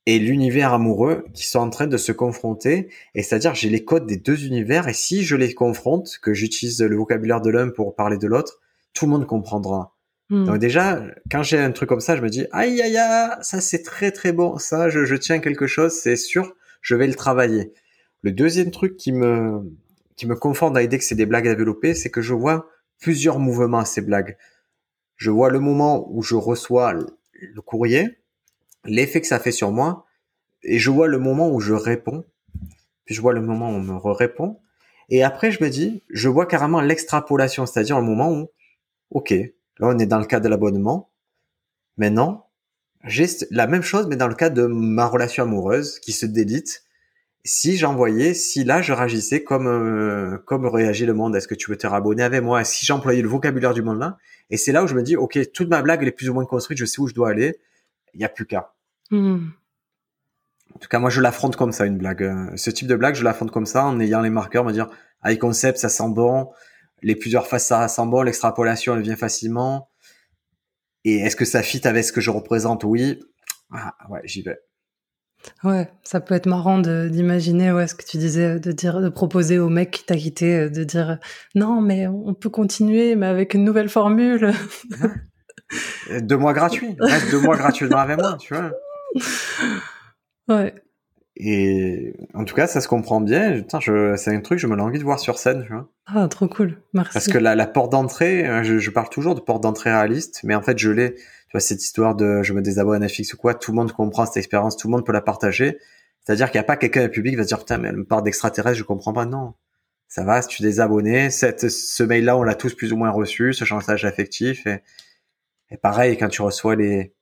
[0.07, 2.89] et l'univers amoureux qui sont en train de se confronter.
[3.15, 6.81] Et c'est-à-dire, j'ai les codes des deux univers et si je les confronte, que j'utilise
[6.83, 8.61] le vocabulaire de l'un pour parler de l'autre,
[8.95, 9.95] tout le monde comprendra.
[10.31, 10.45] Hmm.
[10.45, 13.61] Donc déjà, quand j'ai un truc comme ça, je me dis, aïe, aïe, aïe, ça
[13.61, 17.15] c'est très très bon, ça je, je tiens quelque chose, c'est sûr je vais le
[17.15, 17.73] travailler.
[18.21, 19.63] Le deuxième truc qui me,
[20.17, 22.69] qui me conforte dans l'idée que c'est des blagues à développer, c'est que je vois
[23.01, 24.37] plusieurs mouvements à ces blagues.
[25.17, 28.19] Je vois le moment où je reçois le courrier,
[28.85, 30.07] l'effet que ça fait sur moi,
[30.63, 32.25] et je vois le moment où je réponds,
[33.05, 34.61] puis je vois le moment où on me répond,
[35.09, 38.49] et après je me dis, je vois carrément l'extrapolation, c'est-à-dire le moment où,
[39.11, 41.11] ok, là on est dans le cas de l'abonnement,
[41.97, 42.49] maintenant
[43.51, 46.85] la même chose, mais dans le cas de ma relation amoureuse qui se délite.
[47.45, 51.71] Si j'envoyais, si là je réagissais comme euh, comme réagit le monde, est-ce que tu
[51.71, 52.63] veux te rabonner avec moi?
[52.63, 54.17] Si j'employais le vocabulaire du monde là,
[54.51, 56.35] et c'est là où je me dis, ok, toute ma blague elle est plus ou
[56.35, 57.59] moins construite, je sais où je dois aller,
[58.15, 58.73] il y a plus qu'à.
[59.11, 59.49] Hmm.
[60.73, 62.33] En tout cas, moi je l'affronte comme ça une blague.
[62.57, 64.89] Ce type de blague, je l'affronte comme ça en ayant les marqueurs, me dire,
[65.25, 66.49] high concept, ça sent bon,
[67.03, 69.89] les plusieurs faces ça sent bon, l'extrapolation elle vient facilement
[71.05, 72.85] et est-ce que ça fit avec ce que je représente?
[72.85, 73.21] Oui.
[73.73, 74.59] Ah, ouais, j'y vais.
[75.65, 79.59] Ouais, ça peut être marrant d'imaginer ouais, ce que tu disais, de dire, de proposer
[79.59, 81.19] au mec qui t'a quitté, euh, de dire
[81.55, 84.53] non, mais on peut continuer, mais avec une nouvelle formule.
[86.21, 88.73] deux mois gratuits, reste deux mois gratuitement avec moi, tu vois.
[90.49, 90.75] Ouais.
[91.37, 93.65] Et en tout cas, ça se comprend bien.
[93.71, 95.89] c'est un truc, je me envie de voir sur scène, tu vois.
[96.07, 96.79] Ah, trop cool.
[96.93, 97.13] Merci.
[97.15, 100.41] Parce que la, la porte d'entrée, euh, je, je, parle toujours de porte d'entrée réaliste,
[100.45, 101.15] mais en fait, je l'ai.
[101.15, 103.93] Tu vois, cette histoire de je me désabonne à Netflix ou quoi, tout le monde
[103.93, 105.79] comprend cette expérience, tout le monde peut la partager.
[106.21, 107.97] C'est-à-dire qu'il n'y a pas quelqu'un du public qui va se dire, putain, mais elle
[107.97, 109.25] me parle d'extraterrestre, je comprends pas.
[109.25, 109.55] Non.
[110.09, 113.11] Ça va, si tu es désabonné, cette, ce mail-là, on l'a tous plus ou moins
[113.11, 114.67] reçu, ce chantage affectif.
[114.67, 114.83] Et,
[115.71, 117.15] et pareil, quand tu reçois les,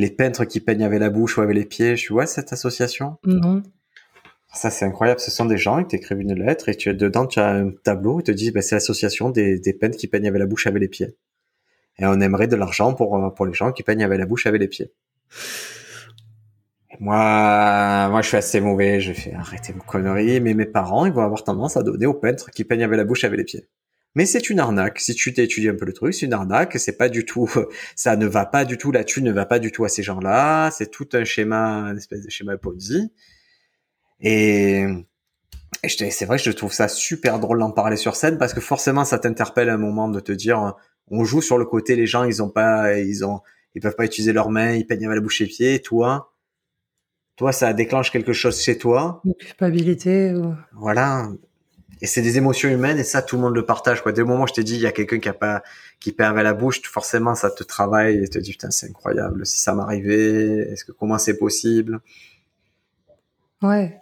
[0.00, 1.94] les peintres qui peignent avec la bouche ou avec les pieds.
[1.94, 3.18] Tu vois cette association?
[3.24, 3.62] Non.
[4.52, 5.20] Ça, c'est incroyable.
[5.20, 7.70] Ce sont des gens qui t'écrivent une lettre et tu es dedans, tu as un
[7.70, 8.20] tableau.
[8.20, 10.80] Ils te disent, bah, c'est l'association des, des peintres qui peignent avec la bouche avec
[10.80, 11.14] les pieds.
[11.98, 14.60] Et on aimerait de l'argent pour, pour les gens qui peignent avec la bouche avec
[14.60, 14.90] les pieds.
[16.98, 19.00] moi, moi, je suis assez mauvais.
[19.00, 20.40] Je fais arrêter vos conneries.
[20.40, 23.04] Mais mes parents, ils vont avoir tendance à donner aux peintres qui peignent avec la
[23.04, 23.68] bouche avec les pieds.
[24.14, 24.98] Mais c'est une arnaque.
[24.98, 26.78] Si tu t'étudies un peu le truc, c'est une arnaque.
[26.78, 27.48] C'est pas du tout,
[27.96, 30.02] ça ne va pas du tout, la thune ne va pas du tout à ces
[30.02, 30.70] gens-là.
[30.70, 33.12] C'est tout un schéma, une espèce de schéma Ponzi.
[34.20, 34.84] Et,
[35.82, 38.60] et c'est vrai que je trouve ça super drôle d'en parler sur scène parce que
[38.60, 40.74] forcément ça t'interpelle à un moment de te dire,
[41.08, 43.40] on joue sur le côté, les gens, ils ont pas, ils ont,
[43.74, 46.32] ils peuvent pas utiliser leurs mains, ils peignent avec la bouche et pieds, toi,
[47.36, 49.22] toi, ça déclenche quelque chose chez toi.
[49.24, 50.34] Une culpabilité.
[50.74, 51.30] Voilà.
[52.02, 54.02] Et c'est des émotions humaines et ça, tout le monde le partage.
[54.02, 54.12] Quoi.
[54.12, 55.62] Dès le moment où je t'ai dit, il y a quelqu'un qui a pas,
[56.00, 59.44] qui perd la bouche, forcément, ça te travaille et te dit, putain, c'est incroyable.
[59.44, 62.00] Si ça m'arrivait, est-ce que comment c'est possible?
[63.62, 64.00] Ouais.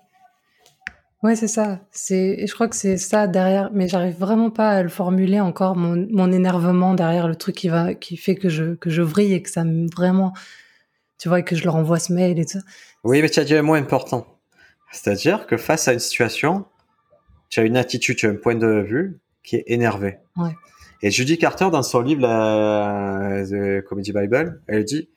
[1.24, 1.80] Ouais, c'est ça.
[1.90, 5.74] C'est, je crois que c'est ça derrière, mais j'arrive vraiment pas à le formuler encore
[5.74, 9.34] mon, mon énervement derrière le truc qui va, qui fait que je que je vrille
[9.34, 10.32] et que ça me vraiment,
[11.18, 12.64] tu vois, que je leur envoie ce mail et tout ça.
[13.02, 14.28] Oui, mais tu as dit un mot important.
[14.92, 16.64] C'est-à-dire que face à une situation,
[17.48, 20.18] tu as une attitude, tu as un point de vue qui est énervé.
[20.36, 20.50] Ouais.
[21.02, 25.08] Et Judy Carter, dans son livre, la, The Comedy Bible, elle dit,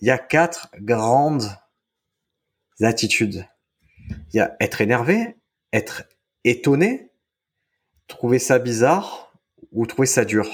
[0.00, 1.48] il y a quatre grandes
[2.80, 3.46] attitudes
[4.32, 5.36] il y a être énervé,
[5.72, 6.04] être
[6.44, 7.10] étonné,
[8.08, 9.32] trouver ça bizarre
[9.72, 10.48] ou trouver ça dur.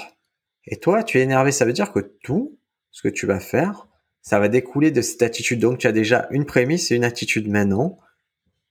[0.67, 2.59] Et toi, tu es énervé, ça veut dire que tout
[2.91, 3.87] ce que tu vas faire,
[4.23, 5.61] ça va découler de cette attitude.
[5.61, 7.99] Donc, tu as déjà une prémisse et une attitude maintenant.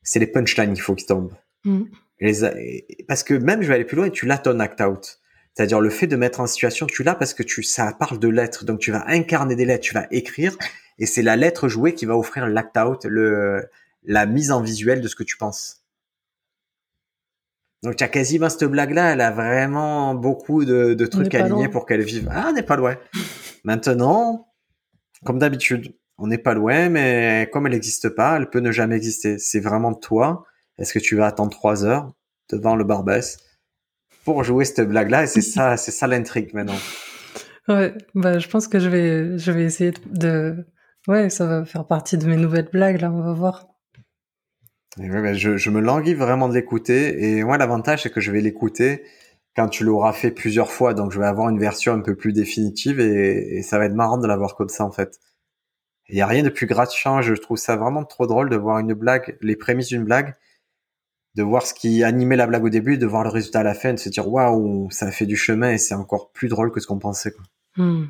[0.04, 1.34] C'est les punchlines qu'il faut qu'ils tombent.
[1.68, 1.84] Mm.
[2.20, 5.20] Les, parce que même, je vais aller plus loin, et tu l'as ton act out.
[5.54, 8.28] C'est-à-dire le fait de mettre en situation, tu l'as parce que tu, ça parle de
[8.28, 8.66] lettres.
[8.66, 10.56] Donc, tu vas incarner des lettres, tu vas écrire,
[11.00, 13.68] et c'est la lettre jouée qui va offrir l'act out, le,
[14.04, 15.84] la mise en visuel de ce que tu penses.
[17.84, 22.02] Donc tu as quasiment cette blague-là, elle a vraiment beaucoup de, trucs alignés pour qu'elle
[22.02, 22.28] vive.
[22.32, 22.98] Ah, on n'est pas loin.
[23.64, 24.48] Maintenant,
[25.24, 28.96] comme d'habitude, on n'est pas loin, mais comme elle n'existe pas, elle peut ne jamais
[28.96, 29.38] exister.
[29.38, 30.46] C'est vraiment toi.
[30.78, 32.14] Est-ce que tu vas attendre trois heures
[32.50, 33.38] devant le Barbès
[34.24, 35.24] pour jouer cette blague-là?
[35.24, 36.78] Et c'est ça, c'est ça l'intrigue maintenant.
[37.68, 40.66] Ouais, bah je pense que je vais, je vais essayer de,
[41.08, 43.12] ouais, ça va faire partie de mes nouvelles blagues là.
[43.12, 43.68] On va voir
[45.00, 47.24] je, me languis vraiment de l'écouter.
[47.24, 49.04] Et moi, l'avantage, c'est que je vais l'écouter
[49.56, 50.94] quand tu l'auras fait plusieurs fois.
[50.94, 54.18] Donc, je vais avoir une version un peu plus définitive et, ça va être marrant
[54.18, 55.20] de l'avoir comme ça, en fait.
[56.10, 57.22] Il n'y a rien de plus gratifiant.
[57.22, 60.34] Je trouve ça vraiment trop drôle de voir une blague, les prémices d'une blague,
[61.38, 63.76] de voir ce qui animait la blague au début, de voir le résultat à la
[63.76, 66.72] fin, de se dire waouh, ça a fait du chemin et c'est encore plus drôle
[66.72, 67.32] que ce qu'on pensait.
[67.32, 67.46] Quoi.
[67.78, 68.08] Hmm.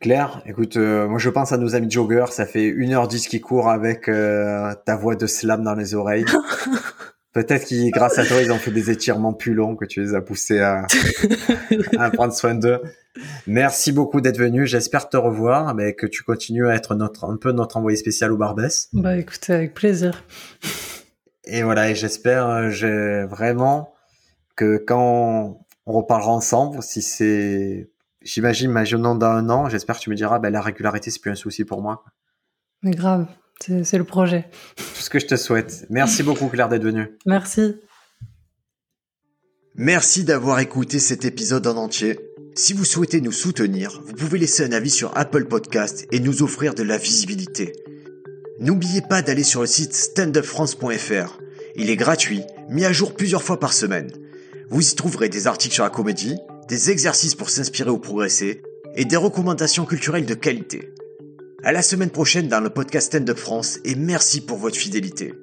[0.00, 3.68] Claire, écoute, euh, moi je pense à nos amis joggers, ça fait 1h10 qu'ils courent
[3.68, 6.24] avec euh, ta voix de slam dans les oreilles.
[7.32, 10.14] Peut-être qu'ils, grâce à toi, ils ont fait des étirements plus longs que tu les
[10.14, 10.86] as poussés à,
[11.98, 12.80] à prendre soin d'eux.
[13.46, 14.66] Merci beaucoup d'être venu.
[14.66, 18.32] J'espère te revoir, mais que tu continues à être notre, un peu notre envoyé spécial
[18.32, 18.88] au Barbès.
[18.92, 20.24] Bah écoute, avec plaisir.
[21.44, 23.94] Et voilà, et j'espère euh, vraiment
[24.56, 27.90] que quand on reparlera ensemble, si c'est
[28.22, 31.30] j'imagine, imaginons dans un an, j'espère que tu me diras, ben, la régularité, c'est plus
[31.30, 32.04] un souci pour moi.
[32.82, 33.26] Mais grave,
[33.60, 34.48] c'est le projet.
[34.76, 35.86] Tout ce que je te souhaite.
[35.90, 37.08] Merci beaucoup, Claire, d'être venue.
[37.26, 37.76] Merci.
[39.74, 42.18] Merci d'avoir écouté cet épisode en entier.
[42.56, 46.42] Si vous souhaitez nous soutenir, vous pouvez laisser un avis sur Apple Podcast et nous
[46.42, 47.72] offrir de la visibilité.
[48.58, 51.38] N'oubliez pas d'aller sur le site standupfrance.fr.
[51.76, 54.10] Il est gratuit, mis à jour plusieurs fois par semaine.
[54.70, 56.36] Vous y trouverez des articles sur la comédie,
[56.68, 58.62] des exercices pour s'inspirer ou progresser,
[58.96, 60.92] et des recommandations culturelles de qualité.
[61.64, 65.34] À la semaine prochaine dans le podcast Stand Up France et merci pour votre fidélité.